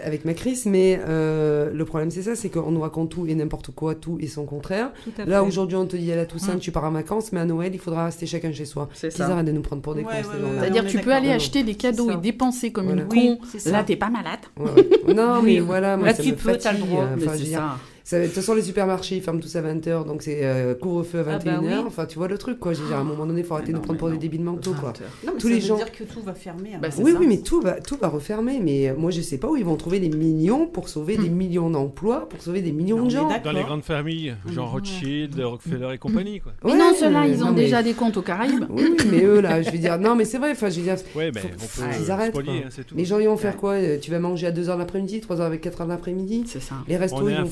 [0.05, 3.71] Avec Macris, mais euh, le problème c'est ça, c'est qu'on nous raconte tout et n'importe
[3.75, 4.91] quoi, tout et son contraire.
[5.27, 6.59] Là aujourd'hui on te dit à la Toussaint Hum.
[6.61, 8.89] tu pars en vacances, mais à Noël il faudra rester chacun chez soi.
[8.95, 9.27] C'est Ils ça.
[9.29, 10.49] arrêtent de nous prendre pour des Ouais, cons ouais, ces ouais, gens-là.
[10.53, 10.61] ouais.
[10.61, 13.03] C'est-à-dire tu peux aller Non, acheter des cadeaux et dépenser comme Voilà.
[13.03, 13.71] une Oui, con.
[13.71, 14.41] Là, t'es pas malade.
[14.59, 14.71] Ouais,
[15.07, 15.15] ouais.
[15.15, 15.59] Non mais Oui.
[15.61, 17.05] voilà, moi Là, ça tu me peux, t'as le droit.
[18.13, 18.21] Mais ça.
[18.21, 21.25] De toute façon, les supermarchés ils ferment tous à 20h, donc c'est euh, couvre-feu à
[21.29, 21.45] Ah 21h.
[21.45, 21.73] bah oui.
[21.87, 22.73] Enfin, tu vois le truc, quoi.
[22.73, 24.19] Je veux dire, à un moment donné, il faut arrêter de prendre mais pour des
[24.19, 24.93] débiles mentaux, quoi.
[24.93, 25.11] 20 heures.
[25.27, 26.75] Non, mais tous ça les veut gens- dire que tout va fermer.
[26.75, 26.79] hein.
[26.81, 27.19] Bah, Oui, ça.
[27.19, 28.61] oui, mais tout va, tout va refermer.
[28.63, 31.29] Mais euh, moi, je sais pas où ils vont trouver les millions pour sauver des
[31.29, 33.41] millions d'emplois, pour sauver des millions Non, de mais gens.
[33.45, 34.71] Dans les grandes familles, genre.
[34.73, 36.53] Rothschild, Rockefeller et compagnie, quoi.
[36.65, 38.67] Mais Ouais, non, ceux-là, ils non, ont mais- déjà des comptes aux Caraïbes.
[38.71, 40.83] Oui, oui, mais eux, là, je veux dire, non, mais c'est vrai, enfin, je veux
[40.85, 42.95] dire, Ouais, mais Faut- on faut peut qu'ils euh, arrêtent, hein, tout.
[42.97, 45.41] les gens, ils vont faire quoi Euh, Tu vas manger à 2h de l'après-midi, 3h
[45.43, 46.45] avec 4h de l'après-midi?
[46.47, 46.77] C'est ça.
[46.89, 47.47] Les restos, On est ils vont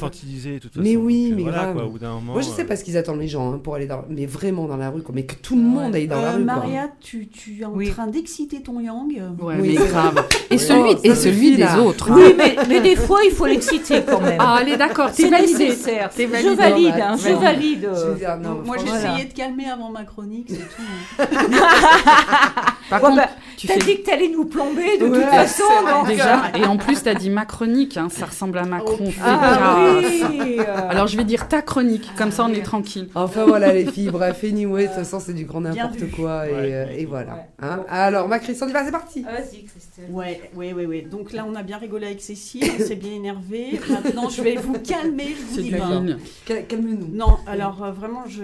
[0.52, 1.74] de toute Mais oui, donc, euh, mais voilà, grave.
[1.74, 2.32] quoi, au bout d'un moment.
[2.34, 4.04] Moi, je sais euh, pas ce qu'ils attendent les gens hein, pour aller dans...
[4.08, 5.14] Mais vraiment dans la rue, quoi.
[5.14, 6.54] Mais que tout le monde aille dans la Euh, rue, quoi.
[6.56, 7.90] Maria, tu, tu es en Oui.
[7.90, 9.10] train d'exciter ton yang.
[9.40, 10.24] Ouais, Oui, mais grave.
[10.50, 11.80] Et Oui, celui, oh, et celui suffit, des là.
[11.80, 12.10] autres.
[12.12, 12.16] hein.
[12.16, 14.36] Oui, mais, mais des fois, il faut l'exciter quand même.
[14.38, 15.68] Ah, allez, d'accord, t'es c'est validé.
[15.70, 16.10] nécessaire.
[16.16, 17.88] Je valide, hein, je valide.
[17.94, 18.98] Je veux dire, non, Moi, Voilà.
[19.14, 21.32] essayé de calmer avant ma chronique, c'est tout.
[22.90, 25.28] Par Ouais, contre, bah, tu T'as fais dit que t'allais nous plomber de Ouais, toute
[25.30, 26.42] façon, donc, déjà.
[26.56, 28.96] Et en plus, t'as dit ma chronique, hein, ça ressemble à Macron.
[29.00, 33.08] Oh, Ah oui euh, Alors, je vais dire ta chronique, comme ça on est tranquille.
[33.14, 36.52] Enfin voilà les filles, bref, anyway, de toute façon c'est du grand n'importe quoi et,
[36.52, 36.74] Ouais.
[36.74, 37.34] euh, et voilà.
[37.34, 37.46] Ouais.
[37.62, 40.04] Hein Alors ma Christian, on y va, c'est parti Vas-y, Christelle.
[40.10, 41.02] Ouais, ouais, ouais, ouais.
[41.02, 43.80] Donc là, on a bien rigolé avec Cécile, on s'est bien énervé.
[43.88, 45.78] Maintenant, je vais vous calmer, je vous dis pas.
[45.88, 46.16] la ligne.
[46.44, 47.08] Cal- Calme-nous.
[47.14, 48.42] Non, alors euh, vraiment, je,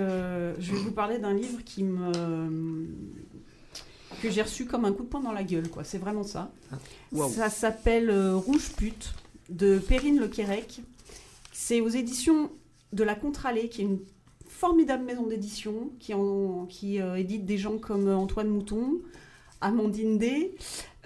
[0.59, 2.11] je vais vous parler d'un livre qui me
[4.23, 5.85] que j'ai reçu comme un coup de poing dans la gueule, quoi.
[5.85, 6.51] C'est vraiment ça.
[7.12, 7.31] Waouh.
[7.31, 9.12] Ça s'appelle euh, Rouge pute
[9.49, 10.81] de Perrine Le Quérec.
[11.53, 12.51] C'est aux éditions
[12.93, 13.99] de la Contralée, qui est une
[14.49, 18.99] formidable maison d'édition qui, en- qui euh, édite des gens comme euh, Antoine Mouton,
[19.62, 20.55] Amandine Day,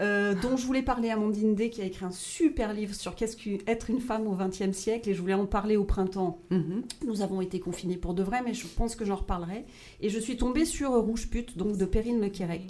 [0.01, 3.37] euh, dont je voulais parler Amandine Day, qui a écrit un super livre sur qu'est-ce
[3.37, 6.39] qu'être une femme au XXe siècle, et je voulais en parler au printemps.
[6.51, 6.83] Mhm.
[7.07, 9.65] Nous avons été confinés pour de vrai, mais je pense que j'en reparlerai.
[10.01, 12.63] Et je suis tombée sur Rouge Pute, donc de Perrine Le Quérec.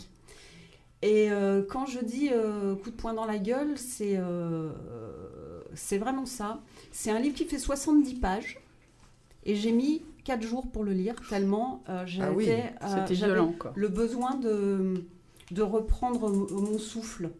[1.04, 4.70] Et euh, quand je dis euh, coup de poing dans la gueule, c'est euh,
[5.74, 6.62] c'est vraiment ça.
[6.92, 8.58] C'est un livre qui fait 70 pages.
[9.44, 13.88] Et j'ai mis 4 jours pour le lire, tellement euh, j'avais Ah oui, euh, le
[13.88, 15.04] besoin de,
[15.50, 17.32] de reprendre mon souffle.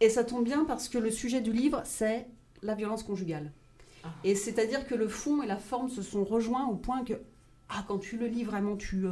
[0.00, 2.26] Et ça tombe bien parce que le sujet du livre, c'est
[2.62, 3.52] la violence conjugale.
[4.24, 7.14] Et c'est-à-dire que le fond et la forme se sont rejoints au point que,
[7.68, 9.06] ah, quand tu le lis vraiment, tu...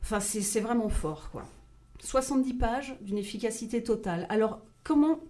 [0.00, 1.44] Enfin, c'est c'est vraiment fort, quoi.
[2.00, 4.26] 70 pages d'une efficacité totale.
[4.28, 5.20] Alors, comment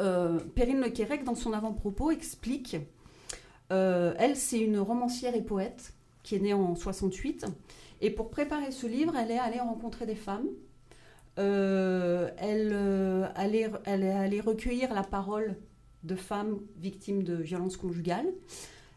[0.00, 2.76] euh, Perrine Le Quérec, dans son avant-propos, explique...
[3.72, 7.46] euh, elle, c'est une romancière et poète qui est née en 68.
[8.00, 10.46] Et pour préparer ce livre, elle est allée rencontrer des femmes.
[11.38, 15.56] Euh, euh, elle est allée recueillir la parole
[16.02, 18.32] de femmes victimes de violences conjugales.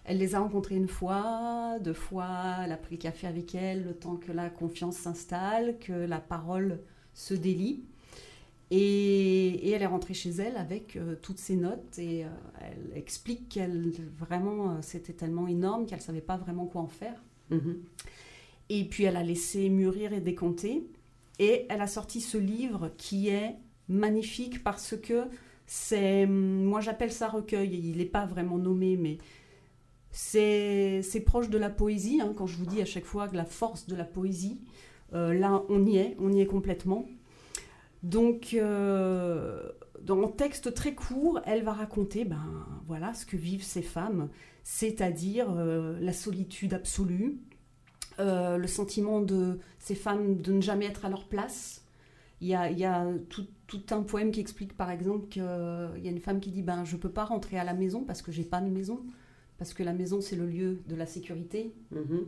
[0.06, 3.94] Elle les a rencontrées une fois, deux fois, elle a pris café avec elles, le
[3.94, 6.82] temps que la confiance s'installe, que la parole
[7.14, 7.84] se délie.
[8.70, 12.98] Et, et elle est rentrée chez elle avec euh, toutes ses notes et euh, elle
[12.98, 17.22] explique qu'elle vraiment euh, c'était tellement énorme qu'elle savait pas vraiment quoi en faire.
[17.52, 17.84] Mhm.
[18.70, 20.88] Et puis elle a laissé mûrir et décanter.
[21.40, 23.56] Et elle a sorti ce livre qui est
[23.90, 25.26] magnifique parce que
[25.66, 29.18] c'est, moi j'appelle ça recueil, il n'est pas vraiment nommé, mais
[30.14, 33.46] c'est, proche de la poésie, hein, quand je vous dis à chaque fois que la
[33.46, 34.62] force de la poésie,
[35.14, 37.06] euh, là on y est, on y est complètement.
[38.04, 39.70] Donc, euh,
[40.02, 44.30] dans un texte très court, elle va raconter ben, voilà, ce que vivent ces femmes,
[44.64, 47.40] c'est-à-dire euh, la solitude absolue,
[48.20, 51.86] euh, le sentiment de ces femmes de ne jamais être à leur place.
[52.42, 55.42] Il y a, il y a tout, tout, un poème qui explique par exemple qu'il
[55.42, 58.04] y a une femme qui dit ben, Je ne peux pas rentrer à la maison
[58.04, 59.02] parce que j'ai pas de maison,
[59.64, 61.72] parce que la maison c'est le lieu de la sécurité.
[61.92, 62.26] Mhm.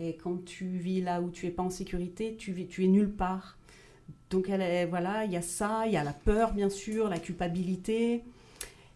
[0.00, 2.88] Et quand tu vis là où tu es pas en sécurité, tu, vis, tu es
[2.88, 3.56] nulle part.
[4.30, 7.08] Donc elle est, voilà, il y a ça, il y a la peur bien sûr,
[7.08, 8.24] la culpabilité.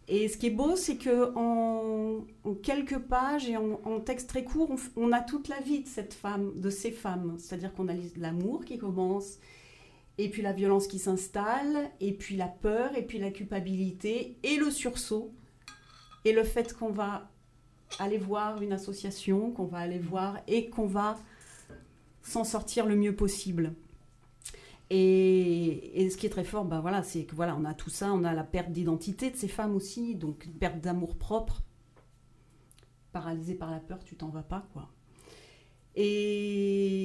[0.08, 4.28] Et ce qui est beau, c'est que en, en, quelques pages et en, en texte
[4.30, 7.36] très court, on, on, a toute la vie de cette femme, de ces femmes.
[7.38, 9.38] C'est-à-dire qu'on a l'amour qui commence,
[10.18, 14.56] et puis la violence qui s'installe, et puis la peur, et puis la culpabilité, et
[14.56, 15.32] le sursaut,
[16.24, 17.30] et le fait qu'on va
[17.98, 21.18] aller voir une association, qu'on va aller voir, et qu'on va
[22.22, 23.74] s'en sortir le mieux possible.
[24.90, 27.90] Et, et, ce qui est très fort, ben voilà, c'est que voilà, on a tout
[27.90, 31.62] ça, on a la perte d'identité de ces femmes aussi, donc une perte d'amour propre.
[33.12, 34.90] Paralysée par la peur, tu t'en vas pas, quoi.
[35.96, 37.04] Et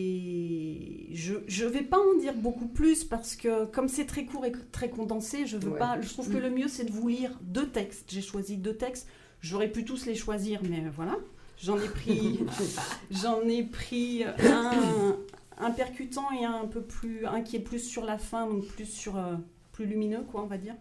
[1.14, 4.52] je ne vais pas en dire beaucoup plus parce que comme c'est très court et
[4.72, 5.80] très condensé, je veux ouais.
[5.80, 6.02] pas.
[6.02, 8.10] Je trouve que le mieux c'est de vous lire deux textes.
[8.12, 9.08] J'ai choisi deux textes.
[9.42, 11.18] J'aurais pu tous les choisir, mais voilà.
[11.58, 12.40] J'en ai pris,
[13.12, 15.18] j'en ai pris un,
[15.60, 18.86] un percutant et un peu plus un qui est plus sur la fin donc plus
[18.86, 19.36] sur euh,
[19.74, 20.76] plus lumineux quoi on va dire.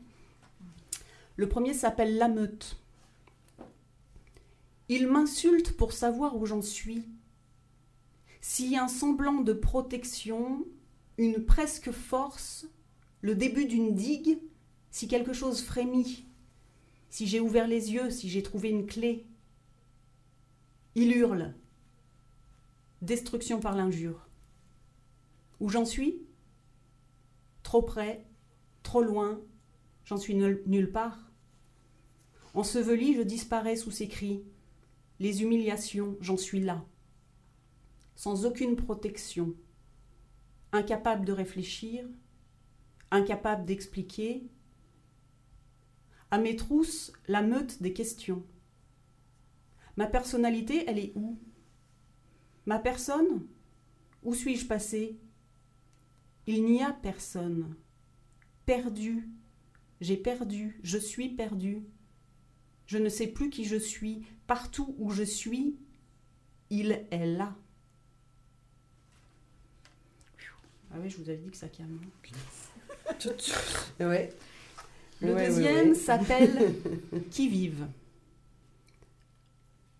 [1.36, 2.76] Le premier s'appelle la meute
[4.88, 7.04] il m'insulte pour savoir où j'en suis.
[8.40, 10.64] Si un semblant de protection
[11.18, 12.66] une presque force
[13.20, 14.38] le début d'une digue
[14.92, 16.24] si quelque chose frémit
[17.10, 19.26] si j'ai ouvert les yeux si j'ai trouvé une clé
[20.94, 21.54] il hurle
[23.02, 24.28] destruction par l'injure
[25.60, 26.22] où j'en suis?
[27.62, 28.24] Trop près,
[28.82, 29.40] trop loin,
[30.04, 31.30] j'en suis nul, nulle part.
[32.54, 34.42] Enseveli, je disparais sous ses cris.
[35.20, 36.84] Les humiliations, j'en suis là.
[38.14, 39.54] Sans aucune protection.
[40.72, 42.06] Incapable de réfléchir,
[43.10, 44.48] incapable d'expliquer.
[46.30, 48.44] À mes trousses, la meute des questions.
[49.96, 51.38] Ma personnalité, elle est où?
[52.66, 53.46] Ma personne?
[54.22, 55.18] Où suis-je passé?
[56.46, 57.74] Il n'y a personne.
[58.66, 59.28] Perdu.
[60.00, 60.78] J'ai perdu.
[60.82, 61.82] Je suis perdu.
[62.86, 64.24] Je ne sais plus qui je suis.
[64.46, 65.76] Partout où je suis,
[66.70, 67.56] il est là.
[70.90, 72.00] Ah oui, je vous avais dit que ça calme.
[74.00, 74.34] ouais.
[75.20, 75.94] Le ouais, deuxième ouais, ouais.
[75.94, 76.74] s'appelle
[77.30, 77.86] Qui vive.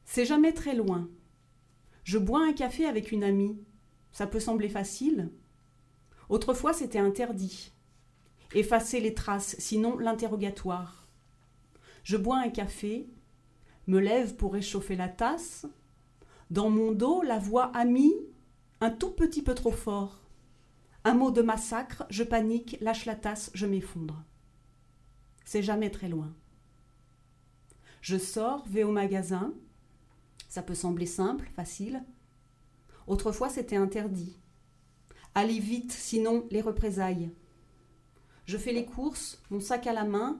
[0.04, 1.08] C'est jamais très loin.
[2.04, 3.58] Je bois un café avec une amie.
[4.12, 5.30] Ça peut sembler facile,
[6.28, 7.72] Autrefois, c'était interdit.
[8.54, 11.06] Effacer les traces, sinon l'interrogatoire.
[12.02, 13.08] Je bois un café,
[13.86, 15.66] me lève pour réchauffer la tasse.
[16.50, 18.14] Dans mon dos, la voix amie,
[18.80, 20.20] un tout petit peu trop fort.
[21.04, 24.22] Un mot de massacre, je panique, lâche la tasse, je m'effondre.
[25.48, 26.30] C'est jamais très loin.
[28.02, 29.54] Je sors, vais au magasin.
[30.50, 32.04] Ça peut sembler simple, facile.
[33.06, 34.36] Autrefois, c'était interdit.
[35.34, 37.30] Allez vite, sinon les représailles.
[38.44, 40.38] Je fais les courses, mon sac à la main.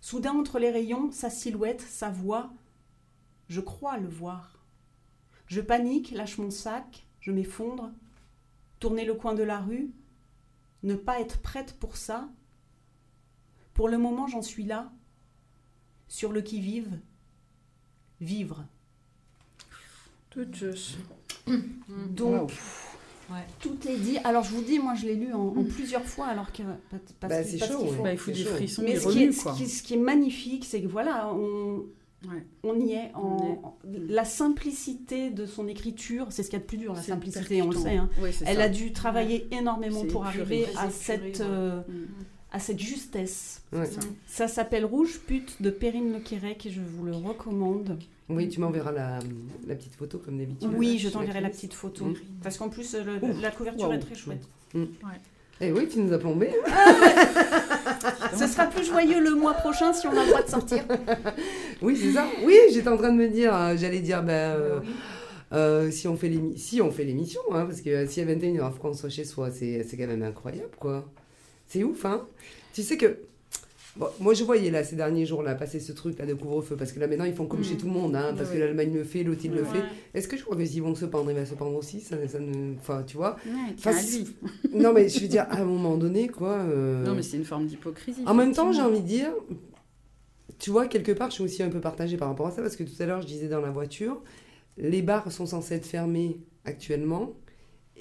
[0.00, 2.50] Soudain, entre les rayons, sa silhouette, sa voix.
[3.48, 4.64] Je crois le voir.
[5.46, 7.92] Je panique, lâche mon sac, je m'effondre.
[8.80, 9.92] Tourner le coin de la rue.
[10.82, 12.28] Ne pas être prête pour ça.
[13.78, 14.90] Pour le moment, j'en suis là.
[16.08, 16.98] Sur le qui-vive.
[18.20, 18.64] Vivre.
[20.30, 20.98] Tout juste.
[22.10, 22.50] Donc.
[23.30, 23.36] Wow.
[23.36, 23.46] Ouais.
[23.60, 24.18] Tout est dit.
[24.24, 26.64] Alors je vous dis, moi je l'ai lu en, en, plusieurs fois, alors que
[27.20, 27.84] parce, bah, c'est chaud.
[27.84, 29.52] Il faut, bah, il faut des frissons, Mais des ce, remues, qui est, quoi.
[29.52, 31.84] ce, qui est, ce, qui est, magnifique, c'est que voilà, on,
[32.26, 32.46] ouais.
[32.64, 33.12] on y est.
[33.14, 33.98] En, on est.
[34.08, 37.62] La simplicité de son écriture, c'est ce qu'il y a de plus dur, la simplicité,
[37.62, 37.96] on le sait.
[37.96, 38.10] Hein.
[38.44, 38.62] Elle ça.
[38.64, 41.42] a dû travailler énormément pour arriver à cette.
[41.42, 42.06] Euh, mm.
[42.52, 43.62] À cette justesse.
[43.72, 43.86] Ouais.
[43.86, 47.98] Ça, ça s'appelle Rouge Pute de Perrine Lequerec et je vous le recommande.
[48.28, 49.18] Oui, tu m'enverras la,
[49.66, 50.70] la, petite photo comme d'habitude.
[50.76, 52.06] Oui, je t'enverrai la petite photo.
[52.06, 52.14] Mmh.
[52.42, 53.94] Parce qu'en plus, le, Ouh, la couverture wow.
[53.94, 54.46] est très chouette.
[54.74, 54.80] Mmh.
[54.80, 55.20] Ouais.
[55.60, 56.50] Eh oui, tu nous as plombé.
[56.66, 56.94] Ah,
[58.38, 60.84] Ce sera plus joyeux le mois prochain si on a le droit de sortir.
[61.82, 62.26] oui, c'est ça.
[62.44, 64.32] Oui, j'étais en train de me dire, euh, j'allais dire, ben.
[64.32, 64.80] Euh,
[65.52, 68.54] euh, si on fait l'émi- si on fait l'émission, hein, parce que si à 21h,
[68.54, 71.10] il faut qu'on soit chez soi, c'est c'est quand même incroyable, quoi.
[71.68, 72.26] C'est ouf, hein.
[72.72, 73.18] Tu sais que.
[73.96, 76.76] Bon, moi, je voyais là ces derniers jours là passer ce truc là de couvre-feu
[76.76, 77.64] parce que là maintenant ils font comme Mm.
[77.64, 79.68] chez tout le monde, hein, parce que l'Allemagne le fait, l'autre il le Ouais.
[79.68, 79.82] fait.
[80.14, 82.16] Est-ce que je crois que s'ils vont se pendre, il va se pendre aussi ça,
[82.28, 82.74] ça ne...
[82.78, 83.90] Enfin, tu vois Ouais, Enfin.
[84.72, 86.58] Non, mais je veux dire, à un moment donné, quoi.
[86.58, 88.22] euh, Non, mais c'est une forme d'hypocrisie.
[88.24, 89.32] En même temps, j'ai envie de dire,
[90.60, 92.76] tu vois, quelque part, je suis aussi un peu partagée par rapport à ça, parce
[92.76, 94.22] que tout à l'heure, je disais dans la voiture,
[94.76, 97.32] les bars sont censés être fermés actuellement,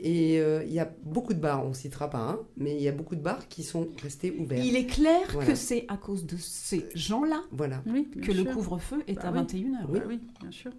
[0.01, 2.81] et euh, il y a beaucoup de bars, on ne citera pas, hein, mais il
[2.81, 4.63] y a beaucoup de bars qui sont restés ouverts.
[4.63, 5.49] Il est clair Voilà.
[5.51, 7.81] que c'est à cause de ces gens-là Voilà.
[7.87, 9.39] Oui, que le couvre-feu est Bah à oui.
[9.39, 9.77] 21h.
[9.89, 9.99] Oui.
[9.99, 10.71] Bah oui, bien sûr.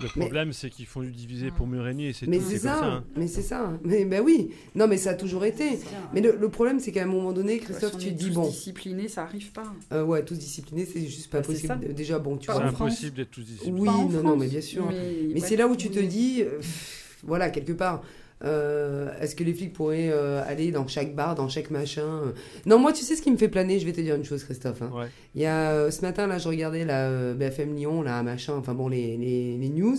[0.00, 2.82] Le problème, c'est qu'ils font du diviser pour mieux régner et c'est Mais c'est ça,
[2.84, 3.04] hein.
[3.14, 3.78] mais c'est ça.
[3.84, 5.78] Mais ben oui, non, mais ça a toujours été.
[6.12, 8.34] Mais le, le problème, c'est qu'à un moment donné, Christophe, on tu est dis tous
[8.34, 9.72] bon, disciplinés, ça arrive pas.
[9.92, 11.68] euh, ouais, tous disciplinés, c'est juste pas Bah, possible.
[11.68, 11.76] ça.
[11.76, 12.64] Déjà, bon, tu C'est vois.
[12.64, 12.90] en France.
[12.92, 13.70] impossible d'être tous ici.
[13.70, 14.86] Oui, non, non, mais bien sûr.
[14.90, 15.40] Mais ouais.
[15.40, 18.02] c'est là où tu te dis, euh, pff, voilà, quelque part, euh,
[18.42, 22.32] est-ce que les flics pourraient euh, aller dans chaque bar, dans chaque machin euh?
[22.66, 24.42] Non, moi, tu sais ce qui me fait planer Je vais te dire une chose,
[24.44, 24.82] Christophe.
[24.82, 24.90] hein.
[24.94, 25.06] Ouais.
[25.34, 28.54] Il y a, euh, ce matin, là, je regardais la euh, BFM Lyon, là, machin,
[28.54, 29.96] enfin bon, les, les, les news.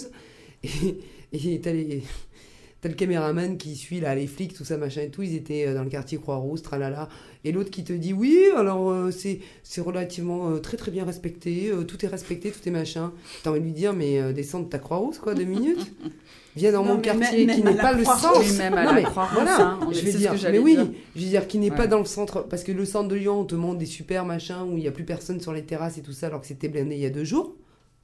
[1.33, 2.03] Et t'as les...
[2.81, 5.21] T'as le caméraman qui suit là, les flics, tout ça, machin et tout.
[5.23, 7.07] Ils étaient euh, dans le quartier Croix-Rousse, tralala.
[7.45, 11.05] Et l'autre qui te dit Oui, alors euh, c'est c'est relativement euh, très très bien
[11.05, 13.13] respecté, euh, tout est respecté, tout est machin.
[13.41, 15.93] T'as envie de lui dire Mais euh, descends de ta Croix-Rousse, quoi, deux minutes.
[16.55, 18.57] Viens dans Non, mon quartier même- qui n'est pas le sens.
[18.57, 19.03] Même à Non, mais
[19.33, 20.87] voilà, hein, on- je vais dire, mais oui, dire.
[21.15, 23.39] je veux dire, qui n'est pas dans le centre, parce que le centre de Lyon,
[23.39, 25.97] on te montre des super machins où il n'y a plus personne sur les terrasses
[25.97, 27.55] et tout ça, alors que c'était blindé il y a deux jours,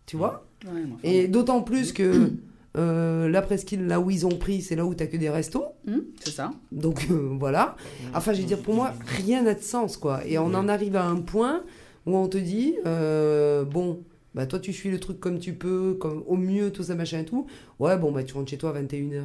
[0.05, 2.31] tu vois Ouais, mais enfin, Et d'autant plus que
[2.77, 5.65] euh, la presqu'île, là où ils ont pris, c'est là où tu que des restos,
[5.87, 6.51] hum, c'est ça.
[6.71, 7.75] donc euh, voilà.
[8.15, 8.93] Enfin, je veux dire, pour moi,
[9.25, 10.21] rien n'a de sens, quoi.
[10.27, 11.63] Et on en arrive à un point
[12.05, 13.99] où on te dit, euh, bon,
[14.35, 17.19] bah toi, tu suis le truc comme tu peux, comme au mieux, tout ça, machin
[17.19, 17.47] et tout.
[17.79, 19.21] Ouais, bon, bah tu rentres chez toi à 21h.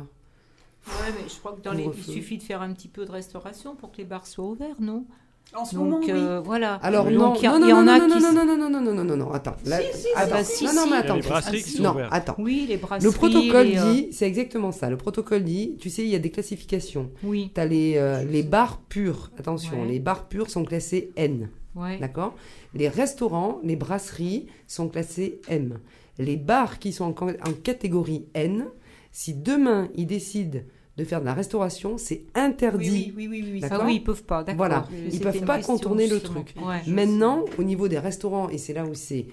[0.87, 1.85] Ouais, mais je crois que dans les...
[1.97, 4.81] il suffit de faire un petit peu de restauration pour que les bars soient ouverts,
[4.81, 5.05] non?
[5.55, 6.11] En ce Donc moment, oui.
[6.11, 6.75] euh, voilà.
[6.77, 8.23] Alors Donc, non, il y, a- non, y en non, a non, qui.
[8.23, 9.57] non, non, non, non, non, non, non, non, non, attends.
[9.67, 10.31] Là, Si, si, attends.
[10.35, 10.89] bah si, non, non, si.
[10.91, 11.15] mais Il y a attends.
[11.17, 12.13] les brasseries qui sont Non, ouvertes.
[12.13, 12.35] attends.
[12.39, 13.11] Oui, les brasseries.
[13.11, 14.89] Le protocole les, euh, dit, c'est exactement ça.
[14.91, 17.11] Le protocole dit, tu sais, il y a des classifications.
[17.23, 19.89] Oui, Tu as les, euh, les bars purs, attention, Ouais.
[19.89, 21.99] les bars purs sont classés N, ouais.
[21.99, 22.35] d'accord?
[22.75, 25.79] Les restaurants, les brasseries sont classés M.
[26.19, 28.67] Les bars qui sont en, ca- en catégorie N,
[29.13, 30.61] si demain ils décident
[30.97, 33.13] de faire de la restauration, c'est interdit.
[33.17, 34.57] Oui, oui, oui, oui, Ah oui, ils peuvent pas, d'accord.
[34.59, 36.55] Voilà, ils peuvent pas contourner le truc.
[36.87, 39.27] Maintenant, au niveau des restaurants, et c'est là où c'est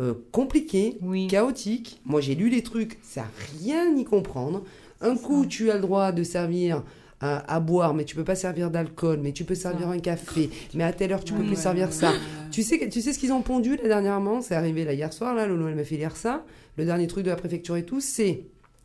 [0.00, 1.26] euh, compliqué, Oui.
[1.28, 2.00] chaotique.
[2.04, 3.28] Moi, j'ai lu les trucs, ça n'a
[3.62, 4.64] rien y comprendre.
[5.00, 6.82] Un coup, tu as le droit de servir
[7.20, 10.50] à, à boire, mais tu peux pas servir d'alcool, mais tu peux servir un café,
[10.74, 12.12] mais à telle heure, tu peux plus servir ouais, ça.
[12.50, 14.42] Tu sais, que- tu sais ce qu'ils ont pondu là dernièrement?
[14.42, 16.44] C'est arrivé là hier soir, là, Lolo, elle m'a fait lire ça.
[16.76, 18.42] Le dernier truc de la préfecture et tout, c'est,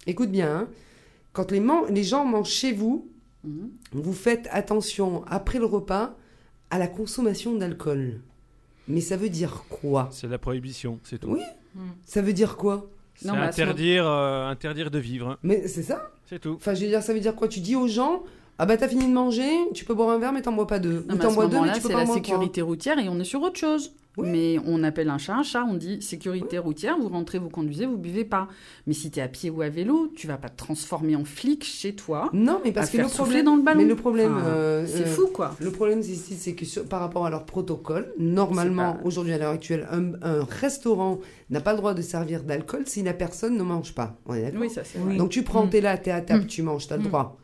[0.08, 0.68] écoute bien, hein,
[1.34, 3.08] quand les, man- les gens mangent chez vous,
[3.44, 3.70] Hum.
[3.92, 6.16] vous faites attention après le repas
[6.70, 8.22] à la consommation d'alcool.
[8.88, 10.10] Mais ça veut dire quoi?
[10.12, 11.32] C'est la prohibition, c'est tout.
[11.32, 11.42] Oui.
[12.06, 12.88] Ça veut dire quoi?
[13.16, 15.38] C'est interdire, euh, interdire de vivre.
[15.44, 16.54] Mais c'est ça c'est tout.
[16.56, 17.48] Enfin, je veux dire, ça veut dire quoi?
[17.50, 18.24] Tu dis aux gens,
[18.58, 20.80] ah bah t'as fini de manger, tu peux boire un verre, mais t'en bois pas
[20.80, 21.06] deux.
[21.10, 23.10] Non, Ou t'en ce bois deux, mais tu peux c'est pas la sécurité routière et
[23.10, 23.92] on est sur autre chose.
[24.18, 24.28] Oui.
[24.30, 27.86] Mais on appelle un chat un chat, on dit sécurité routière, vous rentrez, vous conduisez,
[27.86, 28.50] vous buvez pas.
[28.86, 31.64] Mais si t'es à pied ou à vélo, tu vas pas te transformer en flic
[31.64, 32.30] chez toi.
[32.34, 33.82] Non, mais parce à que faire le problème, dans le ballon.
[33.82, 35.56] mais le problème, Enfin, euh, C'est euh, fou, quoi.
[35.62, 39.32] Le problème, c'est c'est- c'est que sur- par rapport à leur protocole, normalement, pas- aujourd'hui,
[39.34, 41.20] à l'heure actuelle, un, un restaurant
[41.50, 44.18] n'a pas le droit de servir d'alcool si la personne ne mange pas.
[44.26, 45.00] On est d'accord Oui, ça c'est.
[45.16, 45.70] Donc tu prends, Mm.
[45.70, 46.48] t'es là, t'es à table, Mm.
[46.48, 47.08] tu manges, t'as le Mm.
[47.08, 47.38] droit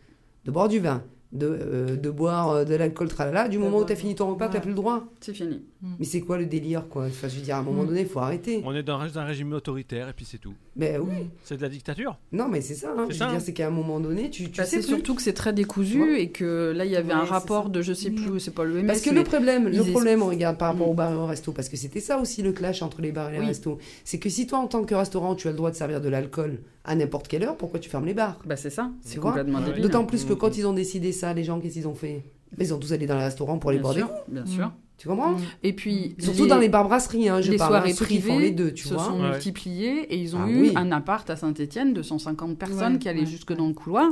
[0.43, 1.01] de boire du vin,
[1.33, 3.47] de, euh, de boire euh, de l'alcool, tralala.
[3.49, 4.61] Du moment où t'as fini ton repas, t'as Ouais.
[4.61, 5.05] plus le droit.
[5.19, 5.61] C'est fini.
[5.99, 7.05] Mais c'est quoi le délire, quoi?
[7.05, 7.87] Enfin, je veux dire, à un moment Mm.
[7.87, 8.63] donné, il faut arrêter.
[8.65, 10.53] On est dans un régime autoritaire et puis c'est tout.
[10.75, 12.17] Mais oui, C'est de la dictature?
[12.31, 12.91] non, mais c'est ça.
[12.97, 13.05] hein.
[13.07, 13.43] C'est Je ça, veux dire, hein.
[13.45, 14.95] c'est qu'à un moment donné, tu, tu Bah, sais c'est plus.
[14.95, 17.63] surtout que c'est très Tu décousu et que là, il y avait Ouais, un rapport
[17.65, 17.69] ça.
[17.69, 18.87] de je sais plus, c'est pas l'OMS.
[18.87, 20.91] Parce que le problème, le problème, on regarde par rapport Mm.
[20.91, 23.29] au bar et au resto, parce que c'était ça aussi le clash entre les bars
[23.29, 23.45] et les Oui.
[23.47, 23.77] restos.
[24.03, 26.09] C'est que si toi, en tant que restaurant, tu as le droit de servir de
[26.09, 28.39] l'alcool à n'importe quelle heure, pourquoi tu fermes les bars?
[28.45, 29.83] Bah, c'est ça, Tu c'est complètement débile.
[29.83, 30.37] D'autant plus que Mm.
[30.37, 32.23] quand ils ont décidé ça, les gens, qu'est-ce qu'ils ont fait?
[32.57, 34.13] Mais ils ont tous allé dans les restaurants pour aller Bien boire des coups.
[34.29, 34.47] bien Mm.
[34.47, 34.71] sûr.
[34.99, 35.35] Tu comprends?
[35.61, 38.31] Et puis, Surtout dans les bars brasseries, hein, je les parle, hein, soirées qui privées
[38.31, 39.03] font les deux, tu se vois.
[39.03, 39.29] sont Ouais.
[39.29, 40.71] multipliées et ils ont Ah eu oui.
[40.75, 44.09] un appart à Saint-Etienne de 150 personnes Ouais, qui allaient ouais, jusque dans le couloir.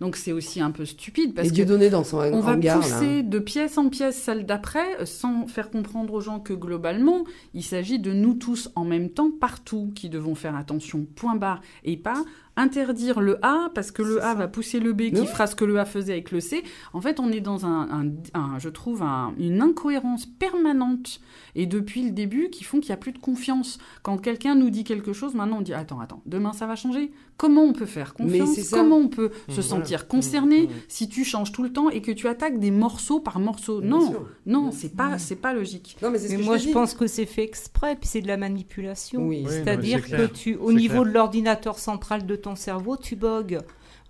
[0.00, 2.52] Donc c'est aussi un peu stupide parce Et que Dieu donné dans son on va
[2.52, 2.84] hangar, là.
[2.84, 7.64] pousser de pièce en pièce celle d'après sans faire comprendre aux gens que globalement, il
[7.64, 11.96] s'agit de nous tous en même temps partout qui devons faire attention, point barre, et
[11.96, 12.22] pas
[12.58, 14.34] interdire le A parce que le A ça.
[14.34, 15.26] va pousser le B qui Oui.
[15.26, 16.62] fera ce que le A faisait avec le C.
[16.92, 21.20] En fait, on est dans un, un- un- je trouve, un- une incohérence permanentes
[21.54, 23.78] et depuis le début qui font qu'il n'y a plus de confiance.
[24.02, 27.12] Quand quelqu'un nous dit quelque chose, maintenant on dit attends, attends, demain ça va changer.
[27.38, 28.68] Comment on peut faire confiance.
[28.70, 29.62] Comment on peut Mmh, se voilà.
[29.62, 30.70] sentir concerné Mmh, mmh.
[30.88, 33.90] si tu changes tout le temps et que tu attaques des morceaux par morceau Bien
[33.90, 34.28] Non, sûr.
[34.44, 35.96] non, c'est pas, c'est pas logique.
[36.02, 38.20] Non, mais c'est ce Mais que moi, je, pense que c'est fait exprès, puis c'est
[38.20, 39.26] de la manipulation.
[39.26, 41.04] Oui, C'est-à-dire c'est que tu, au niveau clair.
[41.04, 43.60] de l'ordinateur central de ton cerveau, tu bogues.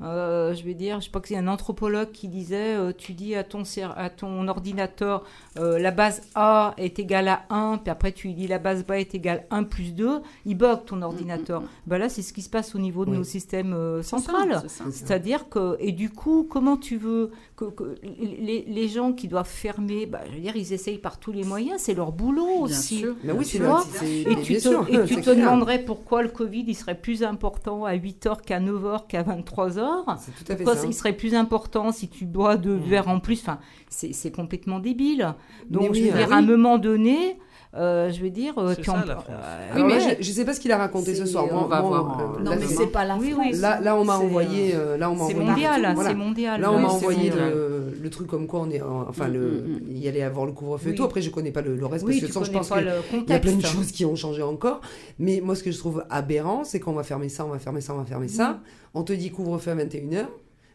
[0.00, 3.14] Euh, je vais dire, je sais pas que c'est un anthropologue qui disait, euh, tu
[3.14, 3.62] dis à ton,
[3.96, 4.10] à
[4.48, 5.24] ordinateur,
[5.58, 8.84] euh, la base A est égale à 1, puis après tu lui dis la base
[8.84, 11.62] B est égale 1 plus 2, il bug ton ordinateur.
[11.88, 13.18] Ben là, c'est ce qui se passe au niveau de Oui.
[13.18, 14.62] nos systèmes euh, centrales.
[14.92, 19.48] C'est-à-dire que, et du coup, comment tu veux que, que les, les gens qui doivent
[19.48, 22.76] fermer, bah, je veux dire, ils essayent par tous les moyens, c'est leur boulot Bien
[22.76, 22.98] aussi.
[22.98, 23.14] sûr.
[23.24, 25.36] Mais oui, Tu c'est vois Et tu te, sûr, et tu c'est te clair.
[25.36, 29.88] demanderais pourquoi le Covid il serait plus important à 8h qu'à 9h qu'à 23h.
[30.19, 30.86] C'est tout à fait Pourquoi ça.
[30.86, 32.81] il serait plus important si tu bois deux Mm.
[32.82, 33.59] verres en plus Enfin,
[33.89, 35.35] c'est complètement débile.
[35.70, 36.35] Donc, Mais oui, je veux ah dire, oui.
[36.35, 37.39] à un moment donné,
[37.76, 39.26] euh, je veux dire, euh, C'est ça, la France.
[39.28, 41.46] euh, Oui, là, mais je, je sais pas ce qu'il a raconté ce soir.
[41.46, 43.46] Moi, on va moi, voir, euh, Non, là, mais c'est- pas la Oui, France.
[43.52, 43.58] oui.
[43.60, 44.74] Là, là, on m'a envoyé.
[44.74, 45.50] euh, là, on m'a c'est envoyé.
[45.50, 46.08] mondial, Voilà.
[46.10, 46.60] c'est mondial.
[46.60, 48.80] Là, on Oui, m'a envoyé le, le truc comme quoi on est.
[48.80, 49.80] en- Enfin, Mm, le, mm, mm.
[49.90, 50.96] il y allait avoir le couvre-feu et Oui.
[50.96, 51.04] tout.
[51.04, 53.32] Après, je connais pas le, le reste Oui, parce que sans, je pense qu'il y
[53.34, 54.80] a plein de choses qui ont changé encore.
[55.18, 57.80] Mais moi, ce que je trouve aberrant, c'est qu'on va fermer ça, on va fermer
[57.82, 58.60] ça, on va fermer ça.
[58.94, 60.26] On te dit couvre-feu à 21h.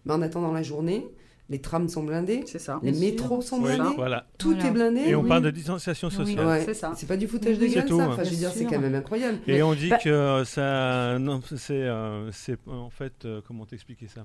[0.06, 1.08] Mais en attendant la journée,
[1.54, 2.80] les trams sont blindés, C'est ça.
[2.82, 4.26] les métros sont Oui, blindés, voilà.
[4.40, 4.66] tout Voilà.
[4.68, 5.00] est blindé.
[5.02, 5.30] Et on oui.
[5.30, 6.46] parle de distanciation sociale.
[6.48, 6.64] Ouais.
[6.66, 6.94] C'est ça.
[6.96, 8.06] C'est pas du foutage de gueule, tout, ça.
[8.06, 8.10] hein.
[8.12, 9.38] Enfin, je veux dire, c'est quand même incroyable.
[9.48, 14.08] Et on dit Bah- que ça, non, c'est, euh, c'est en fait, euh, comment t'expliquer
[14.08, 14.24] ça?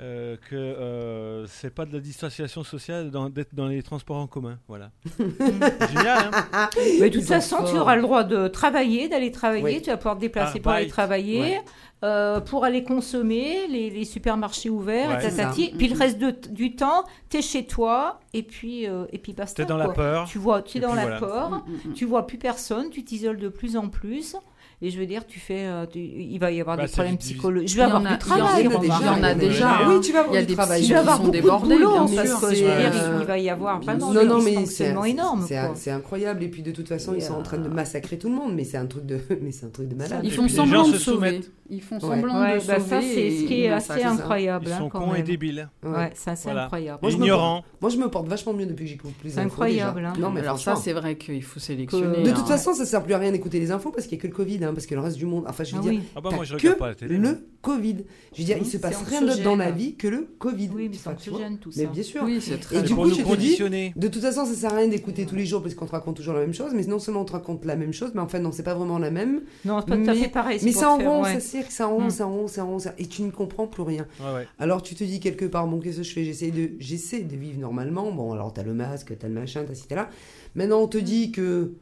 [0.00, 4.26] Euh, Que euh, c'est pas de la distanciation sociale dans- d'être dans les transports en
[4.26, 4.90] commun, voilà.
[5.18, 6.68] Génial, hein
[7.00, 9.82] Mais de toute façon, tu auras le droit de travailler, d'aller travailler, Oui.
[9.82, 10.90] tu vas pouvoir te déplacer pour aller Arbeit.
[10.90, 11.62] travailler, Ouais.
[12.02, 15.22] euh, pour aller consommer, les, les supermarchés ouverts, Ouais.
[15.22, 15.72] tatati.
[15.78, 19.32] Puis le reste de- du temps, tu es chez toi, et puis, euh, et puis
[19.32, 19.62] basta.
[19.62, 20.26] T'es dans la peur.
[20.26, 21.18] Tu vois, es dans la voilà.
[21.20, 21.94] peur, Mm, mm, mm.
[21.94, 24.34] tu vois plus personne, tu t'isoles de plus en plus.
[24.86, 27.16] Et je veux dire, tu fais, euh, tu- il va y avoir Bah, des problèmes
[27.16, 27.68] psychologiques.
[27.68, 28.54] Je Il vais y avoir en a- du il y en travail.
[28.54, 28.98] a Il y en a déjà.
[29.00, 29.88] Il y en a déjà.
[29.88, 30.84] Oui, tu vas avoir Il y a du des travail.
[30.84, 32.40] Je vais avoir sont beaucoup débordés, de boulot, bien parce sûr.
[32.48, 34.94] que je veux C'est, dire, il va y avoir vraiment Non, des non, mais c'est
[35.06, 35.46] énormes.
[35.74, 36.42] c'est- incroyable.
[36.42, 38.54] Et puis de toute façon, ils sont en train de massacrer tout le monde.
[38.54, 40.20] Mais c'est un truc de, mais c'est un truc de malade.
[40.22, 41.40] Ils font semblant de se sauver.
[41.70, 42.88] Ils font semblant Ouais, de bah sauver.
[42.90, 44.66] ça, c'est ce qui est ils assez incroyable.
[44.68, 45.68] Ils hein, sont quand cons et débiles.
[45.82, 46.10] Ouais.
[46.14, 46.98] Ça c'est incroyable.
[47.00, 47.64] Moi, je me Ignorants.
[47.80, 50.12] Moi, je me porte vachement mieux depuis que j'écoute plus C'est incroyable, hein.
[50.18, 52.22] Non, mais Alors ça, c'est vrai qu'il faut sélectionner.
[52.22, 52.34] De hein.
[52.34, 54.28] toute façon, ça sert plus à rien d'écouter les infos parce qu'il n'y a que
[54.28, 55.44] le Covid, hein, parce que le reste du monde.
[55.48, 56.00] Enfin, je veux Ah dire, oui.
[56.14, 57.18] Ah bah t'as moi je que regarde pas la télé.
[57.18, 57.30] moi.
[57.30, 57.96] le Covid.
[58.34, 60.68] Je veux dire, il se passe rien d'autre dans la vie que le Covid.
[60.74, 61.80] Oui, mais c'est anxiogène tout ça.
[61.80, 62.22] Mais bien sûr.
[62.24, 63.92] Oui, c'est très Et du coup, nous je te dis.
[63.96, 66.16] De toute façon, ça sert à rien d'écouter tous les jours parce qu'on te raconte
[66.16, 66.72] toujours la même chose.
[66.74, 68.74] Mais non seulement on te raconte la même chose, mais en fait, non, c'est pas
[68.74, 69.42] vraiment la même.
[69.64, 70.60] Non, c'est pas tout à fait pareil.
[70.62, 72.10] Mais c'est en rond, ça sert, c'est en rond, Mm.
[72.10, 74.06] c'est en rond, c'est en rond, et tu ne comprends plus rien.
[74.58, 76.24] Alors tu te dis quelque part, bon, qu'est-ce que je fais?
[76.24, 78.10] J'essaie de, j'essaie de vivre normalement.
[78.12, 80.10] Bon, alors t'as le masque, t'as le machin, t'as ci, t'as là.
[80.54, 81.72] Maintenant, on te dit que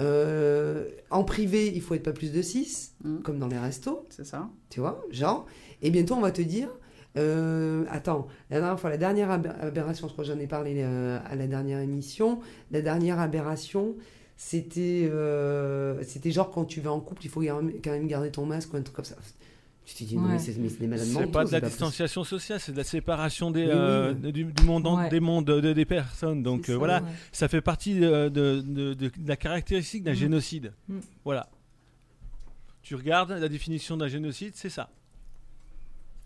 [0.00, 3.18] euh, en privé, il faut être pas plus de 6, Mm.
[3.22, 4.48] comme dans les restos, C'est ça.
[4.70, 5.46] tu vois, genre.
[5.82, 6.68] Et bientôt, on va te dire,
[7.16, 10.74] euh, attends, la dernière fois, la dernière aber- aberration, je crois que j'en ai parlé
[10.78, 13.96] euh, à la dernière émission, la dernière aberration,
[14.36, 15.10] c'était,
[16.02, 18.76] c'était genre quand tu vas en couple, il faut quand même garder ton masque ou
[18.76, 19.16] un truc comme ça.
[19.88, 20.32] Tu te dis, non, Ouais.
[20.32, 22.84] mais c'est, mais c'est des malades C'est pas de la distanciation sociale, c'est de la
[22.84, 24.32] séparation des, euh, oui.
[24.32, 25.08] du, du monde, Ouais.
[25.08, 26.42] des mondes de- des personnes.
[26.42, 27.08] Donc euh, ça, voilà, Ouais.
[27.32, 30.16] ça fait partie euh, de, de- de- de la caractéristique d'un Mm.
[30.16, 30.72] génocide.
[30.88, 30.98] Mm.
[31.24, 31.48] Voilà.
[32.82, 34.90] Tu regardes la définition d'un génocide, c'est ça.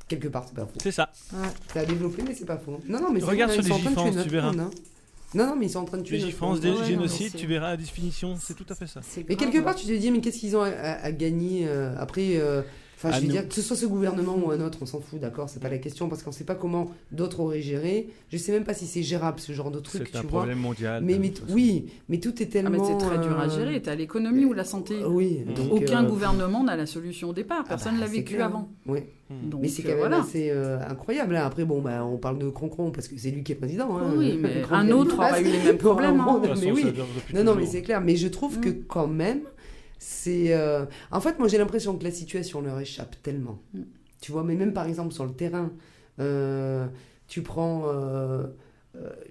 [0.09, 0.73] Quelque part, c'est pas faux.
[0.83, 1.11] C'est ça.
[1.33, 2.81] Ouais, c'est à développer, mais c'est pas faux.
[2.89, 4.33] Non, non, mais c'est Regarde sur ils sont en train de Légifrance, tuer notre tu
[4.35, 4.51] verras.
[4.53, 4.71] monde, hein.
[5.35, 6.61] Non, non, mais ils sont en train de tuer Légifrance, monde.
[6.63, 9.01] des ouais, non, génocides, tu verras la définition, c'est tout à fait ça.
[9.29, 11.95] Mais quelque part, tu te dis, mais qu'est-ce qu'ils ont à, à- à gagner euh,
[11.97, 12.63] après euh,
[13.05, 13.33] Enfin, je veux nous.
[13.33, 15.69] dire, que ce soit ce gouvernement ou un autre, on s'en fout, d'accord, c'est pas
[15.69, 18.09] la question, parce qu'on sait pas comment d'autres auraient géré.
[18.31, 20.41] Je sais même pas si c'est gérable, ce genre de truc, C'est tu un vois.
[20.41, 21.03] problème mondial.
[21.05, 21.20] Mais,
[21.51, 22.70] oui, mais tout est Ah, tellement.
[22.70, 23.83] mais c'est très dur à euh, gérer.
[23.83, 24.95] T'as l'économie ou la santé.
[25.03, 25.55] euh, Oui, Mm.
[25.55, 27.62] donc, Aucun euh, gouvernement n'a la solution au départ.
[27.65, 28.47] ah Personne bah, l'a vécu clair.
[28.47, 28.69] avant.
[28.87, 29.01] Oui.
[29.45, 30.19] Donc, mais c'est quand même voilà.
[30.20, 31.35] assez euh, incroyable.
[31.37, 31.45] hein.
[31.47, 33.97] Après, bon, bah, on parle de Croncron parce que c'est lui qui est président.
[33.97, 34.12] hein.
[34.16, 35.31] Oui, mais un autre de face.
[35.33, 36.20] aura eu les mêmes problèmes.
[36.20, 36.41] hein.
[36.61, 36.85] Mais oui.
[37.35, 38.01] Non, non, mais c'est clair.
[38.03, 38.85] Mais je trouve que Mm.
[38.89, 39.41] quand même,
[40.03, 40.53] c'est.
[40.53, 43.59] euh, En fait, moi, j'ai l'impression que la situation leur échappe tellement.
[43.74, 43.81] Mm.
[44.20, 45.70] Tu vois, mais même par exemple sur le terrain,
[46.20, 46.87] euh,
[47.29, 48.47] tu prends euh,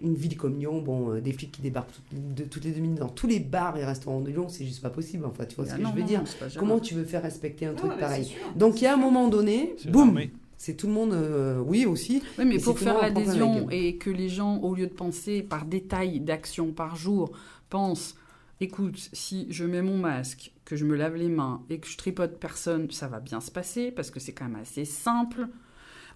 [0.01, 2.71] une ville comme Lyon, bon, euh, des flics qui débarquent toutes les, de- toutes les
[2.71, 5.25] deux minutes dans tous les bars et restaurants de Lyon, c'est juste pas possible.
[5.25, 6.23] Enfin, tu vois ce Ah que non, je veux non, dire.
[6.57, 8.37] Comment tu veux faire respecter un truc Ouais, pareil sûr.
[8.55, 10.19] Donc, il y a un moment donné, C'est boum,
[10.57, 14.09] c'est tout le monde, euh, oui aussi, Oui, mais Et pour faire l'adhésion et que
[14.09, 17.31] les gens, au lieu de penser par détail d'actions par jour,
[17.69, 18.15] pensent
[18.61, 21.97] écoute, si je mets mon masque, que je me lave les mains et que je
[21.97, 25.47] tripote personne, ça va bien se passer parce que c'est quand même assez simple.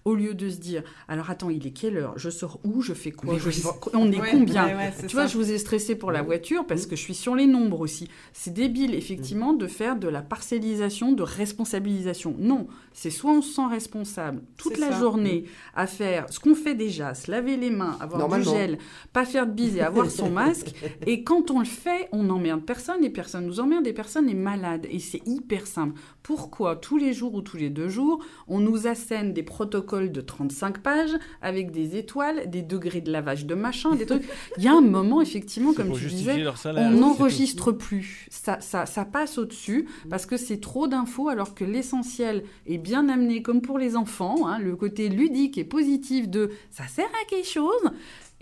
[0.06, 2.14] Au lieu de se dire, alors attends, il est quelle heure?
[2.16, 2.80] Je sors où?
[2.80, 3.36] Je fais quoi?
[3.36, 3.50] Je
[3.92, 4.66] On est Ouais, combien?
[4.66, 7.00] ouais, ouais, c'est Tu vois, je vous ai stressé pour la voiture parce que je
[7.02, 8.08] suis sur les nombres aussi.
[8.32, 12.34] C'est débile, effectivement, de faire de la parcellisation, de responsabilisation.
[12.38, 15.00] Non, c'est soit on se sent responsable toute la ça.
[15.00, 18.78] journée à faire ce qu'on fait déjà, se laver les mains, avoir du gel,
[19.12, 20.72] pas faire de bise et avoir son masque.
[21.06, 24.34] Et quand on le fait, on n'emmerde personne et personne nous emmerde et personne n'est
[24.34, 24.86] malade.
[24.90, 26.00] Et c'est hyper simple.
[26.26, 30.20] Pourquoi tous les jours ou tous les deux jours, on nous assène des protocoles de
[30.20, 34.24] 35 pages avec des étoiles, des degrés de lavage de machin, des trucs.
[34.58, 36.98] Il y a un moment, effectivement, comme tu disais, salaire, on tout.
[36.98, 38.26] n'enregistre plus.
[38.28, 43.08] Ça, ça, ça passe au-dessus parce que c'est trop d'infos alors que l'essentiel est bien
[43.08, 47.24] amené comme pour les enfants, hein, le côté ludique et positif de ça sert à
[47.30, 47.92] quelque chose.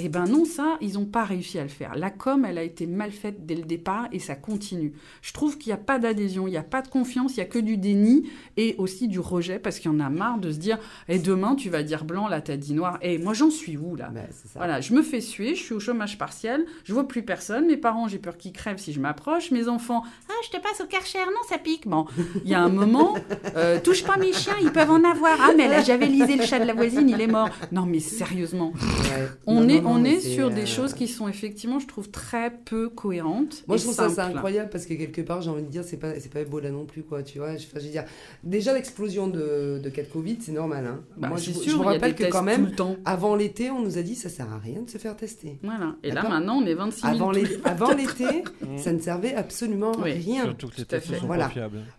[0.01, 1.95] Eh ben non, ça, ils n'ont pas réussi à le faire.
[1.95, 4.93] La com, elle a été mal faite dès le départ et ça continue.
[5.23, 7.43] Je trouve qu'il n'y a pas d'adhésion, il n'y a pas de confiance, il n'y
[7.43, 10.51] a que du déni et aussi du rejet parce qu'il y en a marre de
[10.51, 12.99] se dire et demain tu vas dire blanc, là t'as dit noir.
[13.03, 14.11] Et moi j'en suis où là?
[14.57, 17.77] Voilà, je me fais suer, je suis au chômage partiel, je vois plus personne, mes
[17.77, 20.87] parents, j'ai peur qu'ils crèvent si je m'approche, mes enfants, ah, je te passe au
[20.87, 21.87] karcher, non, ça pique.
[21.87, 22.07] Bon,
[22.45, 23.15] il y a un moment,
[23.57, 25.39] euh, touche pas mes chiens, ils peuvent en avoir.
[25.41, 27.49] Ah, mais là, j'avais lisé le chat de la voisine, il est mort.
[27.71, 29.29] Non, mais sérieusement, Ouais.
[29.47, 32.11] on Non, est, non, on est sur euh, des choses qui sont effectivement, je trouve,
[32.11, 33.65] très peu cohérentes.
[33.67, 35.97] Moi, et je trouve ça incroyable parce que quelque part, j'ai envie de dire, c'est
[35.97, 37.51] pas, c'est pas Ebola non plus, quoi, tu vois.
[37.51, 38.05] Enfin, je veux dire,
[38.43, 41.01] déjà, l'explosion de, de cas de Covid, c'est normal, hein.
[41.17, 42.71] Bah, Moi, c'est je, sûr, je vous il rappelle que quand même,
[43.05, 45.59] avant l'été, on nous a dit, ça sert à rien de se faire tester.
[45.63, 45.97] Voilà.
[46.03, 47.13] Et là, maintenant, on est 26 000.
[47.65, 48.45] Avant l'été,
[48.77, 50.45] ça ne servait absolument Oui, rien.
[50.45, 51.51] Surtout que les à tests sont Voilà.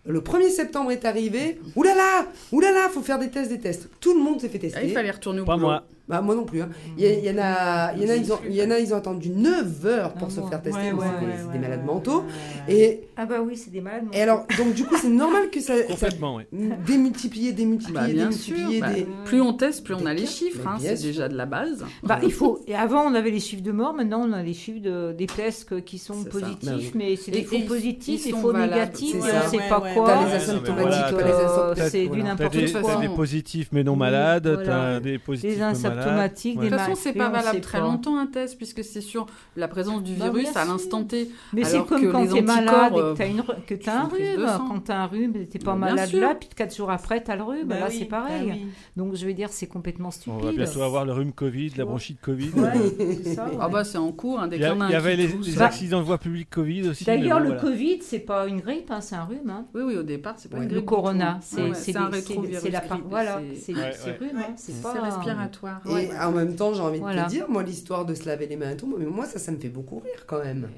[0.04, 1.58] Le 1er septembre est arrivé.
[1.74, 3.88] Oulala Oulala Faut faire des tests, des tests.
[4.00, 4.78] Tout le monde s'est fait tester.
[4.80, 5.66] Ah, il fallait retourner au Pas boulot.
[5.66, 5.84] moi.
[6.08, 6.62] Bah, moi non plus.
[6.62, 6.68] hein.
[6.96, 8.62] Il y, a- il y en a, il y en a, ils ont, il y
[8.62, 10.80] en a, ils ont attendu 9 heures pour Ah, se faire tester.
[10.80, 12.20] Ouais, donc ouais, c'est des- ouais, ouais, malades ouais, mentaux.
[12.68, 12.80] ouais, ouais.
[12.80, 14.04] Et, Ah bah oui, c'est des malades.
[14.12, 16.44] et alors, donc du coup, c'est normal que ça, ça Complètement, oui.
[16.86, 18.78] démultiplier, démultiplier, Bah, bien démultiplier.
[18.78, 18.80] sûr.
[18.86, 20.66] bah, des- Plus on teste, plus on a les chiffres.
[20.66, 21.84] Hein, c'est déjà de la base.
[22.02, 22.60] Bah, il faut.
[22.66, 23.94] et avant, on avait les chiffres de mort.
[23.94, 26.90] Maintenant, on a les chiffres de, des tests qui sont positifs, Bah oui.
[26.94, 29.16] mais c'est des faux positifs, des faux négatifs,
[29.50, 30.04] C'est Ouais, pas ouais, quoi.
[30.04, 30.12] ouais.
[30.12, 30.92] T'as les Ouais, asymptomatiques,
[31.90, 32.82] c'est du n'importe des, quoi.
[32.82, 35.58] t'as des positifs mais non malades, t'as des positifs
[35.96, 36.64] Ouais.
[36.66, 37.84] De toute façon, c'est pas on valable très pas.
[37.84, 41.30] longtemps un test, puisque c'est sur la présence du Bah, virus à l'instant T.
[41.52, 44.04] Mais c'est comme que quand les t'es malade et que t'as, une, que t'as un
[44.04, 44.46] rhume.
[44.68, 47.42] Quand t'as un rhume, t'es pas Bah, malade là, puis quatre jours après, t'as le
[47.42, 47.66] rhume.
[47.68, 48.50] Bah là, oui, c'est bah pareil.
[48.52, 48.66] oui.
[48.96, 50.44] Donc, je vais dire, c'est complètement On stupide.
[50.44, 52.50] va bientôt avoir le rhume Covid, la bronchite Covid.
[52.56, 52.72] Ouais,
[53.22, 53.46] c'est ça.
[53.60, 56.04] Ah bah c'est en cours, hein, dès Il y, a il avait les, accidents de
[56.06, 57.04] voie publique Covid aussi.
[57.04, 57.52] D'ailleurs, le.
[57.52, 59.48] Covid, c'est pas une grippe, hein, c'est un rhume.
[59.50, 59.64] hein.
[59.74, 62.62] Oui, oui, au départ, c'est pas une Le grippe du corona, c'est un rétrovirus.
[63.08, 64.92] Voilà, c'est- rhume, hein, pas.
[65.00, 65.80] respiratoire.
[65.88, 66.10] Et Ouais.
[66.20, 68.70] en même temps, j'ai envie de te dire, moi, l'histoire de se laver les mains
[68.72, 70.68] et tout, mais moi, ça, ça me fait beaucoup rire quand même.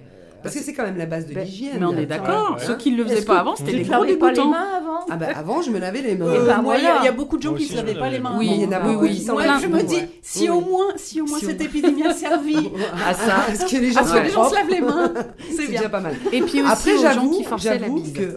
[0.43, 1.79] Parce que c'est quand même la base de Ben, l'hygiène.
[1.81, 4.05] Mais on est d'accord, Ouais, ceux qui ne le faisaient pas avant, c'était te gros
[4.05, 4.51] lavais pas les dégoûtants.
[4.51, 6.33] mains avant Ah bah avant, je me lavais les mains.
[6.35, 7.03] Eh ben, Moi, il y a- voilà.
[7.03, 8.37] il y a beaucoup de gens Moi qui aussi, se lavaient pas les mains.
[8.39, 9.15] Oui, il y en a beaucoup oui.
[9.17, 10.09] qui s'en je me dis, Ouais.
[10.23, 12.57] si Oui, au moins, si au moins Si cette on- épidémie a servi
[13.07, 14.81] à ça, parce que les gens à ce soient que les gens se lavent les
[14.81, 15.13] mains,
[15.57, 16.15] c'est déjà pas mal.
[16.33, 17.89] Et puis aussi Après, aux gens j'avoue, qui forçaient la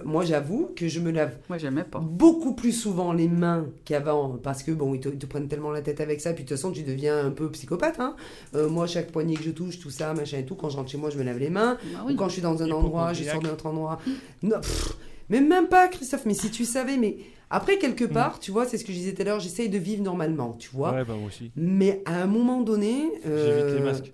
[0.05, 1.99] moi, j'avoue que je me lave Moi, j'aimais pas.
[1.99, 5.71] beaucoup plus souvent les mains qu'avant parce que bon ils te, ils te prennent tellement
[5.71, 8.15] la tête avec ça puis de toute façon tu deviens un peu psychopathe hein.
[8.55, 10.89] Euh, moi chaque poignée que je touche tout ça machin et tout quand je rentre
[10.89, 12.15] chez moi je me lave les mains Bah ou oui.
[12.15, 13.99] quand je suis dans un endroit je sors d'un autre endroit
[14.43, 14.93] non, pff,
[15.29, 17.17] mais même pas Christophe mais si tu savais mais
[17.49, 18.09] après quelque Mm.
[18.13, 20.53] part tu vois c'est ce que je disais tout à l'heure j'essaye de vivre normalement
[20.53, 21.51] tu vois Ouais, bah moi aussi.
[21.55, 24.13] mais à un moment donné J'évite les euh, masques.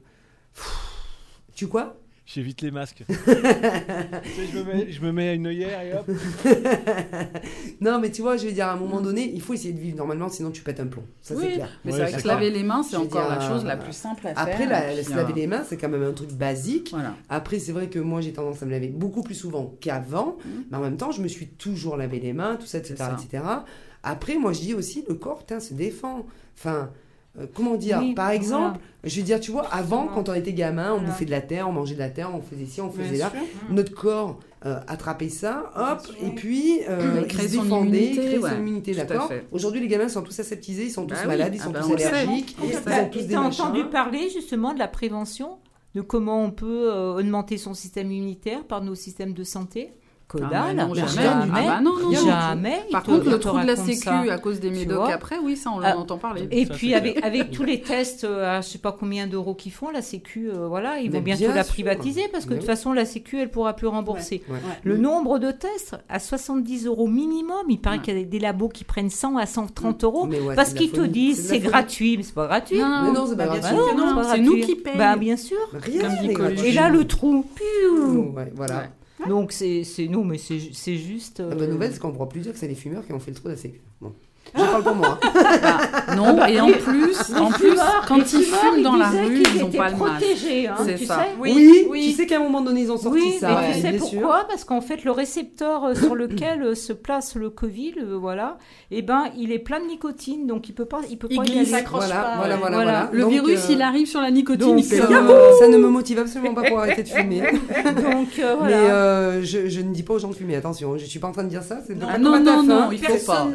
[1.55, 1.97] tu quoi?
[2.29, 3.03] J'évite les masques.
[3.07, 6.05] Tu sais, je, me mets, je me mets une œillère et hop.
[7.81, 9.79] non mais tu vois je veux dire à un moment donné il faut essayer de
[9.79, 12.11] vivre normalement sinon tu pètes un plomb ça c'est Oui, clair Mais Ouais, c'est vrai
[12.11, 14.27] c'est que se laver les mains, c'est encore dire, la chose euh, la plus simple
[14.27, 14.43] à faire.
[14.43, 17.15] après la, et se laver euh, les mains c'est quand même un truc basique Voilà.
[17.29, 20.63] Après, c'est vrai que moi, j'ai tendance à me laver beaucoup plus souvent qu'avant, Mhm.
[20.71, 22.95] mais en même temps, je me suis toujours lavé les mains, tout ça, etc.
[23.17, 23.43] C'est etc.
[24.03, 26.25] Après, moi, je dis aussi, le corps, putain, se défend.
[26.57, 26.91] Enfin,
[27.53, 30.91] comment dire Oui, Par exemple, je veux dire, tu vois, avant, quand on était gamin,
[30.91, 31.09] on Voilà.
[31.09, 33.25] bouffait de la terre, on mangeait de la terre, on faisait ci, on faisait Bien
[33.25, 33.31] là.
[33.31, 33.39] sûr.
[33.69, 38.05] Notre corps euh, attrapait ça, hop, et puis euh, Il il crée se son défendait,
[38.11, 39.31] immunité, ouais, son d'accord.
[39.51, 41.69] Aujourd'hui, les gamins sont tous aseptisés, ils sont tous Bah oui, malades, ils ah sont
[41.71, 43.65] bah, tous allergiques, ils tous des machins.
[43.65, 45.59] entendu parler justement de la prévention,
[45.93, 49.93] de comment on peut euh, augmenter son système immunitaire par nos systèmes de santé?
[50.29, 51.09] Que Ah, non, jamais.
[51.21, 52.81] rien Ah du bah non, non, du jamais.
[52.91, 54.19] Par te- contre, le trou de la sécu ça.
[54.29, 56.49] à cause des médocs après, oui, ça on en Ah, entend parler.
[56.51, 59.55] Et Ça, puis c'est avec, tous les tests euh, à je sais pas combien d'euros
[59.55, 61.71] qu'ils font, la Sécu, euh, voilà, ils Mais vont bientôt bien la sûr.
[61.75, 62.67] privatiser parce que de toute oui.
[62.67, 64.43] façon la Sécu elle pourra plus rembourser.
[64.49, 64.55] Ouais.
[64.55, 64.59] Ouais.
[64.83, 68.01] Le nombre de tests à 70 euros minimum, il paraît Ouais.
[68.03, 70.75] qu'il y a des labos qui prennent 100 à 130 euros Mais ouais, parce c'est
[70.75, 72.79] qu'ils te disent c'est gratuit, mais c'est pas gratuit.
[72.79, 73.77] Non, Mais non, c'est pas Bah, gratuit.
[73.95, 74.07] non.
[74.09, 74.41] c'est gratuit.
[74.41, 74.97] nous qui payons.
[74.97, 75.57] Bah bien sûr.
[76.65, 77.45] Et là le trou.
[78.55, 78.87] voilà.
[79.19, 79.27] Ouais.
[79.27, 81.39] Donc c'est c'est non mais c'est c'est juste.
[81.39, 83.19] La euh, bonne nouvelle, c'est qu'on pourra plus dire que c'est les fumeurs qui ont
[83.19, 83.81] fait le trou de la sécu.
[83.99, 84.13] Bon.
[84.55, 85.19] Je parle pour moi.
[85.33, 89.43] Bah, non, et en plus, en plus fumeurs- quand ils fumeurs, fument dans la rue,
[89.55, 90.13] ils n'ont pas le masque.
[90.13, 91.15] protégés, hein, C'est tu ça.
[91.15, 91.21] sais.
[91.39, 92.05] Oui, oui.
[92.05, 93.59] tu sais qu'à un moment donné, ils ont sorti Oui, ça.
[93.61, 94.19] mais tu sais bien sûr.
[94.21, 94.45] pourquoi?
[94.47, 98.57] Parce qu'en fait, le récepteur euh, sur lequel euh, se place le Covid, euh, voilà,
[98.91, 101.43] eh ben, il est plein de nicotine, donc il peut pas, il peut Il pas
[101.43, 101.57] y glisse.
[101.59, 101.65] aller.
[101.67, 102.91] s'accroche Voilà, pas, voilà, voilà, Voilà.
[102.91, 103.09] voilà.
[103.11, 105.59] Le Donc, virus, euh, il arrive sur la nicotine, donc, il fait ça, Yahoo me-
[105.59, 107.41] ça ne me motive absolument pas pour arrêter de fumer.
[107.41, 108.77] Donc euh, Mais voilà.
[108.77, 111.31] euh, je, je ne dis pas aux gens de fumer, attention, je suis pas en
[111.31, 111.79] train de dire ça.
[111.85, 112.07] C'est Non.
[112.07, 112.65] pas Ah non, non, TF1.
[112.65, 113.47] non, il faut pas.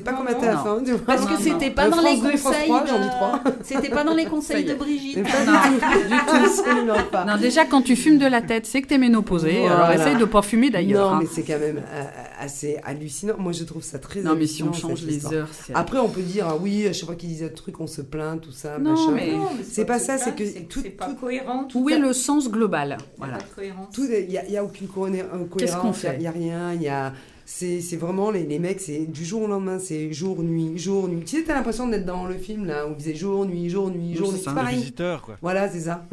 [0.00, 0.12] Il l'a dit.
[0.12, 0.12] pas.
[0.12, 0.40] Mais C'est pas Non, comme à non.
[0.40, 0.84] TF1.
[0.84, 1.00] tu vois.
[1.06, 2.68] Parce que c'était pas Euh, dans les 2 et France conseils.
[2.68, 3.40] 3, j'en dis de- trois.
[3.62, 5.22] C'était pas dans les conseils de Brigitte.
[5.22, 5.52] Pas Non.
[5.70, 7.24] du tout, du tout, absolument pas.
[7.24, 9.58] Non, déjà, quand tu fumes de la tête, c'est que t'es ménopausée.
[9.60, 9.84] Voilà.
[9.86, 11.10] Alors, essaye de pas fumer d'ailleurs.
[11.10, 11.20] Non, hein.
[11.22, 12.04] mais c'est quand même euh,
[12.40, 13.34] assez hallucinant.
[13.38, 15.32] Moi, je trouve ça très Non, mais si on change les histoire.
[15.34, 15.48] heures.
[15.74, 18.02] Après, on peut dire, ah oui, à chaque fois qu'ils disent un truc, on se
[18.02, 19.12] plaint, tout ça, Non, machin.
[19.14, 19.32] mais-
[19.68, 21.66] C'est pas ça, c'est que tout- c'est pas tout- cohérent.
[21.74, 23.38] Où est le sens global Voilà.
[23.58, 25.30] Il n'y a, y a aucune cohérence.
[25.58, 26.72] Qu'est-ce qu'on Il fait n'y a, rien.
[26.74, 27.12] Il y a.
[27.52, 31.08] C'est c'est vraiment les, les mecs, c'est du jour au lendemain, c'est jour, nuit, jour,
[31.08, 31.24] nuit.
[31.26, 33.90] Tu sais, t'as l'impression d'être dans le film là où ils faisaient jour, nuit, jour,
[33.90, 34.42] nuit, jour, c'est nuit.
[34.46, 34.76] C'est pareil.
[34.78, 35.36] visiteurs, quoi.
[35.42, 36.06] Voilà, c'est ça.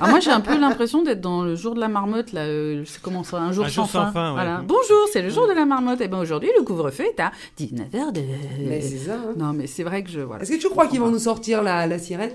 [0.00, 2.46] Ah, moi, j'ai un peu l'impression d'être dans le jour de la marmotte, là.
[2.46, 4.12] euh, c'est comment ça Un jour, Un sans, jour sans fin.
[4.12, 4.34] fin, ouais.
[4.42, 4.62] Voilà.
[4.66, 6.00] Bonjour, c'est le jour de la marmotte.
[6.00, 8.22] Et ben aujourd'hui, le couvre-feu est à 19h de.
[8.66, 9.16] Mais c'est ça.
[9.16, 9.34] hein.
[9.36, 10.20] Non, mais c'est vrai que je.
[10.20, 10.42] Voilà.
[10.42, 12.30] Est-ce que tu crois qu'ils vont nous sortir la, la sirène?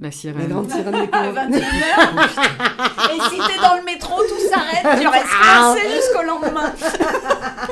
[0.00, 0.48] La La sirène.
[0.48, 1.60] grande sirène des À cours 21h.
[3.12, 5.00] Et si t'es dans le métro, tout s'arrête.
[5.00, 6.72] Tu restes coincé jusqu'au lendemain.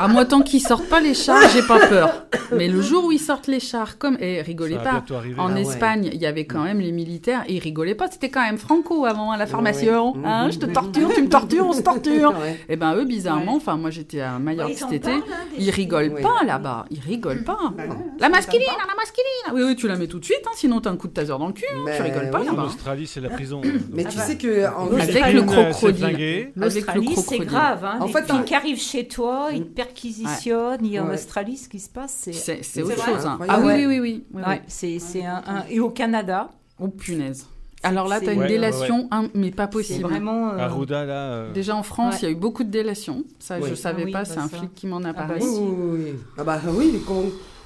[0.01, 2.27] Ah, moi, tant qu'ils sortent pas les chars, j'ai pas peur.
[2.53, 4.17] Mais le jour où ils sortent les chars, comme.
[4.21, 5.03] Eh, rigolez pas.
[5.39, 5.61] En Ah.
[5.61, 8.09] Espagne, il y avait quand même les militaires et ils rigolaient pas.
[8.11, 10.13] C'était quand même Franco avant à la formation.
[10.13, 10.21] Ouais.
[10.25, 10.53] Hein, Mhm.
[10.53, 12.35] je te torture, tu me tortures, on se torture.
[12.39, 12.61] Ouais.
[12.69, 16.15] Et ben eux, bizarrement, enfin moi j'étais à Mallorca cet été, parlent, hein, ils rigolent
[16.21, 16.85] pas là-bas.
[16.91, 17.59] Ils rigolent pas.
[17.77, 17.85] Bah
[18.21, 19.55] La masculine, m'étonne la masculine.
[19.55, 21.29] Oui, oui, tu la mets tout de suite, hein, sinon t'as un coup de taser
[21.29, 21.65] dans le cul.
[21.85, 22.49] Mais tu rigoles pas oui.
[22.49, 22.65] En là-bas.
[22.67, 23.61] Australie, c'est la prison.
[23.93, 24.25] Mais Donc, tu bah.
[24.25, 26.07] sais que en Avec Australie- le euh, crocodile.
[26.17, 27.15] c'est L'Australie,
[27.47, 27.85] grave.
[27.85, 30.85] Hein, En fait, t'as- qui arrivent chez toi, ils te perquisitionnent.
[30.85, 31.15] et En Ouais.
[31.15, 32.33] Australie, ce qui se passe, c'est.
[32.33, 33.27] C'est c'est C'est autre chose.
[33.27, 33.39] hein.
[33.49, 33.99] Ah oui, oui, oui.
[34.01, 36.51] oui, oui, Ouais, c'est c'est un, un- Et au Canada,
[36.81, 37.47] Oh punaise.
[37.83, 40.03] Alors là, c'est- t'as une Ouais, délation, hein, mais pas c'est possible.
[40.03, 40.51] vraiment.
[40.51, 41.13] euh, Arruda, là.
[41.15, 42.21] euh, Déjà en France, Ouais.
[42.23, 43.23] il y a eu beaucoup de délations.
[43.39, 44.19] Ça, je savais Ah oui, pas.
[44.21, 44.57] bah c'est un ça.
[44.59, 45.43] flic qui m'en a Ah bah parlé.
[45.45, 46.15] Oui, oui, oui, oui.
[46.37, 47.01] Ah bah oui,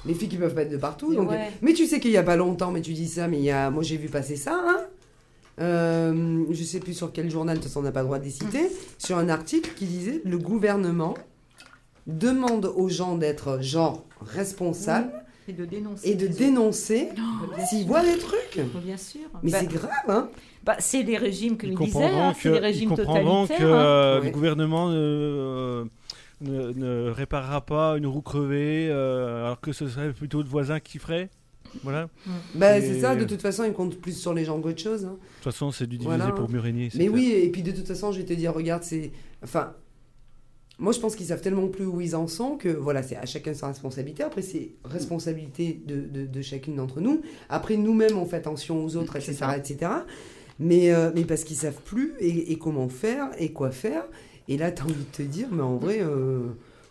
[0.05, 1.09] les, filles qui peuvent pas être de partout.
[1.09, 1.51] Mais donc- ouais.
[1.61, 3.51] Mais tu sais qu'il y a pas longtemps, mais tu dis ça, mais il y
[3.51, 4.53] a, moi j'ai vu passer ça.
[4.67, 4.81] Hein
[5.59, 8.19] euh, je sais plus sur quel journal, de toute façon on n'a pas le droit
[8.19, 11.13] de les citer, sur un article qui disait le gouvernement
[12.07, 15.11] demande aux gens d'être genre responsables
[15.47, 16.09] Et de dénoncer.
[16.09, 17.09] et de dénoncer
[17.69, 18.59] s'ils voient des trucs.
[18.83, 19.21] Bien sûr.
[19.43, 20.29] Mais Bah, c'est grave, hein
[20.63, 23.27] bah, c'est les régimes que nous disait, hein, c'est les ils régimes que totalitaires.
[23.31, 23.47] hein.
[23.61, 24.25] euh, Ouais.
[24.27, 25.85] le gouvernement ne,
[26.41, 30.79] ne, ne réparera pas une roue crevée, euh, alors que ce serait plutôt le voisin
[30.79, 31.29] qui ferait.
[31.83, 32.03] Voilà.
[32.53, 34.81] De Bah Et- c'est ça, de toute façon ils comptent plus sur les gens qu'autre
[34.81, 35.05] chose.
[35.05, 35.17] hein.
[35.41, 36.31] toute façon, c'est du divisé Voilà.
[36.33, 36.89] pour mieux régner.
[36.95, 37.13] Mais clair.
[37.13, 39.11] oui, et puis de toute façon, je vais te dire, regarde, c'est.
[39.43, 39.73] Enfin.
[40.79, 43.27] Moi, je pense qu'ils savent tellement plus où ils en sont que voilà, c'est à
[43.27, 44.23] chacun sa responsabilité.
[44.23, 47.21] Après, c'est responsabilité de, de, de chacune d'entre nous.
[47.47, 49.35] Après, nous-mêmes, on fait attention aux autres, C'est etc.
[49.37, 49.55] ça.
[49.57, 49.91] etc.
[50.59, 54.03] Mais, euh, mais parce qu'ils savent plus et, et comment faire et quoi faire.
[54.47, 55.99] Et là, tu as envie de te dire, mais en vrai.
[56.01, 56.47] euh,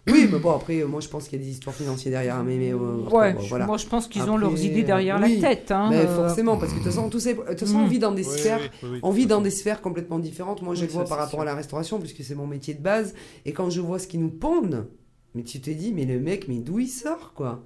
[0.09, 2.43] Oui, mais bon, après, moi, je pense qu'il y a des histoires financières derrière.
[2.43, 2.77] Mais, mais, euh,
[3.11, 3.67] Ouais, bon, voilà.
[3.67, 5.71] moi je pense qu'ils ont Après, leurs idées derrière oui, la tête.
[5.71, 7.87] Hein, Mais euh, forcément, parce que de toute façon, tout ça- de toute façon, on
[7.87, 7.91] Mm.
[7.91, 10.61] vit dans des Oui, sphères oui, oui, oui, on vit dans des sphères complètement différentes.
[10.63, 11.41] Moi, je Oui, le vois ça, par rapport sûr.
[11.43, 13.15] à la restauration, puisque c'est mon métier de base.
[13.45, 14.89] Et quand je vois ce qu'ils nous pondent,
[15.35, 17.63] mais tu te dis, mais le mec, mais d'où il sort, quoi?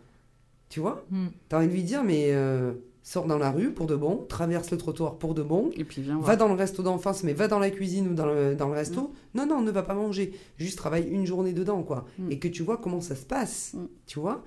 [0.68, 1.06] Tu vois?
[1.10, 1.26] Mm.
[1.48, 2.72] T'as envie de lui dire, mais euh,
[3.08, 6.02] sors dans la rue pour de bon, traverse le trottoir pour de bon, Et puis
[6.02, 6.26] viens voir.
[6.26, 8.74] va dans le resto d'enfance, mais va dans la cuisine ou dans le, dans le
[8.74, 9.12] resto.
[9.36, 10.32] Non, non, ne va pas manger.
[10.58, 12.04] Juste travaille une journée dedans, quoi.
[12.18, 12.32] Mm.
[12.32, 13.86] Et que tu vois comment ça se passe, Mm.
[14.08, 14.42] tu vois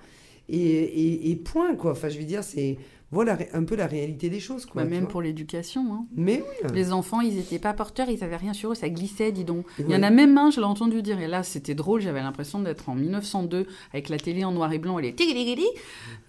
[0.50, 1.92] et, et, et point, quoi.
[1.92, 2.76] Enfin, je veux dire, c'est
[3.12, 4.82] voilà un peu la réalité des choses, quoi.
[4.84, 5.82] Bah, même pour l'éducation.
[5.92, 6.04] hein.
[6.14, 6.70] Mais oui.
[6.74, 9.66] Les enfants, ils étaient pas porteurs, ils avaient rien sur eux, ça glissait, dis donc.
[9.78, 12.20] Il y en a même un, je l'ai entendu dire, et là c'était drôle, j'avais
[12.22, 15.64] l'impression d'être en 1902 avec la télé en noir et blanc et les tigli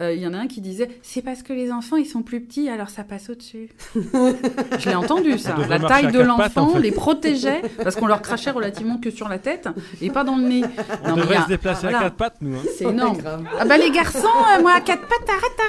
[0.02, 2.24] Euh, Il y en a un qui disait C'est parce que les enfants ils sont
[2.24, 3.70] plus petits, alors ça passe au-dessus.
[3.94, 5.56] je l'ai entendu ça.
[5.70, 6.80] La taille de en l'enfant fait.
[6.80, 9.68] les protégeait parce qu'on leur crachait relativement que sur la tête
[10.02, 10.62] et pas dans le nez.
[11.06, 12.00] On Non, devrait a- se déplacer voilà.
[12.00, 12.56] à quatre pattes, nous.
[12.58, 12.62] hein.
[12.78, 13.18] C'est énorme.
[13.18, 13.44] Grave.
[13.60, 14.28] Ah bah les garçons,
[14.58, 15.60] euh, moi à quatre pattes, arrête,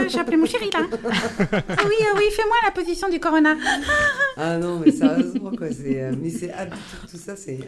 [0.00, 0.08] à...
[0.08, 0.86] j'ai appelé mon là.
[0.92, 3.56] Ah oui, ah oui, fais-moi la position du corona.
[4.36, 5.68] Ah non, mais sérieusement, quoi.
[5.72, 7.58] C'est, euh, mais c'est ah, tout, ça, c'est.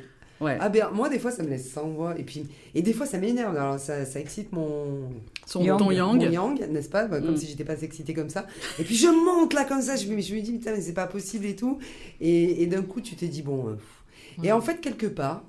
[0.40, 2.14] Ouais, Ah ben, moi, des fois, ça me laisse sans voix.
[2.18, 3.54] Et puis, et des fois, ça m'énerve.
[3.56, 5.10] Alors, ça, ça excite mon.
[5.46, 5.78] son Yang.
[5.78, 6.32] ton Mon yang.
[6.32, 7.04] yang, n'est-ce pas?
[7.06, 7.36] Bah, Comme Mm.
[7.36, 8.46] si j'étais pas excitée comme ça.
[8.78, 9.96] Et puis, je monte là comme ça.
[9.96, 11.78] Je, me- je me dis, putain, mais c'est pas possible et tout.
[12.22, 13.68] Et, et d'un coup, tu te dis, bon.
[13.68, 13.74] euh.
[14.42, 15.42] Et en fait, quelque part,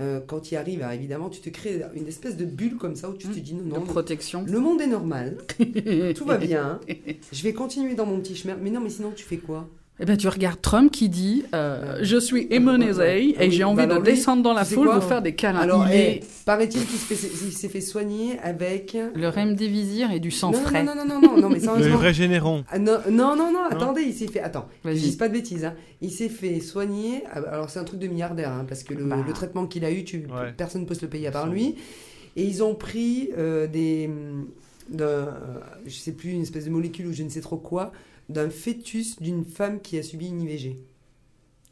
[0.00, 2.96] euh, quand tu y arrives, alors, évidemment, tu te crées une espèce de bulle comme
[2.96, 4.44] ça où tu te dis, non, De non, protection.
[4.46, 5.38] le monde est normal.
[6.16, 6.80] tout va bien.
[7.32, 8.56] Je vais continuer dans mon petit chemin.
[8.60, 9.68] Mais non, mais sinon, tu fais quoi?
[10.00, 13.86] Eh ben, tu regardes Trump qui dit euh, Je suis immunisé et Oui, j'ai envie
[13.86, 15.60] bah de lui, descendre dans la foule, vous faire des câlins.
[15.60, 18.96] Alors, eh, est paraît-il qu'il s'est fait soigner avec.
[19.14, 20.82] le remdesivir et du sang non, frais.
[20.82, 22.64] non, non, non, non, non, mais Le généron.
[22.68, 24.40] Ah, non, non, non, non, attendez, il s'est fait.
[24.40, 24.98] Attends, je Vas-y.
[25.00, 25.64] dis pas de bêtises.
[25.64, 25.74] Hein.
[26.00, 27.22] Il s'est fait soigner.
[27.32, 29.16] ah, Alors, c'est un truc de milliardaire, hein, parce que le, Bah.
[29.24, 30.52] le traitement qu'il a eu, tu, Ouais.
[30.56, 31.76] personne ne peut se le payer à part lui.
[32.36, 34.10] Et ils ont pris euh, des.
[34.88, 35.30] d'un, euh,
[35.86, 37.92] je sais plus, une espèce de molécule ou je ne sais trop quoi,
[38.28, 40.78] d'un fœtus d'une femme qui a subi une IVG.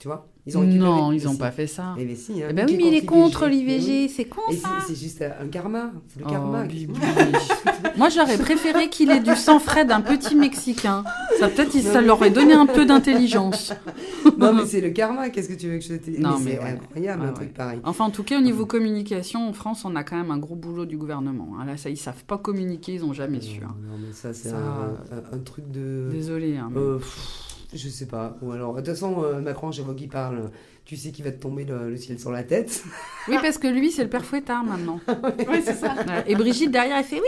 [0.03, 1.95] Tu vois Ils ont récupéré- Non, ils n'ont pas fait ça.
[1.97, 4.09] Eh ben si, hein, Eh ben oui, mais il est contre l'IVG, oui.
[4.13, 4.69] c'est con ça.
[4.85, 5.93] c'est- juste un karma.
[6.09, 6.65] C'est le Oh, karma.
[7.97, 11.05] Moi, j'aurais préféré qu'il ait du sang frais d'un petit Mexicain.
[11.39, 13.73] Ça, peut-être, ça leur aurait donné un peu d'intelligence.
[14.39, 15.31] non, mais c'est le karma.
[15.31, 16.19] Qu'est-ce que tu veux que je te dise?
[16.19, 16.71] Non, mais mais c'est ouais.
[16.71, 17.55] incroyable, Ouais, un truc ouais.
[17.55, 17.81] pareil.
[17.85, 20.57] Enfin, en tout cas, au niveau communication, en France, on a quand même un gros
[20.57, 21.51] boulot du gouvernement.
[21.61, 21.65] hein.
[21.65, 23.61] Là, ça, ils savent pas communiquer, ils ont jamais su.
[23.63, 23.77] hein.
[23.89, 26.09] Non, mais ça, c'est Ça- un, un- un truc de.
[26.11, 26.57] Désolé.
[26.57, 27.39] hein, mais- Euh, pff,
[27.75, 28.37] je sais pas.
[28.43, 30.51] Ou alors, de toute façon, euh, Macron, chaque fois qu'il parle,
[30.85, 32.83] tu sais qu'il va te tomber le, le ciel sur la tête.
[33.29, 35.01] Oui, parce que lui, c'est le père Fouettard maintenant.
[35.49, 35.95] Oui, c'est ça.
[35.95, 36.25] Ouais.
[36.27, 37.27] Et Brigitte, derrière, elle fait oui,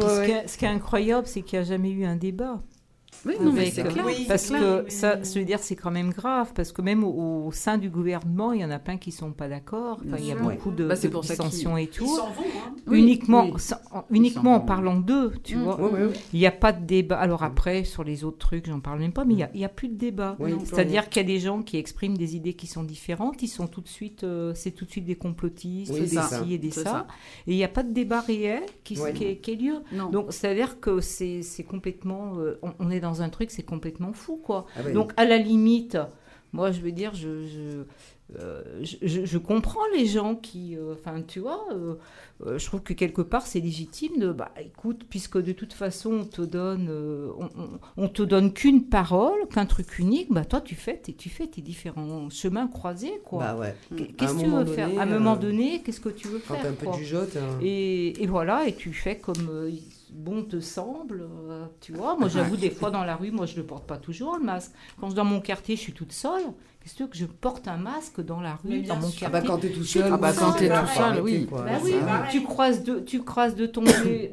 [0.00, 0.26] Ouais, ce, ouais.
[0.26, 2.60] qui est, ce qui est incroyable, c'est qu'il n'y a jamais eu un débat.
[3.26, 3.34] Oui.
[3.40, 4.04] Non, mais c'est clair.
[4.06, 4.24] oui.
[4.28, 4.60] Parce clair.
[4.60, 7.52] que Oui, ça, je veux dire, c'est quand même grave, parce que même au, au
[7.52, 10.00] sein du gouvernement, il y en a plein qui sont pas d'accord.
[10.06, 11.88] Enfin, il y a beaucoup de, Bah, c'est de pour ça qu'ils- dissensions et Ils
[11.88, 12.06] tout.
[12.06, 12.42] s'en vont.
[12.42, 12.74] Hein.
[12.86, 13.52] Oui, uniquement, oui.
[13.58, 15.62] sans- en- uniquement en parlant d'eux, tu Mm.
[15.62, 15.78] vois.
[16.32, 17.18] Il n'y a pas de débat.
[17.18, 19.60] Alors après, sur les autres trucs, j'en parle même pas, mais il n'y a, il
[19.60, 20.36] y a plus de débat.
[20.64, 23.66] C'est-à-dire qu'il y a des gens qui expriment des idées qui sont différentes, ils sont
[23.66, 26.22] tout de suite, euh, c'est tout de suite des complotistes, Oui, des ça.
[26.44, 26.82] ci et des ça.
[26.84, 27.06] ça.
[27.46, 29.12] Et il n'y a pas de débat réel qui, Ouais.
[29.12, 29.76] qui, qui ait lieu.
[30.12, 32.38] Donc, c'est-à-dire que c'est complètement.
[32.38, 34.66] euh, on est dans un truc, c'est complètement fou, quoi.
[34.76, 34.90] Ah.
[34.92, 35.98] Donc, à la limite,
[36.52, 37.46] moi, je veux dire, je.
[37.46, 37.84] je
[38.38, 43.20] euh, je, comprends les gens qui, euh, enfin, tu vois, euh, je trouve que quelque
[43.20, 46.88] part c'est légitime de, bah, écoute, puisque de toute façon on te donne,
[47.38, 51.12] on, on- on te donne qu'une parole, qu'un truc unique, bah toi tu fais, tes-
[51.12, 53.40] tu fais tes différents chemins croisés, quoi.
[53.44, 53.74] Bah ouais.
[54.16, 54.88] Qu'est-ce que tu veux faire?
[54.98, 56.94] À un moment donné, qu'est-ce que tu veux Quand faire un peu quoi?
[56.96, 57.36] de jugeote.
[57.36, 57.58] hein.
[57.60, 59.68] et, et voilà, et tu fais comme
[60.12, 62.16] bon te semble, euh, tu vois.
[62.16, 64.44] Moi, j'avoue, des fois dans la rue, moi, je ne le porte pas toujours, le
[64.44, 64.72] masque.
[65.00, 66.42] Quand je suis dans mon quartier, je suis toute seule.
[66.80, 69.26] Qu'est-ce que tu veux que je porte un masque dans la rue, dans mon sûr.
[69.26, 70.02] Ah bah quartier quand t'es tout seul.
[70.06, 71.46] Ah bah, oui, quand t'es tout seul, oui.
[71.46, 71.62] quoi.
[71.62, 72.30] Bah C'est oui, pareil.
[72.30, 73.82] tu croises de, tu croises de ton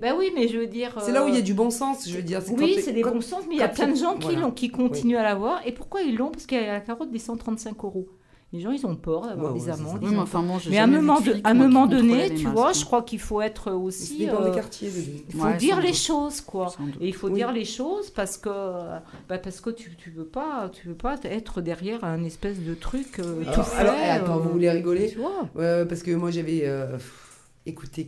[0.01, 0.93] bah oui, mais je veux dire.
[0.99, 2.41] C'est là où il y a euh, du bon sens, je veux dire.
[2.57, 4.41] Oui, c'est des bons sens, mais il y a plein de gens qui voilà.
[4.41, 5.65] l'ont, qui continuent à l'avoir.
[5.65, 6.29] Et pourquoi ils l'ont?
[6.29, 8.09] Parce qu'il y a la carotte des 135 euros.
[8.53, 9.99] Les gens, ils ont peur d'avoir Ouais, des ouais, amendes.
[10.01, 13.01] Oui, mais enfin, à un moment, de- à donné, les tu masques, vois, je crois
[13.01, 14.27] qu'il faut être aussi.
[14.29, 14.89] euh, des quartiers.
[14.89, 14.95] de-
[15.29, 15.95] il faut Ouais, dire les doute.
[15.95, 16.73] choses, quoi.
[16.99, 17.35] Et il faut Oui.
[17.35, 18.49] dire les choses parce que,
[19.29, 22.73] bah, parce que tu, tu veux pas, tu veux pas être derrière un espèce de
[22.73, 23.87] truc euh, tout Alors, fait.
[23.87, 23.95] alors,
[24.25, 25.47] attends, euh, vous voulez rigoler Tu vois
[25.85, 26.97] parce que moi j'avais euh,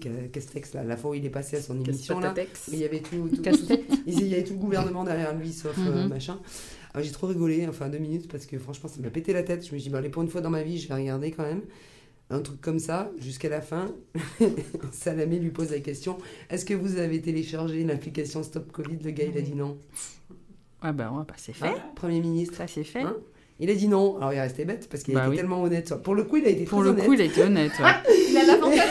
[0.02, 2.34] Ca- Castex là, la fois où il est passé à son émission là.
[2.72, 3.88] Il y avait tout, tout, Casse-tête.
[3.88, 6.10] tout- il y avait tout le gouvernement derrière lui, sauf euh, Mhm.
[6.10, 6.38] machin.
[6.94, 9.66] Alors, j'ai trop rigolé, enfin deux minutes, parce que franchement ça m'a pété la tête.
[9.66, 11.32] Je me suis dit, bah, allez, pour une fois dans ma vie, je vais regarder
[11.32, 11.62] quand même.
[12.30, 13.92] Un truc comme ça, jusqu'à la fin.
[14.92, 16.18] Salamé lui pose la question
[16.50, 18.98] Est-ce que vous avez téléchargé l'application Stop Covid?
[19.04, 19.78] Le gars, il a dit non.
[20.82, 21.68] Ah bah ouais, bah c'est fait.
[21.68, 22.56] Hein, Premier ministre.
[22.56, 23.02] Ça c'est fait.
[23.02, 23.16] Hein?
[23.60, 24.18] Il a dit non.
[24.18, 25.38] Alors il est resté bête parce qu'il Bah a été oui.
[25.38, 25.94] tellement honnête.
[26.04, 27.06] Pour le coup, il a été Pour très le honnête.
[27.06, 27.72] coup, il a été honnête.
[27.80, 28.14] ouais.
[28.34, 28.82] Il a l'avantage de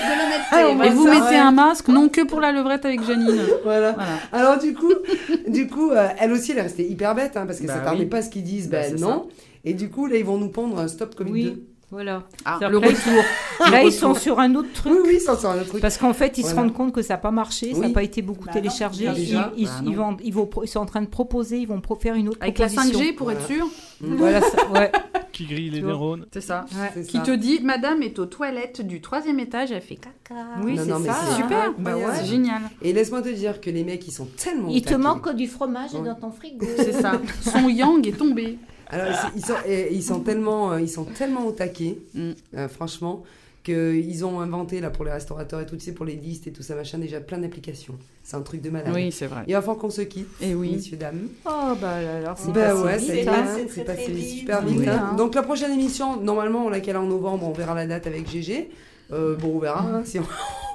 [0.53, 0.79] Ah, on l'honnêteté.
[0.79, 3.41] va Et vous mettez un masque, non que pour la levrette avec Janine.
[3.65, 3.93] Voilà.
[3.93, 4.19] Voilà.
[4.33, 4.93] Alors du coup,
[5.49, 7.81] du coup, euh, elle aussi, elle est restée hyper bête hein, parce que Bah ça
[7.81, 8.07] tardait oui.
[8.07, 8.69] pas à ce qu'ils disent.
[8.71, 9.27] Bah, c'est non.
[9.65, 11.45] Et du coup, là, ils vont nous pondre un stop Covid Oui.
[11.45, 11.63] 2.
[11.93, 12.23] Voilà.
[12.47, 13.23] Ah, le retour.
[13.71, 14.93] Là, Le ils sont sur un autre truc.
[14.95, 15.83] Oui, oui, ça, c'est un autre truc.
[15.83, 18.03] Parce qu'en fait, ils se rendent compte que ça n'a pas marché, ça n'a pas
[18.03, 19.07] été beaucoup Bah téléchargé.
[19.07, 19.53] bah ils, ils- bah
[19.87, 22.39] ils vont, ils, vont ils sont en train de proposer, ils vont faire une autre
[22.41, 22.99] Avec la proposition.
[22.99, 23.67] 5G pour être sûr.
[24.01, 24.91] Voilà, ça, ouais.
[25.33, 26.25] Qui grille les neurones.
[26.33, 26.65] C'est ça.
[26.97, 27.03] ouais.
[27.05, 27.23] Qui ça.
[27.23, 30.41] te dit, madame est aux toilettes du troisième étage, elle fait caca.
[30.63, 31.17] Oui, c'est non, mais ça.
[31.29, 31.37] c'est.
[31.43, 32.03] Super, Bah ouais.
[32.15, 32.63] c'est génial.
[32.81, 34.69] Et laisse-moi te dire que les mecs, ils sont tellement.
[34.71, 36.67] Il te manque du fromage dans ton frigo.
[36.77, 37.13] C'est ça.
[37.43, 38.57] Son yang est tombé.
[38.93, 42.31] Alors, ils- ils sont, et ils sont tellement, euh, ils sont tellement au taquet, Mm.
[42.57, 43.25] euh, franchement,
[43.65, 46.51] qu'ils ont inventé là pour les restaurateurs et tout, tu sais, pour les listes et
[46.51, 47.95] tout ça machin, déjà plein d'applications.
[48.25, 48.93] C'est un truc de malade.
[48.95, 49.45] Oui, c'est vrai.
[49.47, 50.73] Il va falloir qu'on se quitte, Et oui.
[50.75, 51.29] messieurs dames.
[51.47, 53.47] Oh, bah là, alors, c'est Bah passé ouais, vite, hein.
[53.73, 54.79] c'est passé super vite.
[54.81, 55.15] Oui, hein.
[55.17, 58.29] Donc la prochaine émission, normalement on l'a qu'elle en novembre, on verra la date avec
[58.29, 58.69] GG.
[59.13, 60.23] Euh, bon, on verra hein, si on,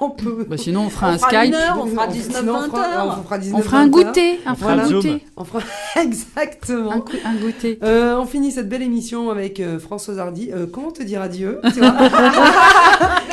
[0.00, 0.46] on peut.
[0.48, 1.54] Bah, sinon, on fera On un fera Skype.
[1.54, 3.18] heure, on fera sinon, 19 on 20 fera- heures.
[3.18, 4.04] On fera 19 On fera un 20 heures.
[4.06, 4.40] goûter.
[4.46, 5.24] On fera un goûter.
[5.36, 5.60] On fera
[5.96, 6.92] exactement.
[7.24, 7.78] Un, goûter.
[7.82, 10.50] Euh, on finit cette belle émission avec euh, Françoise Hardy.
[10.54, 11.60] Euh, comment te dire adieu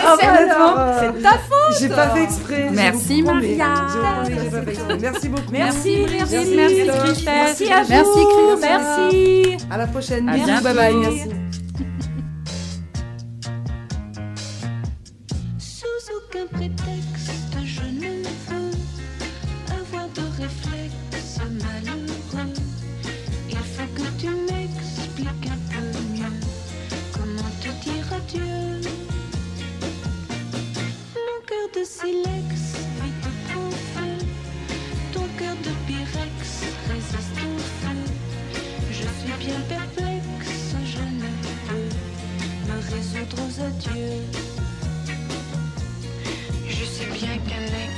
[0.08, 0.18] Ah,
[1.00, 1.80] c'est- ta faute.
[1.80, 2.70] J'ai pas fait exprès.
[2.74, 3.22] Merci.
[3.22, 3.76] Maria.
[3.86, 4.98] Je vous promets, j'ai pas fait exprès.
[5.00, 5.52] Merci beaucoup.
[5.52, 7.26] Merci, merci, Merci, merci, Christophe.
[7.26, 8.28] Merci à Merci, vous.
[8.28, 8.62] Christophe.
[8.62, 9.58] Merci.
[9.70, 10.26] À la prochaine.
[10.34, 10.64] Bientôt.
[10.64, 10.96] Bye bye.
[10.96, 11.65] Merci.
[31.86, 34.18] Silex, vite prend feu.
[35.14, 36.40] Ton cœur de pyrex
[36.90, 38.00] résiste au feu.
[38.90, 41.30] Je suis bien perplexe, je ne
[41.68, 41.90] peux
[42.68, 44.24] me résoudre aux adieux.
[46.68, 47.98] Je sais bien qu'un ex,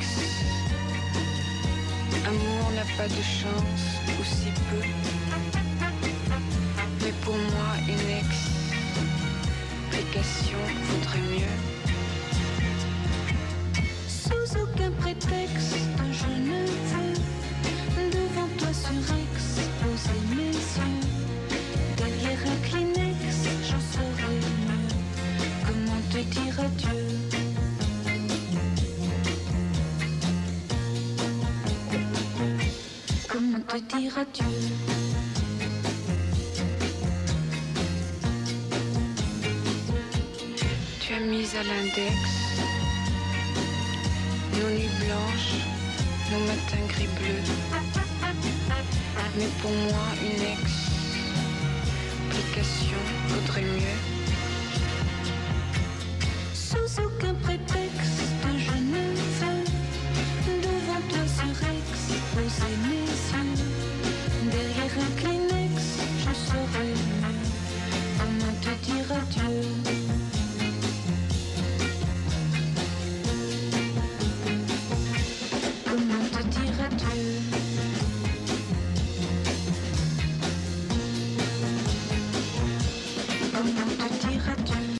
[2.26, 3.86] amour n'a pas de chance,
[4.20, 4.84] ou si peu.
[7.02, 8.10] Mais pour moi, une
[9.94, 11.77] explication vaudrait mieux.
[14.28, 15.78] Sous aucun prétexte,
[16.12, 19.36] je ne veux devant toi sur ex
[19.82, 21.00] poser mes yeux.
[21.96, 23.16] Derrière un Kleenex,
[23.64, 24.92] j'en saurais mieux.
[25.66, 27.02] Comment te dire adieu?
[33.30, 34.56] Comment te dire adieu?
[41.00, 42.37] Tu as mis à l'index
[44.60, 45.54] nos nuits blanches,
[46.32, 47.50] nos matins gris-bleus.
[49.38, 50.44] Mais pour moi, une
[52.32, 54.00] explication vaudrait mieux.
[56.54, 58.24] Sans aucun prétexte,
[58.58, 59.04] je ne
[59.40, 59.64] veux
[60.64, 61.98] devant toi ce Rex,
[62.34, 63.58] poser mes yeux.
[64.52, 65.76] Derrière un Kleenex,
[66.20, 67.38] je serai mieux.
[68.18, 69.77] Comment te dire adieu?